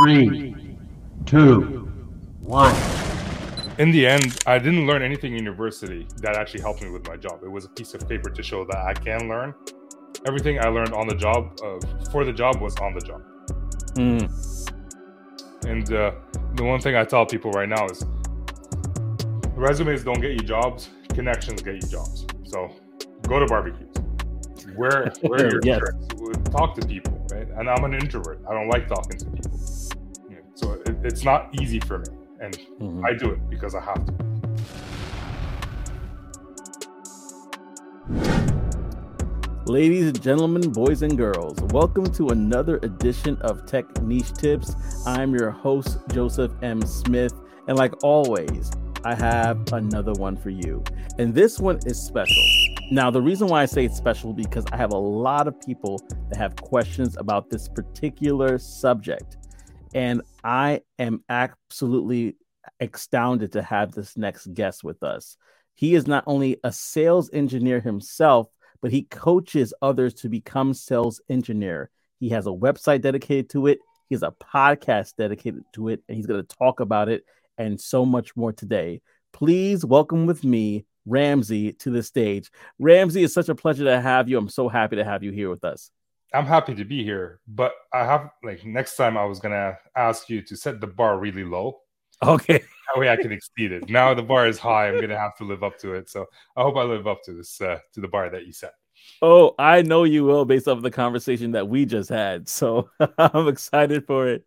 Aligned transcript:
Three, 0.00 0.76
two, 1.26 1.88
one. 2.40 2.74
In 3.78 3.90
the 3.90 4.06
end, 4.06 4.38
I 4.46 4.58
didn't 4.58 4.86
learn 4.86 5.02
anything 5.02 5.32
in 5.32 5.38
university 5.38 6.06
that 6.20 6.34
actually 6.36 6.60
helped 6.60 6.82
me 6.82 6.90
with 6.90 7.06
my 7.06 7.16
job. 7.16 7.42
It 7.44 7.50
was 7.50 7.64
a 7.66 7.68
piece 7.68 7.92
of 7.94 8.08
paper 8.08 8.30
to 8.30 8.42
show 8.42 8.64
that 8.64 8.76
I 8.76 8.94
can 8.94 9.28
learn. 9.28 9.54
Everything 10.26 10.58
I 10.60 10.68
learned 10.68 10.94
on 10.94 11.08
the 11.08 11.14
job, 11.14 11.58
uh, 11.62 11.78
for 12.10 12.24
the 12.24 12.32
job, 12.32 12.60
was 12.60 12.74
on 12.76 12.94
the 12.94 13.00
job. 13.00 13.22
And 15.66 15.92
uh, 15.92 16.12
the 16.54 16.64
one 16.64 16.80
thing 16.80 16.96
I 16.96 17.04
tell 17.04 17.26
people 17.26 17.50
right 17.52 17.68
now 17.68 17.86
is 17.86 18.04
resumes 19.54 20.04
don't 20.04 20.20
get 20.20 20.32
you 20.32 20.38
jobs, 20.46 20.90
connections 21.10 21.62
get 21.62 21.74
you 21.74 21.88
jobs. 21.88 22.26
So 22.44 22.70
go 23.28 23.38
to 23.38 23.46
barbecues. 23.46 23.94
Wear, 24.76 25.12
wear 25.22 25.50
your 25.50 25.60
Yes. 25.64 25.78
shirts. 25.80 26.08
Talk 26.50 26.74
to 26.76 26.86
people, 26.86 27.26
right? 27.32 27.46
And 27.56 27.68
I'm 27.68 27.84
an 27.84 27.94
introvert. 27.94 28.40
I 28.48 28.54
don't 28.54 28.68
like 28.68 28.88
talking 28.88 29.18
to 29.18 29.24
people. 29.26 29.50
Yeah, 31.02 31.08
So 31.08 31.08
it, 31.08 31.12
it's 31.12 31.24
not 31.24 31.48
easy 31.60 31.80
for 31.80 31.98
me. 31.98 32.06
And 32.40 32.58
Mhm. 32.80 33.04
I 33.04 33.14
do 33.14 33.30
it 33.30 33.50
because 33.50 33.74
I 33.74 33.80
have 33.80 34.04
to. 34.06 34.14
Ladies 39.66 40.06
and 40.06 40.20
gentlemen, 40.22 40.70
boys 40.72 41.02
and 41.02 41.16
girls, 41.16 41.58
welcome 41.72 42.04
to 42.12 42.28
another 42.28 42.78
edition 42.82 43.36
of 43.42 43.64
Tech 43.64 43.84
Niche 44.02 44.32
Tips. 44.34 44.74
I'm 45.06 45.34
your 45.34 45.50
host, 45.50 45.98
Joseph 46.12 46.52
M. 46.62 46.82
Smith, 46.82 47.32
and 47.68 47.78
like 47.78 47.94
always, 48.02 48.70
I 49.04 49.14
have 49.14 49.72
another 49.72 50.12
one 50.14 50.36
for 50.36 50.50
you. 50.50 50.82
And 51.18 51.34
this 51.34 51.58
one 51.60 51.78
is 51.86 51.98
special. 52.00 52.42
Now, 52.90 53.10
the 53.10 53.22
reason 53.22 53.46
why 53.48 53.62
I 53.62 53.66
say 53.66 53.84
it's 53.84 53.96
special 53.96 54.32
because 54.32 54.64
I 54.72 54.76
have 54.76 54.92
a 54.92 54.98
lot 54.98 55.48
of 55.48 55.58
people 55.60 56.00
that 56.28 56.36
have 56.36 56.56
questions 56.56 57.16
about 57.16 57.48
this 57.48 57.68
particular 57.68 58.58
subject. 58.58 59.38
And 59.94 60.22
I 60.44 60.82
am 60.98 61.24
absolutely 61.28 62.36
astounded 62.80 63.52
to 63.52 63.62
have 63.62 63.92
this 63.92 64.16
next 64.16 64.52
guest 64.54 64.82
with 64.84 65.02
us. 65.02 65.36
He 65.74 65.94
is 65.94 66.06
not 66.06 66.24
only 66.26 66.58
a 66.64 66.72
sales 66.72 67.30
engineer 67.32 67.80
himself, 67.80 68.48
but 68.80 68.92
he 68.92 69.02
coaches 69.02 69.72
others 69.80 70.14
to 70.14 70.28
become 70.28 70.74
sales 70.74 71.20
engineer. 71.28 71.90
He 72.18 72.30
has 72.30 72.46
a 72.46 72.50
website 72.50 73.00
dedicated 73.00 73.50
to 73.50 73.68
it. 73.68 73.78
He 74.08 74.14
has 74.14 74.22
a 74.22 74.32
podcast 74.32 75.16
dedicated 75.16 75.64
to 75.74 75.88
it, 75.88 76.02
and 76.08 76.16
he's 76.16 76.26
going 76.26 76.44
to 76.44 76.56
talk 76.56 76.80
about 76.80 77.08
it 77.08 77.24
and 77.56 77.80
so 77.80 78.04
much 78.04 78.36
more 78.36 78.52
today. 78.52 79.00
Please 79.32 79.84
welcome 79.84 80.26
with 80.26 80.44
me 80.44 80.84
Ramzi 81.08 81.78
to 81.78 81.90
the 81.90 82.02
stage. 82.02 82.50
Ramzi, 82.80 83.24
it's 83.24 83.34
such 83.34 83.48
a 83.48 83.54
pleasure 83.54 83.84
to 83.84 84.00
have 84.00 84.28
you. 84.28 84.38
I'm 84.38 84.48
so 84.48 84.68
happy 84.68 84.96
to 84.96 85.04
have 85.04 85.22
you 85.22 85.30
here 85.30 85.50
with 85.50 85.64
us. 85.64 85.90
I'm 86.34 86.46
happy 86.46 86.74
to 86.74 86.84
be 86.84 87.04
here, 87.04 87.40
but 87.46 87.72
I 87.92 88.04
have 88.04 88.30
like 88.42 88.64
next 88.64 88.96
time 88.96 89.16
I 89.16 89.24
was 89.24 89.38
gonna 89.38 89.76
ask 89.96 90.28
you 90.28 90.42
to 90.42 90.56
set 90.56 90.80
the 90.80 90.86
bar 90.86 91.18
really 91.18 91.44
low. 91.44 91.80
Okay. 92.22 92.62
That 92.94 93.00
way 93.00 93.08
I 93.08 93.16
can 93.16 93.32
exceed 93.32 93.72
it. 93.72 93.88
Now 93.88 94.12
the 94.12 94.22
bar 94.22 94.46
is 94.46 94.58
high. 94.58 94.88
I'm 94.88 95.00
gonna 95.00 95.18
have 95.18 95.34
to 95.38 95.44
live 95.44 95.62
up 95.62 95.78
to 95.78 95.94
it. 95.94 96.10
So 96.10 96.26
I 96.56 96.62
hope 96.62 96.76
I 96.76 96.82
live 96.82 97.06
up 97.06 97.22
to 97.24 97.32
this 97.32 97.58
uh, 97.58 97.78
to 97.94 98.00
the 98.02 98.08
bar 98.08 98.28
that 98.28 98.44
you 98.44 98.52
set. 98.52 98.74
Oh, 99.24 99.54
I 99.56 99.82
know 99.82 100.02
you 100.02 100.24
will 100.24 100.44
based 100.44 100.66
off 100.66 100.82
the 100.82 100.90
conversation 100.90 101.52
that 101.52 101.68
we 101.68 101.86
just 101.86 102.08
had. 102.10 102.48
So 102.48 102.90
I'm 103.18 103.46
excited 103.46 104.04
for 104.04 104.26
it. 104.26 104.44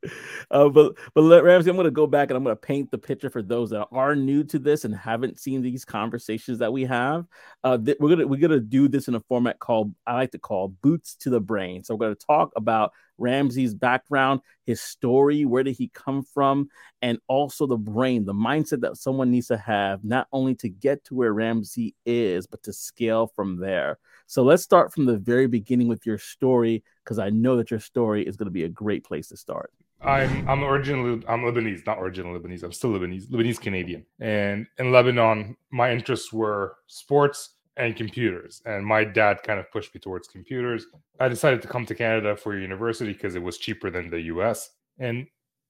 Uh, 0.52 0.68
but 0.68 0.96
but 1.14 1.22
let, 1.22 1.44
Ramzi, 1.44 1.70
I'm 1.70 1.78
going 1.78 1.86
to 1.86 1.92
go 1.92 2.08
back 2.08 2.30
and 2.30 2.36
I'm 2.36 2.44
going 2.44 2.56
to 2.56 2.60
paint 2.62 2.92
the 2.92 2.98
picture 2.98 3.30
for 3.30 3.42
those 3.42 3.70
that 3.70 3.88
are 3.94 4.16
new 4.18 4.44
to 4.46 4.60
this 4.60 4.84
and 4.84 4.94
haven't 4.94 5.40
seen 5.40 5.62
these 5.62 5.86
conversations 5.86 6.60
that 6.60 6.74
we 6.74 6.84
have. 6.84 7.26
Uh, 7.64 7.78
th- 7.78 7.98
we're 8.02 8.10
gonna 8.10 8.28
we're 8.28 8.40
gonna 8.40 8.60
do 8.60 8.90
this 8.90 9.08
in 9.08 9.16
a 9.16 9.22
format 9.22 9.60
called 9.60 9.94
I 10.06 10.14
like 10.16 10.32
to 10.32 10.40
call 10.40 10.68
boots 10.68 11.16
to 11.22 11.30
the 11.30 11.40
brain. 11.40 11.84
So 11.86 11.96
we're 11.96 12.08
going 12.08 12.16
to 12.16 12.26
talk 12.26 12.52
about 12.58 12.92
Ramzi's 13.20 13.74
background, 13.74 14.42
his 14.66 14.82
story, 14.82 15.46
where 15.46 15.64
did 15.64 15.78
he 15.78 15.90
come 15.90 16.24
from, 16.24 16.70
and 17.02 17.20
also 17.28 17.68
the 17.68 17.78
brain, 17.78 18.26
the 18.26 18.34
mindset 18.34 18.82
that 18.82 18.98
someone 18.98 19.32
needs 19.32 19.48
to 19.48 19.58
have, 19.58 20.04
not 20.04 20.28
only 20.32 20.56
to 20.56 20.70
get 20.70 21.04
to 21.06 21.16
where 21.16 21.34
Ramzi 21.34 21.94
is, 22.06 22.48
but 22.48 22.64
to 22.64 22.74
scale 22.74 23.28
from 23.28 23.60
there. 23.60 23.98
So 24.28 24.44
let's 24.44 24.64
start 24.64 24.94
from 24.94 25.06
the 25.06 25.18
very 25.18 25.48
beginning 25.48 25.88
with 25.88 26.06
your 26.06 26.18
story, 26.18 26.84
because 27.04 27.20
I 27.20 27.30
know 27.30 27.58
that 27.58 27.72
your 27.72 27.80
story 27.80 28.26
is 28.26 28.38
going 28.38 28.48
to 28.48 28.52
be 28.52 28.64
a 28.64 28.70
great 28.70 29.04
place 29.04 29.28
to 29.30 29.38
start. 29.38 29.72
I'm 30.02 30.48
I'm 30.48 30.64
originally 30.64 31.24
I'm 31.28 31.42
Lebanese, 31.42 31.86
not 31.86 32.00
original 32.00 32.38
Lebanese. 32.38 32.64
I'm 32.64 32.74
still 32.74 32.92
Lebanese, 32.92 33.28
Lebanese 33.28 33.60
Canadian. 33.60 34.06
And 34.20 34.68
in 34.78 34.92
Lebanon, 34.92 35.56
my 35.72 35.92
interests 35.92 36.32
were 36.32 36.76
sports 36.86 37.55
and 37.78 37.96
computers. 37.96 38.62
And 38.66 38.86
my 38.86 39.04
dad 39.04 39.44
kind 39.44 39.60
of 39.60 39.70
pushed 39.72 39.94
me 39.94 40.00
towards 40.00 40.28
computers. 40.28 40.88
I 41.20 41.28
decided 41.28 41.62
to 41.62 41.68
come 41.68 41.86
to 41.86 41.96
Canada 41.96 42.36
for 42.36 42.58
university 42.58 43.14
because 43.14 43.36
it 43.36 43.44
was 43.44 43.58
cheaper 43.58 43.90
than 43.90 44.10
the 44.10 44.22
US. 44.22 44.70
And 45.00 45.28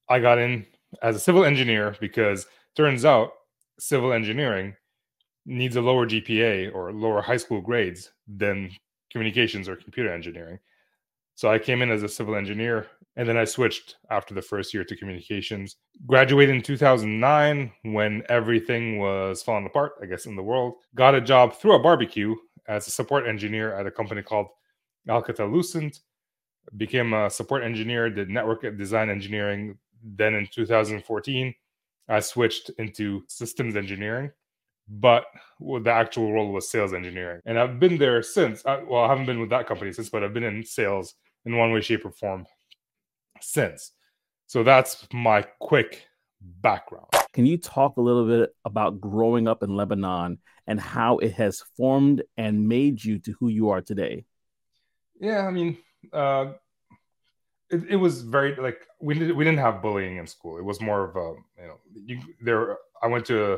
I 0.09 0.19
got 0.19 0.38
in 0.38 0.65
as 1.01 1.15
a 1.15 1.19
civil 1.19 1.45
engineer 1.45 1.95
because 1.99 2.47
turns 2.75 3.05
out 3.05 3.31
civil 3.79 4.13
engineering 4.13 4.75
needs 5.45 5.75
a 5.75 5.81
lower 5.81 6.07
GPA 6.07 6.73
or 6.73 6.91
lower 6.91 7.21
high 7.21 7.38
school 7.38 7.61
grades 7.61 8.11
than 8.27 8.71
communications 9.11 9.67
or 9.67 9.75
computer 9.75 10.13
engineering. 10.13 10.59
So 11.35 11.49
I 11.49 11.59
came 11.59 11.81
in 11.81 11.91
as 11.91 12.03
a 12.03 12.09
civil 12.09 12.35
engineer 12.35 12.88
and 13.17 13.27
then 13.27 13.37
I 13.37 13.45
switched 13.45 13.95
after 14.09 14.33
the 14.33 14.41
first 14.41 14.73
year 14.73 14.83
to 14.83 14.95
communications. 14.95 15.77
Graduated 16.05 16.55
in 16.55 16.61
2009 16.61 17.71
when 17.83 18.23
everything 18.29 18.99
was 18.99 19.41
falling 19.41 19.65
apart, 19.65 19.93
I 20.01 20.05
guess, 20.05 20.25
in 20.25 20.35
the 20.35 20.43
world. 20.43 20.75
Got 20.95 21.15
a 21.15 21.21
job 21.21 21.55
through 21.55 21.75
a 21.75 21.79
barbecue 21.79 22.35
as 22.67 22.87
a 22.87 22.91
support 22.91 23.27
engineer 23.27 23.73
at 23.73 23.87
a 23.87 23.91
company 23.91 24.21
called 24.21 24.47
Alcatel 25.07 25.51
Lucent. 25.51 25.99
Became 26.77 27.13
a 27.13 27.29
support 27.29 27.63
engineer, 27.63 28.09
did 28.09 28.29
network 28.29 28.61
design 28.77 29.09
engineering. 29.09 29.77
Then 30.03 30.33
in 30.33 30.47
2014, 30.47 31.53
I 32.09 32.19
switched 32.19 32.69
into 32.77 33.23
systems 33.27 33.75
engineering, 33.75 34.31
but 34.87 35.25
the 35.59 35.91
actual 35.91 36.33
role 36.33 36.51
was 36.51 36.69
sales 36.69 36.93
engineering. 36.93 37.41
And 37.45 37.57
I've 37.57 37.79
been 37.79 37.97
there 37.97 38.21
since. 38.21 38.63
Well, 38.65 39.03
I 39.03 39.07
haven't 39.07 39.25
been 39.25 39.39
with 39.39 39.51
that 39.51 39.67
company 39.67 39.93
since, 39.93 40.09
but 40.09 40.23
I've 40.23 40.33
been 40.33 40.43
in 40.43 40.65
sales 40.65 41.15
in 41.45 41.55
one 41.55 41.71
way, 41.71 41.81
shape, 41.81 42.05
or 42.05 42.11
form 42.11 42.45
since. 43.41 43.91
So 44.47 44.63
that's 44.63 45.07
my 45.12 45.44
quick 45.59 46.07
background. 46.41 47.07
Can 47.34 47.46
you 47.46 47.57
talk 47.57 47.97
a 47.97 48.01
little 48.01 48.25
bit 48.25 48.56
about 48.63 49.01
growing 49.01 49.47
up 49.47 49.63
in 49.63 49.75
Lebanon 49.75 50.40
and 50.68 50.79
how 50.79 51.18
it 51.18 51.34
has 51.34 51.63
formed 51.75 52.24
and 52.38 52.68
made 52.68 53.03
you 53.03 53.19
to 53.19 53.34
who 53.40 53.50
you 53.50 53.69
are 53.69 53.81
today? 53.81 54.25
Yeah, 55.19 55.45
I 55.47 55.51
mean, 55.51 55.78
uh, 56.13 56.53
it, 57.69 57.84
it 57.90 57.95
was 57.95 58.22
very 58.22 58.56
like 58.56 58.85
we 59.01 59.16
did, 59.16 59.35
we 59.35 59.44
didn't 59.44 59.59
have 59.59 59.81
bullying 59.81 60.18
in 60.18 60.28
school. 60.28 60.57
It 60.57 60.63
was 60.63 60.81
more 60.81 61.09
of 61.09 61.16
a 61.16 61.62
you 61.62 61.68
know 61.68 61.79
you 61.94 62.22
there. 62.41 62.78
I 63.01 63.07
went 63.07 63.25
to 63.25 63.53
a, 63.53 63.57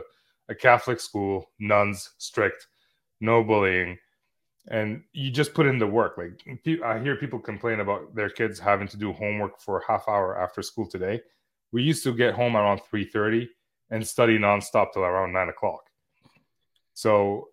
a 0.50 0.56
Catholic 0.56 1.00
school, 1.00 1.52
nuns, 1.60 2.12
strict, 2.18 2.68
no 3.20 3.44
bullying, 3.44 3.98
and 4.70 5.04
you 5.14 5.32
just 5.32 5.54
put 5.54 5.66
in 5.66 5.80
the 5.80 5.88
work. 5.88 6.18
Like 6.18 6.82
I 6.84 7.00
hear 7.00 7.16
people 7.16 7.40
complain 7.40 7.80
about 7.80 8.14
their 8.16 8.30
kids 8.30 8.60
having 8.60 8.88
to 8.90 8.98
do 8.98 9.14
homework 9.14 9.60
for 9.62 9.80
a 9.80 9.86
half 9.88 10.08
hour 10.08 10.38
after 10.38 10.62
school 10.62 10.88
today. 10.88 11.22
We 11.72 11.84
used 11.84 12.04
to 12.04 12.14
get 12.14 12.34
home 12.34 12.56
around 12.56 12.82
three 12.90 13.06
thirty 13.06 13.50
and 13.90 14.06
study 14.06 14.38
nonstop 14.38 14.94
till 14.94 15.04
around 15.04 15.34
nine 15.34 15.50
o'clock. 15.50 15.82
So 16.94 17.50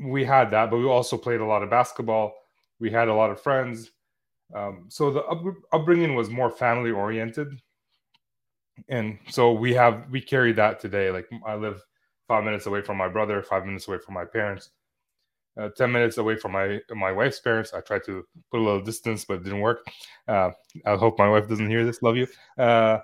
we 0.00 0.24
had 0.24 0.50
that, 0.50 0.70
but 0.70 0.78
we 0.78 0.86
also 0.86 1.16
played 1.16 1.40
a 1.40 1.44
lot 1.44 1.62
of 1.62 1.70
basketball. 1.70 2.34
We 2.80 2.90
had 2.90 3.08
a 3.08 3.14
lot 3.14 3.30
of 3.30 3.40
friends. 3.40 3.90
Um, 4.54 4.86
so 4.88 5.10
the 5.10 5.22
up, 5.24 5.42
upbringing 5.72 6.14
was 6.14 6.30
more 6.30 6.50
family 6.50 6.90
oriented, 6.90 7.60
and 8.88 9.18
so 9.28 9.52
we 9.52 9.74
have 9.74 10.04
we 10.10 10.20
carry 10.20 10.52
that 10.54 10.80
today. 10.80 11.10
Like 11.10 11.28
I 11.46 11.54
live 11.54 11.82
five 12.26 12.44
minutes 12.44 12.66
away 12.66 12.82
from 12.82 12.96
my 12.96 13.08
brother, 13.08 13.42
five 13.42 13.66
minutes 13.66 13.88
away 13.88 13.98
from 13.98 14.14
my 14.14 14.24
parents, 14.24 14.70
uh, 15.58 15.70
ten 15.76 15.90
minutes 15.92 16.18
away 16.18 16.36
from 16.36 16.52
my 16.52 16.80
my 16.90 17.12
wife's 17.12 17.40
parents. 17.40 17.74
I 17.74 17.80
tried 17.80 18.04
to 18.04 18.24
put 18.50 18.60
a 18.60 18.62
little 18.62 18.82
distance, 18.82 19.24
but 19.24 19.34
it 19.34 19.44
didn't 19.44 19.60
work. 19.60 19.86
Uh, 20.26 20.50
I 20.86 20.96
hope 20.96 21.18
my 21.18 21.28
wife 21.28 21.48
doesn't 21.48 21.68
hear 21.68 21.84
this. 21.84 22.02
Love 22.02 22.16
you. 22.16 22.26
Uh, 22.56 22.98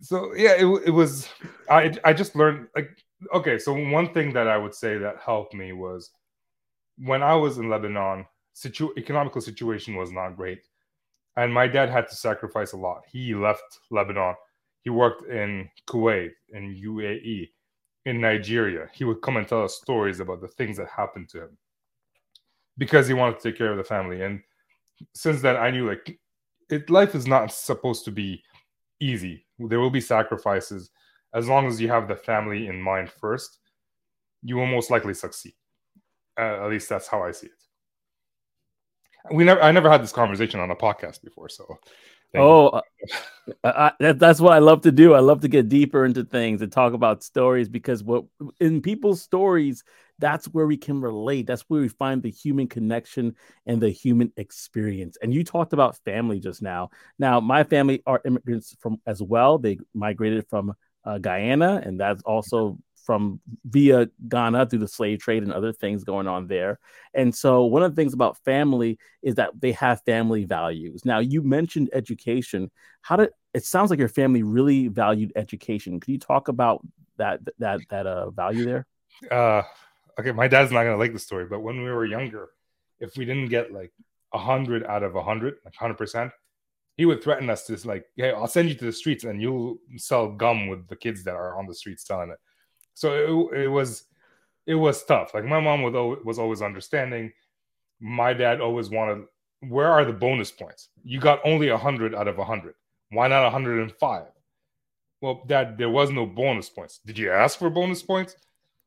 so 0.00 0.34
yeah, 0.34 0.52
it, 0.52 0.66
it 0.86 0.90
was. 0.90 1.28
I 1.70 1.94
I 2.04 2.12
just 2.12 2.34
learned 2.34 2.66
like 2.74 2.90
okay. 3.34 3.58
So 3.58 3.72
one 3.72 4.12
thing 4.12 4.32
that 4.32 4.48
I 4.48 4.56
would 4.58 4.74
say 4.74 4.98
that 4.98 5.18
helped 5.24 5.54
me 5.54 5.72
was 5.72 6.10
when 6.98 7.22
I 7.22 7.34
was 7.34 7.58
in 7.58 7.68
Lebanon. 7.70 8.26
Situ- 8.54 8.92
economical 8.98 9.40
situation 9.40 9.96
was 9.96 10.12
not 10.12 10.36
great, 10.36 10.60
and 11.36 11.54
my 11.54 11.66
dad 11.66 11.88
had 11.88 12.06
to 12.08 12.14
sacrifice 12.14 12.72
a 12.72 12.76
lot. 12.76 13.02
He 13.10 13.34
left 13.34 13.62
Lebanon. 13.90 14.34
He 14.82 14.90
worked 14.90 15.30
in 15.30 15.70
Kuwait, 15.88 16.32
in 16.52 16.74
UAE, 16.74 17.48
in 18.06 18.20
Nigeria. 18.20 18.88
He 18.92 19.04
would 19.04 19.22
come 19.22 19.36
and 19.36 19.46
tell 19.46 19.64
us 19.64 19.76
stories 19.76 20.20
about 20.20 20.40
the 20.40 20.48
things 20.48 20.76
that 20.76 20.88
happened 20.88 21.28
to 21.30 21.42
him 21.42 21.58
because 22.78 23.06
he 23.06 23.14
wanted 23.14 23.38
to 23.38 23.42
take 23.42 23.58
care 23.58 23.70
of 23.70 23.76
the 23.76 23.84
family. 23.84 24.22
And 24.22 24.40
since 25.14 25.40
then, 25.40 25.56
I 25.56 25.70
knew 25.70 25.88
like 25.88 26.18
it, 26.70 26.90
life 26.90 27.14
is 27.14 27.26
not 27.26 27.52
supposed 27.52 28.04
to 28.06 28.10
be 28.10 28.42
easy. 29.00 29.46
There 29.58 29.80
will 29.80 29.90
be 29.90 30.00
sacrifices. 30.00 30.90
As 31.34 31.48
long 31.48 31.66
as 31.66 31.80
you 31.80 31.88
have 31.88 32.08
the 32.08 32.16
family 32.16 32.66
in 32.66 32.80
mind 32.80 33.10
first, 33.10 33.58
you 34.42 34.56
will 34.56 34.66
most 34.66 34.90
likely 34.90 35.14
succeed. 35.14 35.54
Uh, 36.38 36.64
at 36.64 36.70
least 36.70 36.88
that's 36.88 37.06
how 37.06 37.22
I 37.22 37.30
see 37.30 37.46
it. 37.46 37.52
We 39.32 39.44
never, 39.44 39.62
I 39.62 39.70
never 39.70 39.88
had 39.88 40.02
this 40.02 40.12
conversation 40.12 40.60
on 40.60 40.70
a 40.70 40.76
podcast 40.76 41.22
before, 41.22 41.48
so. 41.48 41.78
Thank. 42.32 42.42
Oh, 42.42 42.68
uh, 42.68 42.82
I, 43.64 43.92
that, 44.00 44.18
that's 44.18 44.40
what 44.40 44.52
I 44.52 44.58
love 44.58 44.82
to 44.82 44.92
do. 44.92 45.14
I 45.14 45.20
love 45.20 45.40
to 45.40 45.48
get 45.48 45.68
deeper 45.68 46.04
into 46.04 46.24
things 46.24 46.62
and 46.62 46.70
talk 46.70 46.92
about 46.92 47.22
stories 47.22 47.68
because 47.68 48.02
what 48.02 48.24
in 48.60 48.80
people's 48.80 49.20
stories, 49.22 49.82
that's 50.18 50.46
where 50.46 50.66
we 50.66 50.76
can 50.76 51.00
relate. 51.00 51.46
That's 51.46 51.62
where 51.62 51.80
we 51.80 51.88
find 51.88 52.22
the 52.22 52.30
human 52.30 52.68
connection 52.68 53.34
and 53.66 53.80
the 53.80 53.90
human 53.90 54.32
experience. 54.36 55.16
And 55.22 55.34
you 55.34 55.42
talked 55.44 55.72
about 55.72 55.98
family 56.04 56.38
just 56.38 56.62
now. 56.62 56.90
Now, 57.18 57.40
my 57.40 57.64
family 57.64 58.02
are 58.06 58.20
immigrants 58.24 58.76
from 58.80 59.00
as 59.06 59.20
well. 59.22 59.58
They 59.58 59.78
migrated 59.94 60.46
from 60.48 60.74
uh, 61.04 61.18
Guyana, 61.18 61.82
and 61.84 61.98
that's 61.98 62.22
also 62.22 62.78
from 63.04 63.40
via 63.64 64.08
Ghana 64.28 64.66
through 64.66 64.78
the 64.78 64.88
slave 64.88 65.18
trade 65.20 65.42
and 65.42 65.52
other 65.52 65.72
things 65.72 66.04
going 66.04 66.28
on 66.28 66.46
there. 66.46 66.78
And 67.14 67.34
so 67.34 67.64
one 67.64 67.82
of 67.82 67.94
the 67.94 68.00
things 68.00 68.14
about 68.14 68.38
family 68.44 68.98
is 69.22 69.34
that 69.36 69.50
they 69.60 69.72
have 69.72 70.02
family 70.04 70.44
values. 70.44 71.04
Now 71.04 71.18
you 71.18 71.42
mentioned 71.42 71.90
education. 71.92 72.70
How 73.02 73.16
did 73.16 73.30
it 73.54 73.64
sounds 73.64 73.90
like 73.90 73.98
your 73.98 74.08
family 74.08 74.42
really 74.42 74.88
valued 74.88 75.32
education. 75.36 76.00
Can 76.00 76.12
you 76.12 76.18
talk 76.18 76.48
about 76.48 76.80
that 77.16 77.40
that 77.58 77.80
that 77.90 78.06
uh 78.06 78.30
value 78.30 78.64
there? 78.64 78.86
Uh 79.30 79.62
okay, 80.18 80.32
my 80.32 80.48
dad's 80.48 80.72
not 80.72 80.84
gonna 80.84 80.96
like 80.96 81.12
the 81.12 81.18
story, 81.18 81.46
but 81.46 81.60
when 81.60 81.82
we 81.82 81.90
were 81.90 82.04
younger, 82.04 82.50
if 83.00 83.16
we 83.16 83.24
didn't 83.24 83.48
get 83.48 83.72
like 83.72 83.92
a 84.32 84.38
hundred 84.38 84.84
out 84.86 85.02
of 85.02 85.16
a 85.16 85.22
hundred, 85.22 85.56
like 85.64 85.74
hundred 85.74 85.98
percent, 85.98 86.32
he 86.96 87.04
would 87.04 87.22
threaten 87.22 87.50
us 87.50 87.66
to 87.66 87.76
like, 87.86 88.06
hey, 88.16 88.32
I'll 88.32 88.46
send 88.46 88.68
you 88.68 88.74
to 88.76 88.84
the 88.84 88.92
streets 88.92 89.24
and 89.24 89.40
you'll 89.40 89.78
sell 89.96 90.30
gum 90.30 90.68
with 90.68 90.88
the 90.88 90.96
kids 90.96 91.24
that 91.24 91.34
are 91.34 91.58
on 91.58 91.66
the 91.66 91.74
streets 91.74 92.06
selling 92.06 92.30
it. 92.30 92.38
So 92.94 93.50
it, 93.52 93.64
it 93.64 93.68
was 93.68 94.04
it 94.66 94.74
was 94.74 95.04
tough. 95.04 95.34
Like 95.34 95.44
my 95.44 95.60
mom 95.60 95.82
was 95.82 95.94
always, 95.94 96.24
was 96.24 96.38
always 96.38 96.62
understanding. 96.62 97.32
My 98.00 98.32
dad 98.32 98.60
always 98.60 98.90
wanted, 98.90 99.24
where 99.60 99.88
are 99.88 100.04
the 100.04 100.12
bonus 100.12 100.50
points? 100.50 100.88
You 101.04 101.20
got 101.20 101.40
only 101.44 101.68
hundred 101.68 102.14
out 102.14 102.28
of 102.28 102.36
hundred. 102.36 102.74
Why 103.10 103.28
not 103.28 103.44
105? 103.44 104.26
Well, 105.20 105.42
dad, 105.46 105.78
there 105.78 105.90
was 105.90 106.10
no 106.10 106.26
bonus 106.26 106.68
points. 106.68 107.00
Did 107.04 107.18
you 107.18 107.30
ask 107.30 107.58
for 107.58 107.70
bonus 107.70 108.02
points? 108.02 108.34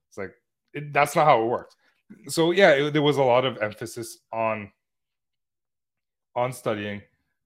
It's 0.09 0.17
like 0.17 0.33
it, 0.73 0.91
that's 0.91 1.15
not 1.15 1.25
how 1.25 1.43
it 1.43 1.47
works. 1.47 1.75
So 2.27 2.51
yeah, 2.51 2.71
it, 2.71 2.93
there 2.93 3.01
was 3.01 3.17
a 3.17 3.23
lot 3.23 3.45
of 3.45 3.57
emphasis 3.61 4.19
on 4.31 4.71
on 6.35 6.51
studying, 6.51 7.01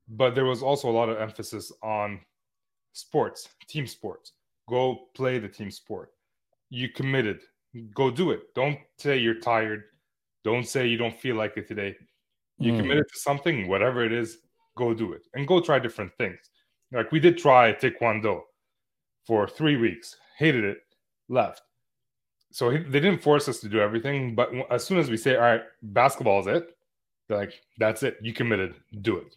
but 0.07 0.33
there 0.33 0.45
was 0.45 0.63
also 0.63 0.89
a 0.89 0.91
lot 0.91 1.09
of 1.09 1.19
emphasis 1.19 1.71
on 1.83 2.19
sports, 2.93 3.49
team 3.67 3.85
sports. 3.85 4.33
Go 4.67 5.09
play 5.13 5.37
the 5.37 5.47
team 5.47 5.69
sport 5.69 6.11
you 6.69 6.89
committed. 6.89 7.41
Go 7.93 8.09
do 8.09 8.31
it. 8.31 8.53
Don't 8.55 8.77
say 8.97 9.17
you're 9.17 9.39
tired. 9.39 9.83
Don't 10.43 10.67
say 10.67 10.87
you 10.87 10.97
don't 10.97 11.17
feel 11.19 11.35
like 11.35 11.57
it 11.57 11.67
today. 11.67 11.95
You 12.57 12.73
mm. 12.73 12.79
committed 12.79 13.05
to 13.11 13.19
something, 13.19 13.67
whatever 13.67 14.03
it 14.03 14.11
is, 14.11 14.39
go 14.75 14.93
do 14.93 15.13
it 15.13 15.21
and 15.33 15.47
go 15.47 15.59
try 15.59 15.79
different 15.79 16.11
things. 16.17 16.39
Like 16.91 17.11
we 17.11 17.19
did 17.19 17.37
try 17.37 17.73
Taekwondo 17.73 18.41
for 19.25 19.47
three 19.47 19.77
weeks, 19.77 20.15
hated 20.37 20.63
it, 20.63 20.79
left. 21.27 21.61
So 22.51 22.69
he, 22.71 22.79
they 22.79 22.99
didn't 22.99 23.21
force 23.21 23.47
us 23.47 23.59
to 23.59 23.69
do 23.69 23.79
everything, 23.79 24.33
but 24.33 24.51
as 24.71 24.83
soon 24.83 24.97
as 24.97 25.09
we 25.09 25.17
say, 25.17 25.35
"All 25.35 25.41
right, 25.41 25.61
basketball 25.83 26.39
is 26.39 26.47
it," 26.47 26.75
they're 27.27 27.37
like, 27.37 27.61
"That's 27.77 28.01
it. 28.01 28.17
You 28.21 28.33
committed. 28.33 28.73
Do 29.01 29.17
it." 29.17 29.35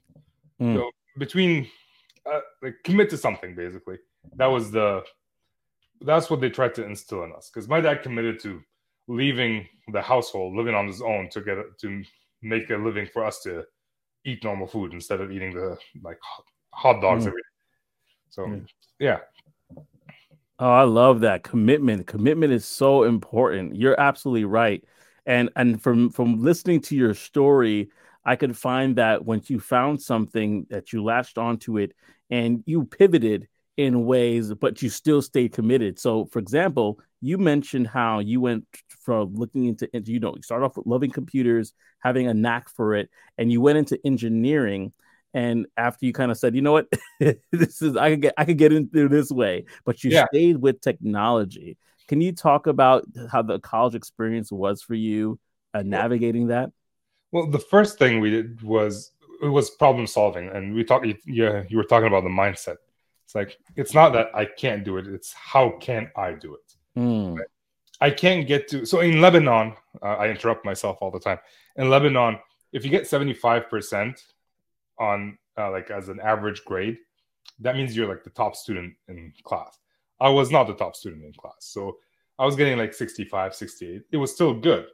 Mm. 0.61 0.77
So 0.77 0.91
between 1.19 1.69
uh, 2.25 2.41
like 2.63 2.77
commit 2.85 3.11
to 3.11 3.19
something, 3.19 3.55
basically. 3.55 3.99
That 4.37 4.47
was 4.47 4.71
the 4.71 5.03
that's 6.05 6.31
what 6.31 6.41
they 6.41 6.51
tried 6.51 6.75
to 6.75 6.85
instill 6.85 7.25
in 7.25 7.33
us 7.33 7.51
because 7.53 7.69
my 7.69 7.81
dad 7.81 8.03
committed 8.03 8.41
to 8.41 8.61
leaving 9.09 9.67
the 9.93 10.01
household, 10.01 10.57
living 10.57 10.75
on 10.75 10.87
his 10.87 11.03
own 11.03 11.29
to 11.31 11.41
get 11.41 11.57
to 11.81 12.03
make 12.43 12.71
a 12.71 12.77
living 12.77 13.07
for 13.13 13.25
us 13.25 13.43
to 13.43 13.65
eat 14.25 14.45
normal 14.45 14.67
food 14.67 14.93
instead 14.93 15.21
of 15.21 15.33
eating 15.33 15.53
the 15.55 15.77
like 16.03 16.19
hot 16.71 17.01
dogs 17.01 17.25
mm. 17.25 17.29
every 17.29 17.41
day. 17.41 17.49
So 18.31 18.43
mm. 18.43 18.67
yeah. 18.99 19.19
Oh, 20.59 20.71
I 20.71 20.83
love 20.83 21.21
that 21.21 21.43
commitment. 21.43 22.07
Commitment 22.07 22.53
is 22.53 22.65
so 22.65 23.03
important. 23.03 23.75
You're 23.75 23.99
absolutely 23.99 24.45
right. 24.45 24.85
And 25.27 25.51
and 25.57 25.81
from 25.83 26.11
from 26.11 26.43
listening 26.43 26.81
to 26.83 26.97
your 26.97 27.15
story, 27.15 27.91
I 28.25 28.37
could 28.37 28.57
find 28.57 28.97
that 28.97 29.25
once 29.25 29.51
you 29.51 29.59
found 29.61 30.01
something 30.01 30.67
that 30.71 30.93
you 30.93 31.03
latched 31.03 31.39
onto 31.39 31.79
it 31.79 31.93
and 32.31 32.63
you 32.67 32.85
pivoted 32.85 33.49
in 33.77 34.05
ways, 34.05 34.53
but 34.55 34.83
you 34.83 34.91
still 34.91 35.23
stayed 35.23 35.53
committed. 35.53 35.99
So, 35.99 36.27
for 36.27 36.39
example, 36.39 37.01
you 37.21 37.39
mentioned 37.39 37.87
how 37.87 38.19
you 38.19 38.41
went 38.41 38.67
from 39.01 39.35
looking 39.35 39.67
into, 39.67 39.89
you 40.05 40.21
know, 40.21 40.35
you 40.37 40.43
start 40.43 40.63
off 40.63 40.77
with 40.77 40.87
loving 40.87 41.11
computers, 41.11 41.73
having 42.01 42.27
a 42.27 42.35
knack 42.35 42.69
for 42.69 42.95
it, 42.95 43.09
and 43.39 43.51
you 43.51 43.61
went 43.61 43.79
into 43.79 43.99
engineering. 44.05 44.93
And 45.35 45.67
after 45.77 46.05
you 46.05 46.13
kind 46.13 46.31
of 46.31 46.37
said, 46.37 46.55
you 46.55 46.61
know 46.61 46.73
what, 46.73 46.93
this 47.51 47.81
is 47.81 47.97
I 47.97 48.11
could 48.11 48.23
get 48.23 48.35
I 48.37 48.45
could 48.45 48.59
get 48.59 48.73
into 48.73 49.09
this 49.09 49.31
way, 49.31 49.65
but 49.85 50.05
you 50.05 50.11
yeah. 50.11 50.27
stayed 50.33 50.59
with 50.59 50.81
technology. 50.81 51.79
Can 52.09 52.21
you 52.21 52.33
talk 52.33 52.67
about 52.67 53.05
how 53.31 53.41
the 53.41 53.59
college 53.59 53.95
experience 53.95 54.53
was 54.53 54.83
for 54.83 54.95
you, 54.95 55.39
uh, 55.73 55.83
navigating 55.83 56.49
that? 56.49 56.71
Well, 57.31 57.47
the 57.47 57.59
first 57.59 57.99
thing 57.99 58.21
we 58.21 58.29
did 58.29 58.61
was 58.61 59.13
it 59.43 59.47
was 59.47 59.71
problem 59.71 60.07
solving, 60.07 60.51
and 60.51 60.75
we 60.75 60.85
talked. 60.85 61.07
Yeah, 61.25 61.63
you 61.69 61.79
were 61.79 61.85
talking 61.85 62.09
about 62.09 62.25
the 62.25 62.29
mindset 62.29 62.77
it's 63.33 63.35
like 63.35 63.59
it's 63.77 63.95
not 63.95 64.13
that 64.13 64.29
I 64.35 64.45
can't 64.45 64.85
do 64.85 64.99
it; 64.99 65.07
it's 65.07 65.33
how 65.33 65.71
can 65.81 66.11
I 66.17 66.33
do 66.33 66.55
it? 66.55 66.99
Mm. 66.99 67.39
Right? 67.39 67.47
I 68.01 68.11
can't 68.11 68.47
get 68.47 68.69
to. 68.69 68.85
So 68.85 69.01
in 69.01 69.21
Lebanon, 69.21 69.75
uh, 70.03 70.17
I 70.17 70.29
interrupt 70.29 70.65
myself 70.65 70.99
all 71.01 71.11
the 71.11 71.21
time. 71.21 71.39
In 71.77 71.89
Lebanon, 71.89 72.39
if 72.73 72.85
you 72.85 72.91
get 72.91 73.07
seventy 73.07 73.33
five 73.33 73.71
percent 73.71 74.23
on 74.99 75.39
uh, 75.57 75.71
like 75.71 75.91
as 75.91 76.09
an 76.09 76.21
average 76.21 76.63
grade, 76.65 76.99
that 77.61 77.75
means 77.77 77.97
you're 77.97 78.09
like 78.09 78.23
the 78.23 78.31
top 78.31 78.55
student 78.55 78.93
in 79.09 79.33
class. 79.45 79.79
I 80.21 80.29
was 80.29 80.51
not 80.51 80.67
the 80.67 80.75
top 80.75 80.95
student 80.95 81.25
in 81.25 81.33
class, 81.33 81.57
so 81.61 81.97
I 82.39 82.45
was 82.45 82.55
getting 82.55 82.79
like 82.79 82.95
65, 82.95 83.55
68. 83.55 84.03
It 84.11 84.17
was 84.17 84.33
still 84.33 84.55
good 84.55 84.87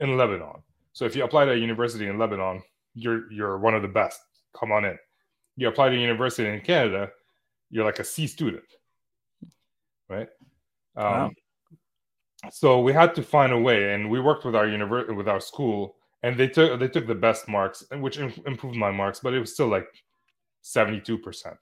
in 0.00 0.16
Lebanon. 0.16 0.62
So 0.92 1.04
if 1.04 1.14
you 1.14 1.24
apply 1.24 1.44
to 1.46 1.52
a 1.52 1.56
university 1.56 2.08
in 2.08 2.18
Lebanon, 2.18 2.62
you're 2.94 3.30
you're 3.32 3.58
one 3.58 3.74
of 3.74 3.82
the 3.82 3.88
best. 3.88 4.20
Come 4.58 4.70
on 4.70 4.84
in. 4.84 4.98
You 5.56 5.68
apply 5.68 5.88
to 5.88 5.96
a 5.96 5.98
university 5.98 6.48
in 6.48 6.60
Canada, 6.60 7.10
you're 7.72 7.84
like 7.84 7.98
a 7.98 8.04
C 8.04 8.28
student, 8.28 8.62
right? 10.08 10.28
Um, 10.94 11.04
wow. 11.04 11.30
So 12.50 12.80
we 12.80 12.92
had 12.92 13.14
to 13.16 13.22
find 13.22 13.52
a 13.52 13.58
way, 13.58 13.94
and 13.94 14.10
we 14.10 14.20
worked 14.20 14.44
with 14.44 14.54
our 14.54 14.68
university, 14.68 15.14
with 15.14 15.28
our 15.28 15.40
school, 15.40 15.96
and 16.22 16.36
they 16.36 16.48
took 16.48 16.78
they 16.78 16.88
took 16.88 17.06
the 17.06 17.14
best 17.14 17.48
marks, 17.48 17.82
which 17.90 18.18
improved 18.18 18.76
my 18.76 18.90
marks, 18.92 19.20
but 19.20 19.32
it 19.32 19.40
was 19.40 19.52
still 19.54 19.68
like 19.68 19.88
seventy 20.60 21.00
two 21.00 21.18
percent. 21.18 21.56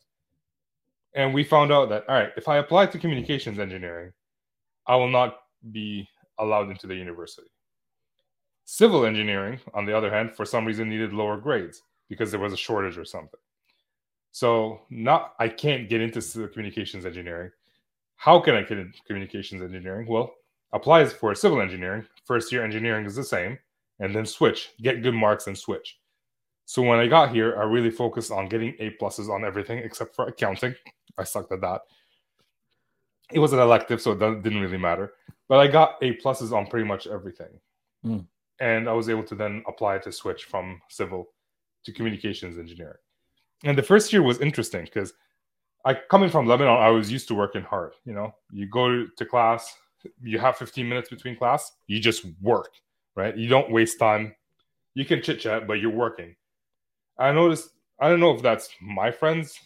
And 1.15 1.33
we 1.33 1.45
found 1.45 1.73
out 1.73 1.89
that 1.91 2.09
all 2.09 2.17
right, 2.17 2.33
if 2.37 2.49
I 2.49 2.59
apply 2.59 2.87
to 2.87 2.99
communications 2.99 3.59
engineering, 3.59 4.13
I 4.87 4.97
will 4.97 5.09
not 5.09 5.39
be 5.71 6.09
allowed 6.39 6.71
into 6.71 6.87
the 6.87 6.95
university. 6.95 7.49
Civil 8.65 9.05
engineering, 9.05 9.61
on 9.75 9.85
the 9.85 9.97
other 9.97 10.11
hand, 10.11 10.35
for 10.35 10.45
some 10.45 10.65
reason 10.65 10.89
needed 10.89 11.13
lower 11.13 11.37
grades 11.37 11.83
because 12.09 12.31
there 12.31 12.41
was 12.41 12.53
a 12.53 12.57
shortage 12.57 12.99
or 12.99 13.05
something. 13.05 13.41
So 14.33 14.83
not 14.91 15.35
I 15.39 15.49
can't 15.49 15.89
get 15.89 16.01
into 16.01 16.21
communications 16.49 17.05
engineering. 17.05 17.51
How 18.17 18.39
can 18.39 18.55
I 18.55 18.63
get 18.63 18.79
into 18.79 18.99
communications 19.07 19.63
engineering? 19.63 20.07
Well, 20.09 20.35
applies 20.73 21.13
for 21.13 21.35
civil 21.35 21.61
engineering. 21.61 22.07
First 22.25 22.53
year 22.53 22.65
engineering 22.65 23.07
is 23.07 23.17
the 23.17 23.25
same, 23.25 23.59
and 23.99 24.15
then 24.15 24.27
switch, 24.27 24.71
get 24.83 25.03
good 25.03 25.15
marks 25.15 25.47
and 25.47 25.57
switch. 25.57 25.99
So 26.67 26.83
when 26.83 27.01
I 27.01 27.09
got 27.09 27.35
here, 27.35 27.57
I 27.59 27.65
really 27.65 27.91
focused 27.91 28.31
on 28.31 28.49
getting 28.49 28.75
A 28.79 28.91
pluses 29.01 29.29
on 29.29 29.45
everything 29.45 29.79
except 29.79 30.15
for 30.15 30.27
accounting. 30.27 30.75
I 31.19 31.25
sucked 31.25 31.51
at 31.51 31.61
that. 31.63 31.83
It 33.33 33.41
was 33.41 33.53
an 33.53 33.59
elective, 33.59 34.01
so 34.01 34.13
it 34.13 34.43
didn't 34.43 34.61
really 34.61 34.79
matter. 34.79 35.13
But 35.49 35.59
I 35.59 35.67
got 35.67 35.97
A 36.03 36.17
pluses 36.17 36.53
on 36.53 36.67
pretty 36.67 36.87
much 36.87 37.09
everything. 37.09 37.59
Mm. 38.05 38.27
And 38.61 38.89
I 38.89 38.93
was 38.93 39.09
able 39.09 39.25
to 39.25 39.35
then 39.35 39.65
apply 39.67 39.99
to 39.99 40.13
switch 40.13 40.45
from 40.45 40.81
civil 40.89 41.31
to 41.85 41.93
communications 41.93 42.59
engineering 42.59 42.99
and 43.65 43.77
the 43.77 43.83
first 43.83 44.13
year 44.13 44.23
was 44.23 44.41
interesting 44.41 44.85
because 44.85 45.13
I 45.85 45.95
coming 45.95 46.31
from 46.31 46.47
Lebanon, 46.47 46.77
I 46.77 46.91
was 46.91 47.11
used 47.11 47.29
to 47.29 47.35
working 47.35 47.63
hard. 47.63 47.93
You 48.05 48.15
know, 48.15 48.35
you 48.51 48.67
go 48.67 49.07
to 49.07 49.25
class, 49.25 49.77
you 50.23 50.39
have 50.39 50.57
15 50.57 50.89
minutes 50.89 51.09
between 51.09 51.37
class, 51.37 51.73
you 51.87 52.01
just 52.01 52.27
work, 52.41 52.73
right? 53.17 53.37
You 53.37 53.49
don't 53.49 53.71
waste 53.71 53.99
time. 53.99 54.35
You 54.95 55.05
can 55.05 55.23
chit 55.23 55.41
chat, 55.41 55.67
but 55.67 55.75
you're 55.75 55.91
working. 55.91 56.35
I 57.19 57.33
noticed. 57.33 57.71
I 57.99 58.09
don't 58.09 58.21
know 58.21 58.35
if 58.35 58.43
that's 58.43 58.71
my 58.81 59.11
friends. 59.11 59.59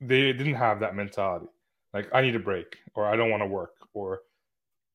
They 0.00 0.32
didn't 0.32 0.54
have 0.54 0.80
that 0.80 0.96
mentality. 0.96 1.46
Like 1.92 2.08
I 2.12 2.22
need 2.22 2.34
a 2.34 2.40
break, 2.40 2.76
or 2.94 3.06
I 3.06 3.16
don't 3.16 3.30
want 3.30 3.42
to 3.42 3.46
work, 3.46 3.74
or 3.94 4.22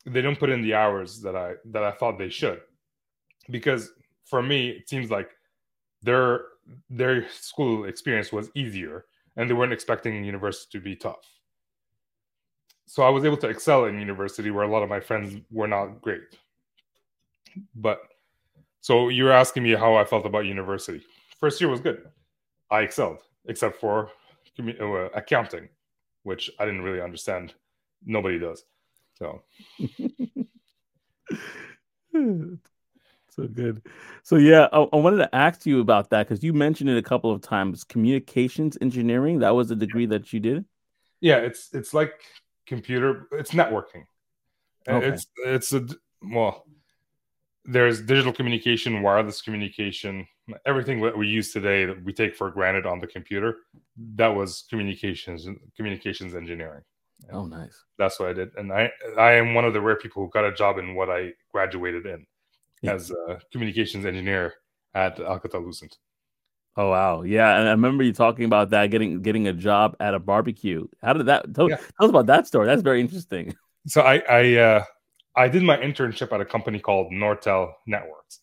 they 0.05 0.21
don't 0.21 0.39
put 0.39 0.49
in 0.49 0.61
the 0.61 0.73
hours 0.73 1.21
that 1.21 1.35
I 1.35 1.53
that 1.65 1.83
I 1.83 1.91
thought 1.91 2.17
they 2.17 2.29
should. 2.29 2.61
Because 3.49 3.91
for 4.25 4.41
me, 4.41 4.69
it 4.69 4.89
seems 4.89 5.09
like 5.09 5.29
they're 6.01 6.41
their 6.89 7.27
school 7.29 7.85
experience 7.85 8.31
was 8.31 8.49
easier 8.55 9.05
and 9.35 9.49
they 9.49 9.53
weren't 9.53 9.73
expecting 9.73 10.23
university 10.23 10.77
to 10.77 10.83
be 10.83 10.95
tough. 10.95 11.25
So 12.85 13.03
I 13.03 13.09
was 13.09 13.25
able 13.25 13.37
to 13.37 13.47
excel 13.47 13.85
in 13.85 13.99
university 13.99 14.51
where 14.51 14.63
a 14.63 14.67
lot 14.67 14.83
of 14.83 14.89
my 14.89 14.99
friends 14.99 15.35
were 15.49 15.67
not 15.67 16.01
great. 16.01 16.21
But 17.75 17.99
so 18.81 19.09
you 19.09 19.23
were 19.23 19.31
asking 19.31 19.63
me 19.63 19.71
how 19.71 19.95
I 19.95 20.05
felt 20.05 20.25
about 20.25 20.45
university. 20.45 21.01
First 21.39 21.61
year 21.61 21.69
was 21.69 21.79
good. 21.79 22.05
I 22.69 22.81
excelled, 22.81 23.19
except 23.45 23.79
for 23.79 24.11
uh, 24.59 25.09
accounting, 25.15 25.69
which 26.23 26.51
I 26.59 26.65
didn't 26.65 26.81
really 26.81 27.01
understand. 27.01 27.53
Nobody 28.05 28.39
does. 28.39 28.65
So 29.13 29.43
so 33.35 33.47
good. 33.47 33.81
So 34.23 34.35
yeah, 34.35 34.67
I, 34.71 34.81
I, 34.81 34.95
wanted 34.95 35.17
to 35.17 35.35
ask 35.35 35.65
you 35.65 35.79
about 35.79 36.09
that 36.11 36.27
because 36.27 36.43
you 36.43 36.53
mentioned 36.53 36.89
it 36.89 36.97
a 36.97 37.01
couple 37.01 37.31
of 37.31 37.41
times. 37.41 37.83
Communications 37.83 38.77
engineering. 38.81 39.39
That 39.39 39.55
was 39.55 39.69
the 39.69 39.75
degree 39.75 40.05
that 40.07 40.31
you 40.33 40.39
did. 40.39 40.65
Yeah, 41.21 41.37
it's 41.37 41.69
it's 41.73 41.93
like 41.93 42.13
computer. 42.67 43.27
It's 43.31 43.51
networking. 43.51 44.03
Okay. 44.87 45.07
It's 45.07 45.27
it's 45.45 45.73
a 45.73 45.87
well. 46.21 46.65
There's 47.65 48.01
digital 48.01 48.33
communication, 48.33 49.01
wireless 49.01 49.41
communication, 49.41 50.27
everything 50.65 50.99
that 51.01 51.17
we 51.17 51.27
use 51.27 51.53
today 51.53 51.85
that 51.85 52.03
we 52.03 52.11
take 52.11 52.35
for 52.35 52.51
granted 52.51 52.85
on 52.85 52.99
the 52.99 53.07
computer. 53.07 53.59
That 54.15 54.35
was 54.35 54.65
communications 54.69 55.47
communications 55.75 56.35
engineering. 56.35 56.83
Oh, 57.31 57.45
nice. 57.45 57.81
That's 57.97 58.19
what 58.19 58.29
I 58.29 58.33
did, 58.33 58.49
and 58.57 58.71
I 58.71 58.91
I 59.17 59.33
am 59.33 59.53
one 59.53 59.63
of 59.65 59.73
the 59.73 59.81
rare 59.81 59.95
people 59.95 60.23
who 60.23 60.29
got 60.29 60.45
a 60.45 60.53
job 60.53 60.77
in 60.77 60.93
what 60.93 61.09
I 61.09 61.31
graduated 61.53 62.05
in 62.05 62.25
yeah. 62.83 62.93
as 62.93 63.11
a 63.11 63.39
communications 63.51 64.05
engineer 64.05 64.53
at 64.93 65.17
Alcatel-Lucent. 65.17 65.97
Oh 66.75 66.89
wow, 66.89 67.21
yeah, 67.21 67.59
and 67.59 67.67
I 67.67 67.71
remember 67.71 68.03
you 68.03 68.13
talking 68.13 68.45
about 68.45 68.71
that 68.71 68.87
getting 68.87 69.21
getting 69.21 69.47
a 69.47 69.53
job 69.53 69.95
at 69.99 70.15
a 70.15 70.19
barbecue. 70.19 70.87
How 71.03 71.13
did 71.13 71.27
that? 71.27 71.53
Tell, 71.53 71.69
yeah. 71.69 71.75
tell 71.75 72.05
us 72.05 72.09
about 72.09 72.25
that 72.27 72.47
story. 72.47 72.65
That's 72.67 72.81
very 72.81 73.01
interesting. 73.01 73.55
So 73.85 73.99
I 73.99 74.23
I 74.29 74.55
uh, 74.55 74.83
I 75.35 75.49
did 75.49 75.61
my 75.61 75.75
internship 75.75 76.31
at 76.31 76.39
a 76.39 76.45
company 76.45 76.79
called 76.79 77.11
Nortel 77.11 77.73
Networks. 77.85 78.39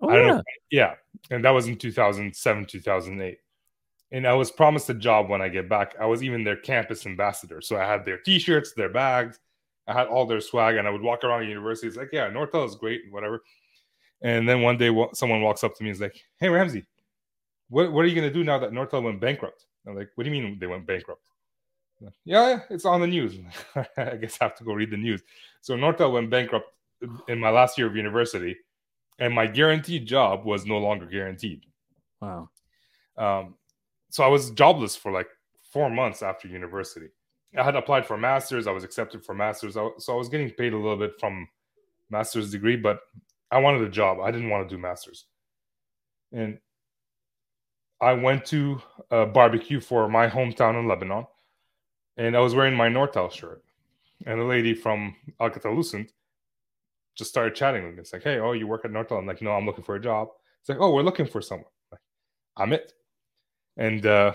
Oh 0.00 0.14
yeah, 0.14 0.26
know, 0.28 0.42
yeah, 0.70 0.94
and 1.32 1.44
that 1.44 1.50
was 1.50 1.66
in 1.66 1.76
2007 1.76 2.66
2008 2.66 3.38
and 4.12 4.28
I 4.28 4.34
was 4.34 4.52
promised 4.52 4.88
a 4.90 4.94
job 4.94 5.28
when 5.28 5.42
I 5.42 5.48
get 5.48 5.68
back. 5.68 5.96
I 6.00 6.06
was 6.06 6.22
even 6.22 6.44
their 6.44 6.54
campus 6.56 7.06
ambassador, 7.06 7.60
so 7.60 7.76
I 7.76 7.84
had 7.84 8.04
their 8.04 8.18
T-shirts, 8.18 8.72
their 8.76 8.88
bags, 8.88 9.40
I 9.86 9.92
had 9.92 10.06
all 10.06 10.24
their 10.24 10.40
swag, 10.40 10.76
and 10.76 10.86
I 10.86 10.90
would 10.90 11.02
walk 11.02 11.24
around 11.24 11.40
the 11.40 11.48
university. 11.48 11.88
It's 11.88 11.96
like, 11.96 12.10
yeah, 12.12 12.30
Nortel 12.30 12.66
is 12.66 12.76
great, 12.76 13.04
and 13.04 13.12
whatever. 13.12 13.42
And 14.24 14.48
then 14.48 14.62
one 14.62 14.78
day, 14.78 14.90
someone 15.12 15.42
walks 15.42 15.62
up 15.62 15.76
to 15.76 15.84
me 15.84 15.90
and 15.90 15.96
is 15.96 16.00
like, 16.00 16.16
"Hey, 16.38 16.48
Ramzi, 16.48 16.86
what 17.68 17.92
what 17.92 18.04
are 18.04 18.08
you 18.08 18.14
gonna 18.14 18.32
do 18.32 18.42
now 18.42 18.58
that 18.58 18.70
Nortel 18.70 19.02
went 19.02 19.20
bankrupt?" 19.20 19.66
I'm 19.86 19.94
like, 19.94 20.08
"What 20.14 20.24
do 20.24 20.30
you 20.30 20.42
mean 20.42 20.58
they 20.58 20.66
went 20.66 20.86
bankrupt?" 20.86 21.28
Like, 22.00 22.14
yeah, 22.24 22.48
yeah, 22.48 22.60
it's 22.70 22.86
on 22.86 23.02
the 23.02 23.06
news. 23.06 23.38
I 23.96 24.16
guess 24.16 24.38
I 24.40 24.44
have 24.44 24.56
to 24.56 24.64
go 24.64 24.72
read 24.72 24.90
the 24.90 24.96
news. 24.96 25.22
So 25.60 25.76
Nortel 25.76 26.10
went 26.10 26.30
bankrupt 26.30 26.66
in 27.28 27.38
my 27.38 27.50
last 27.50 27.76
year 27.76 27.86
of 27.86 27.96
university, 27.96 28.56
and 29.18 29.34
my 29.34 29.46
guaranteed 29.46 30.06
job 30.06 30.46
was 30.46 30.64
no 30.64 30.78
longer 30.78 31.04
guaranteed. 31.04 31.66
Wow. 32.22 32.48
Um, 33.18 33.56
so 34.08 34.24
I 34.24 34.28
was 34.28 34.52
jobless 34.52 34.96
for 34.96 35.12
like 35.12 35.28
four 35.70 35.90
months 35.90 36.22
after 36.22 36.48
university. 36.48 37.08
I 37.56 37.62
had 37.62 37.76
applied 37.76 38.06
for 38.06 38.16
masters. 38.16 38.66
I 38.66 38.72
was 38.72 38.84
accepted 38.84 39.22
for 39.22 39.34
masters. 39.34 39.74
So 39.74 39.92
I 40.08 40.16
was 40.16 40.30
getting 40.30 40.50
paid 40.50 40.72
a 40.72 40.78
little 40.78 40.96
bit 40.96 41.20
from 41.20 41.46
master's 42.10 42.50
degree, 42.50 42.76
but 42.76 43.00
I 43.54 43.58
wanted 43.58 43.82
a 43.82 43.88
job. 43.88 44.20
I 44.20 44.30
didn't 44.30 44.50
want 44.50 44.68
to 44.68 44.74
do 44.74 44.80
masters. 44.80 45.26
And 46.32 46.58
I 48.00 48.14
went 48.14 48.44
to 48.46 48.82
a 49.10 49.26
barbecue 49.26 49.80
for 49.80 50.08
my 50.08 50.28
hometown 50.28 50.78
in 50.78 50.88
Lebanon, 50.88 51.26
and 52.16 52.36
I 52.36 52.40
was 52.40 52.54
wearing 52.54 52.74
my 52.74 52.88
Nortel 52.88 53.30
shirt. 53.30 53.62
And 54.26 54.40
a 54.40 54.44
lady 54.44 54.74
from 54.74 55.14
Alcatel 55.40 55.76
Lucent 55.76 56.12
just 57.16 57.30
started 57.30 57.54
chatting 57.54 57.84
with 57.84 57.94
me. 57.94 58.00
It's 58.00 58.12
like, 58.12 58.22
hey, 58.22 58.38
oh, 58.38 58.52
you 58.52 58.66
work 58.66 58.84
at 58.84 58.90
Nortel? 58.90 59.18
I'm 59.18 59.26
like, 59.26 59.42
no, 59.42 59.52
I'm 59.52 59.66
looking 59.66 59.84
for 59.84 59.94
a 59.94 60.00
job. 60.00 60.28
It's 60.60 60.68
like, 60.68 60.78
oh, 60.80 60.92
we're 60.92 61.02
looking 61.02 61.26
for 61.26 61.40
someone. 61.40 61.70
Like, 61.92 62.00
I'm 62.56 62.72
it 62.72 62.92
and 63.76 64.06
uh, 64.06 64.32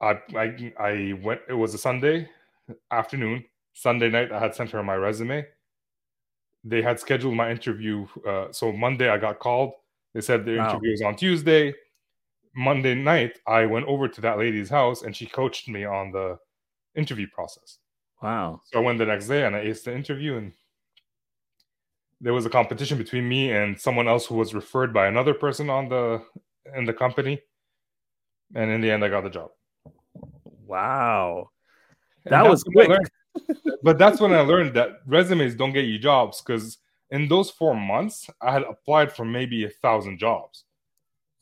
I, 0.00 0.20
I 0.36 0.72
I 0.78 1.20
went. 1.22 1.40
It 1.48 1.54
was 1.54 1.74
a 1.74 1.78
Sunday 1.78 2.28
afternoon. 2.90 3.44
Sunday 3.74 4.10
night, 4.10 4.32
I 4.32 4.40
had 4.40 4.54
sent 4.54 4.70
her 4.70 4.82
my 4.82 4.96
resume. 4.96 5.46
They 6.68 6.82
had 6.82 7.00
scheduled 7.00 7.34
my 7.34 7.50
interview. 7.50 8.06
Uh, 8.26 8.52
so 8.52 8.72
Monday, 8.72 9.08
I 9.08 9.18
got 9.18 9.38
called. 9.38 9.72
They 10.14 10.20
said 10.20 10.44
the 10.44 10.56
wow. 10.56 10.70
interview 10.70 10.90
was 10.92 11.02
on 11.02 11.16
Tuesday. 11.16 11.74
Monday 12.54 12.94
night, 12.94 13.38
I 13.46 13.66
went 13.66 13.86
over 13.86 14.08
to 14.08 14.20
that 14.22 14.38
lady's 14.38 14.68
house 14.68 15.02
and 15.02 15.14
she 15.14 15.26
coached 15.26 15.68
me 15.68 15.84
on 15.84 16.10
the 16.10 16.38
interview 16.96 17.26
process. 17.32 17.78
Wow. 18.22 18.60
So 18.64 18.80
I 18.80 18.82
went 18.82 18.98
the 18.98 19.06
next 19.06 19.28
day 19.28 19.44
and 19.44 19.54
I 19.54 19.64
aced 19.64 19.84
the 19.84 19.94
interview 19.94 20.36
and 20.36 20.52
there 22.20 22.34
was 22.34 22.46
a 22.46 22.50
competition 22.50 22.98
between 22.98 23.28
me 23.28 23.52
and 23.52 23.80
someone 23.80 24.08
else 24.08 24.26
who 24.26 24.34
was 24.34 24.54
referred 24.54 24.92
by 24.92 25.06
another 25.06 25.34
person 25.34 25.70
on 25.70 25.88
the 25.88 26.20
in 26.74 26.84
the 26.84 26.92
company 26.92 27.40
and 28.54 28.70
in 28.70 28.80
the 28.80 28.90
end, 28.90 29.04
I 29.04 29.08
got 29.08 29.24
the 29.24 29.30
job. 29.30 29.50
Wow, 30.66 31.50
that 32.24 32.48
was 32.48 32.62
quick. 32.62 32.90
But 33.82 33.98
that's 33.98 34.20
when 34.20 34.32
I 34.32 34.40
learned 34.40 34.74
that 34.74 35.00
resumes 35.06 35.54
don't 35.54 35.72
get 35.72 35.84
you 35.84 35.98
jobs 35.98 36.42
because 36.42 36.78
in 37.10 37.28
those 37.28 37.50
four 37.50 37.74
months, 37.74 38.28
I 38.40 38.52
had 38.52 38.62
applied 38.62 39.12
for 39.12 39.24
maybe 39.24 39.64
a 39.64 39.70
thousand 39.70 40.18
jobs. 40.18 40.64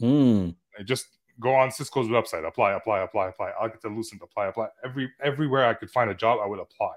Mm. 0.01 0.55
I 0.79 0.83
just 0.83 1.07
go 1.41 1.55
on 1.55 1.71
Cisco's 1.71 2.09
website, 2.09 2.47
apply, 2.47 2.73
apply, 2.73 3.01
apply, 3.01 3.29
apply. 3.29 3.53
Alcatel-Lucent, 3.61 4.23
apply, 4.23 4.47
apply. 4.47 4.69
Every 4.85 5.11
everywhere 5.23 5.67
I 5.67 5.75
could 5.75 5.91
find 5.91 6.11
a 6.11 6.15
job, 6.15 6.39
I 6.43 6.47
would 6.47 6.61
apply. 6.61 6.95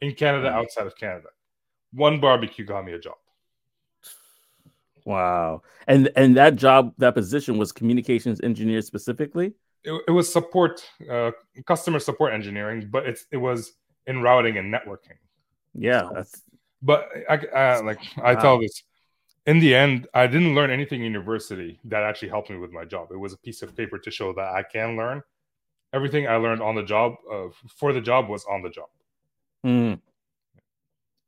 In 0.00 0.14
Canada, 0.14 0.48
mm. 0.50 0.54
outside 0.54 0.86
of 0.86 0.96
Canada, 0.96 1.28
one 1.92 2.20
barbecue 2.20 2.64
got 2.64 2.84
me 2.84 2.92
a 2.92 2.98
job. 2.98 3.16
Wow. 5.04 5.62
And 5.86 6.10
and 6.16 6.36
that 6.36 6.56
job, 6.56 6.94
that 6.98 7.14
position 7.14 7.58
was 7.58 7.72
communications 7.72 8.40
engineer 8.42 8.82
specifically? 8.82 9.54
It, 9.82 10.00
it 10.08 10.10
was 10.10 10.30
support, 10.30 10.84
uh, 11.10 11.30
customer 11.66 11.98
support 12.00 12.34
engineering, 12.34 12.88
but 12.90 13.06
it's 13.06 13.24
it 13.32 13.38
was 13.38 13.72
in 14.10 14.22
routing 14.22 14.58
and 14.58 14.72
networking. 14.72 15.18
Yeah, 15.74 16.08
that's. 16.12 16.42
But 16.82 17.08
I, 17.28 17.34
uh, 17.36 17.82
like 17.84 18.00
I 18.22 18.34
wow. 18.34 18.40
tell 18.40 18.60
this, 18.60 18.82
in 19.46 19.58
the 19.60 19.74
end, 19.74 20.08
I 20.14 20.26
didn't 20.26 20.54
learn 20.54 20.70
anything 20.70 21.00
in 21.00 21.06
university 21.06 21.78
that 21.84 22.02
actually 22.02 22.30
helped 22.30 22.50
me 22.50 22.56
with 22.56 22.72
my 22.72 22.84
job. 22.84 23.12
It 23.12 23.18
was 23.18 23.32
a 23.32 23.38
piece 23.38 23.62
of 23.62 23.76
paper 23.76 23.98
to 23.98 24.10
show 24.10 24.32
that 24.32 24.48
I 24.54 24.62
can 24.62 24.96
learn. 24.96 25.22
Everything 25.92 26.26
I 26.26 26.36
learned 26.36 26.62
on 26.62 26.74
the 26.74 26.82
job 26.82 27.14
uh, 27.30 27.48
for 27.80 27.92
the 27.92 28.00
job 28.00 28.28
was 28.28 28.44
on 28.44 28.62
the 28.62 28.70
job. 28.70 28.88
Mm. 29.66 30.00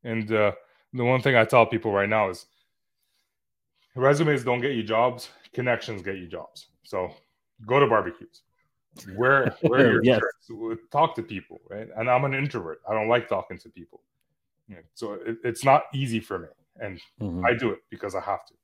And 0.04 0.32
uh, 0.32 0.52
the 0.92 1.04
one 1.04 1.20
thing 1.20 1.36
I 1.36 1.44
tell 1.44 1.66
people 1.66 1.92
right 1.92 2.08
now 2.08 2.30
is 2.30 2.46
resumes 3.94 4.44
don't 4.44 4.60
get 4.60 4.72
you 4.72 4.82
jobs 4.82 5.28
connections 5.52 6.02
get 6.02 6.16
you 6.16 6.26
jobs 6.26 6.68
so 6.82 7.14
go 7.66 7.78
to 7.78 7.86
barbecues 7.86 8.42
where 9.16 9.50
where 9.62 9.92
your 9.92 10.04
yes. 10.04 10.20
talk 10.90 11.14
to 11.14 11.22
people 11.22 11.60
right? 11.68 11.88
And 11.96 12.10
i'm 12.10 12.24
an 12.24 12.34
introvert. 12.34 12.80
I 12.88 12.94
don't 12.94 13.08
like 13.08 13.28
talking 13.28 13.58
to 13.58 13.68
people. 13.68 14.00
So 14.94 15.14
it, 15.14 15.36
it's 15.44 15.64
not 15.64 15.82
easy 15.92 16.20
for 16.20 16.38
me. 16.38 16.48
And 16.80 17.00
mm-hmm. 17.20 17.44
i 17.44 17.54
do 17.54 17.70
it 17.70 17.80
because 17.90 18.14
i 18.14 18.20
have 18.20 18.44
to. 18.46 18.54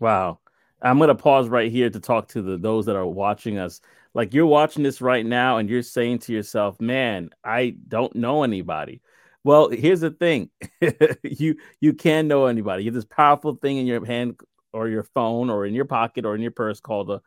Wow. 0.00 0.40
I'm 0.82 0.98
going 0.98 1.08
to 1.08 1.14
pause 1.14 1.48
right 1.48 1.72
here 1.72 1.88
to 1.88 2.00
talk 2.00 2.28
to 2.28 2.42
the 2.42 2.58
those 2.58 2.86
that 2.86 2.96
are 2.96 3.06
watching 3.06 3.58
us. 3.58 3.80
Like 4.12 4.34
you're 4.34 4.46
watching 4.46 4.82
this 4.82 5.00
right 5.00 5.24
now 5.24 5.56
and 5.58 5.68
you're 5.68 5.82
saying 5.82 6.20
to 6.20 6.32
yourself 6.32 6.80
man 6.80 7.30
i 7.44 7.76
don't 7.88 8.14
know 8.14 8.42
anybody. 8.42 9.02
Well, 9.46 9.68
here's 9.68 10.00
the 10.00 10.10
thing: 10.10 10.50
you 11.22 11.54
you 11.80 11.92
can 11.92 12.26
know 12.26 12.46
anybody. 12.46 12.82
You 12.82 12.88
have 12.88 12.96
this 12.96 13.04
powerful 13.04 13.54
thing 13.54 13.76
in 13.76 13.86
your 13.86 14.04
hand 14.04 14.40
or 14.72 14.88
your 14.88 15.04
phone 15.04 15.50
or 15.50 15.64
in 15.64 15.72
your 15.72 15.84
pocket 15.84 16.26
or 16.26 16.34
in 16.34 16.42
your 16.42 16.50
purse 16.50 16.80
called 16.80 17.10
a, 17.12 17.22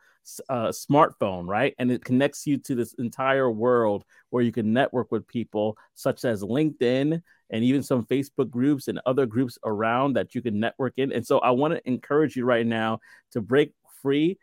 a, 0.48 0.52
uh, 0.52 0.68
smartphone, 0.72 1.46
right? 1.46 1.74
And 1.78 1.90
it 1.90 2.04
connects 2.04 2.46
you 2.46 2.58
to 2.58 2.74
this 2.74 2.94
entire 2.94 3.50
world 3.50 4.04
where 4.30 4.42
you 4.42 4.52
can 4.52 4.72
network 4.72 5.10
with 5.10 5.26
people 5.26 5.76
such 5.94 6.24
as 6.24 6.42
LinkedIn 6.42 7.22
and 7.50 7.64
even 7.64 7.82
some 7.82 8.04
Facebook 8.04 8.50
groups 8.50 8.88
and 8.88 9.00
other 9.06 9.26
groups 9.26 9.58
around 9.64 10.14
that 10.14 10.34
you 10.34 10.42
can 10.42 10.60
network 10.60 10.94
in. 10.96 11.12
And 11.12 11.26
so 11.26 11.38
I 11.40 11.50
want 11.50 11.74
to 11.74 11.88
encourage 11.88 12.36
you 12.36 12.44
right 12.44 12.66
now 12.66 13.00
to 13.32 13.40
break 13.40 13.72
free 14.02 14.38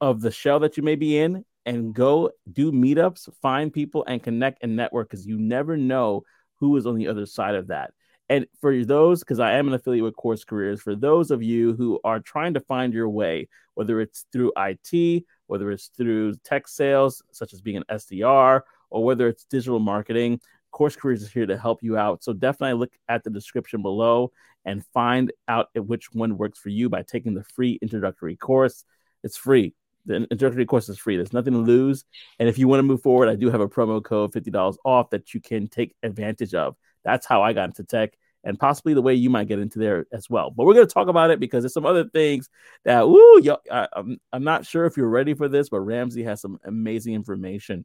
of 0.00 0.20
the 0.20 0.30
shell 0.30 0.60
that 0.60 0.76
you 0.76 0.82
may 0.82 0.96
be 0.96 1.18
in 1.18 1.44
and 1.66 1.94
go 1.94 2.30
do 2.52 2.72
meetups, 2.72 3.28
find 3.40 3.72
people 3.72 4.04
and 4.06 4.22
connect 4.22 4.62
and 4.62 4.76
network 4.76 5.10
because 5.10 5.26
you 5.26 5.38
never 5.38 5.76
know 5.76 6.22
who 6.56 6.76
is 6.76 6.86
on 6.86 6.96
the 6.96 7.08
other 7.08 7.26
side 7.26 7.54
of 7.54 7.68
that. 7.68 7.92
And 8.28 8.46
for 8.60 8.84
those, 8.84 9.20
because 9.20 9.40
I 9.40 9.54
am 9.54 9.66
an 9.66 9.74
affiliate 9.74 10.04
with 10.04 10.14
Course 10.14 10.44
Careers, 10.44 10.80
for 10.80 10.94
those 10.94 11.32
of 11.32 11.42
you 11.42 11.74
who 11.74 11.98
are 12.04 12.20
trying 12.20 12.54
to 12.54 12.60
find 12.60 12.94
your 12.94 13.08
way, 13.08 13.48
whether 13.80 14.02
it's 14.02 14.26
through 14.30 14.52
IT, 14.58 15.24
whether 15.46 15.70
it's 15.70 15.86
through 15.96 16.34
tech 16.44 16.68
sales, 16.68 17.22
such 17.32 17.54
as 17.54 17.62
being 17.62 17.78
an 17.78 17.84
SDR, 17.90 18.60
or 18.90 19.02
whether 19.02 19.26
it's 19.26 19.44
digital 19.44 19.78
marketing, 19.78 20.38
Course 20.70 20.96
Careers 20.96 21.22
is 21.22 21.32
here 21.32 21.46
to 21.46 21.56
help 21.56 21.82
you 21.82 21.96
out. 21.96 22.22
So 22.22 22.34
definitely 22.34 22.78
look 22.78 22.92
at 23.08 23.24
the 23.24 23.30
description 23.30 23.80
below 23.80 24.32
and 24.66 24.84
find 24.92 25.32
out 25.48 25.68
which 25.74 26.12
one 26.12 26.36
works 26.36 26.58
for 26.58 26.68
you 26.68 26.90
by 26.90 27.04
taking 27.04 27.32
the 27.32 27.42
free 27.42 27.78
introductory 27.80 28.36
course. 28.36 28.84
It's 29.24 29.38
free. 29.38 29.74
The 30.04 30.16
introductory 30.16 30.66
course 30.66 30.90
is 30.90 30.98
free. 30.98 31.16
There's 31.16 31.32
nothing 31.32 31.54
to 31.54 31.60
lose. 31.60 32.04
And 32.38 32.50
if 32.50 32.58
you 32.58 32.68
want 32.68 32.80
to 32.80 32.82
move 32.82 33.00
forward, 33.00 33.30
I 33.30 33.34
do 33.34 33.48
have 33.48 33.62
a 33.62 33.68
promo 33.68 34.04
code, 34.04 34.34
$50 34.34 34.76
off, 34.84 35.08
that 35.08 35.32
you 35.32 35.40
can 35.40 35.68
take 35.68 35.96
advantage 36.02 36.52
of. 36.52 36.76
That's 37.02 37.24
how 37.24 37.40
I 37.40 37.54
got 37.54 37.70
into 37.70 37.84
tech. 37.84 38.18
And 38.42 38.58
possibly 38.58 38.94
the 38.94 39.02
way 39.02 39.14
you 39.14 39.28
might 39.28 39.48
get 39.48 39.58
into 39.58 39.78
there 39.78 40.06
as 40.12 40.30
well. 40.30 40.50
But 40.50 40.64
we're 40.64 40.74
going 40.74 40.86
to 40.86 40.92
talk 40.92 41.08
about 41.08 41.30
it 41.30 41.40
because 41.40 41.62
there's 41.62 41.74
some 41.74 41.84
other 41.84 42.04
things 42.04 42.48
that, 42.84 43.06
woo, 43.06 43.40
yo, 43.40 43.58
I, 43.70 43.86
I'm, 43.92 44.18
I'm 44.32 44.44
not 44.44 44.64
sure 44.64 44.86
if 44.86 44.96
you're 44.96 45.08
ready 45.08 45.34
for 45.34 45.46
this, 45.46 45.68
but 45.68 45.80
Ramzi 45.80 46.24
has 46.24 46.40
some 46.40 46.58
amazing 46.64 47.14
information 47.14 47.84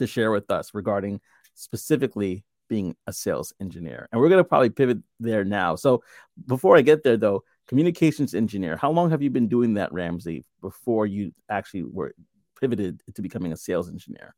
to 0.00 0.08
share 0.08 0.32
with 0.32 0.50
us 0.50 0.74
regarding 0.74 1.20
specifically 1.54 2.44
being 2.68 2.96
a 3.06 3.12
sales 3.12 3.52
engineer. 3.60 4.08
And 4.10 4.20
we're 4.20 4.28
going 4.28 4.42
to 4.42 4.48
probably 4.48 4.70
pivot 4.70 4.98
there 5.20 5.44
now. 5.44 5.76
So 5.76 6.02
before 6.46 6.76
I 6.76 6.82
get 6.82 7.04
there, 7.04 7.16
though, 7.16 7.44
communications 7.68 8.34
engineer, 8.34 8.76
how 8.76 8.90
long 8.90 9.10
have 9.10 9.22
you 9.22 9.30
been 9.30 9.48
doing 9.48 9.74
that, 9.74 9.92
Ramzi, 9.92 10.44
before 10.60 11.06
you 11.06 11.32
actually 11.48 11.84
were 11.84 12.12
pivoted 12.60 13.02
to 13.14 13.22
becoming 13.22 13.52
a 13.52 13.56
sales 13.56 13.88
engineer? 13.88 14.34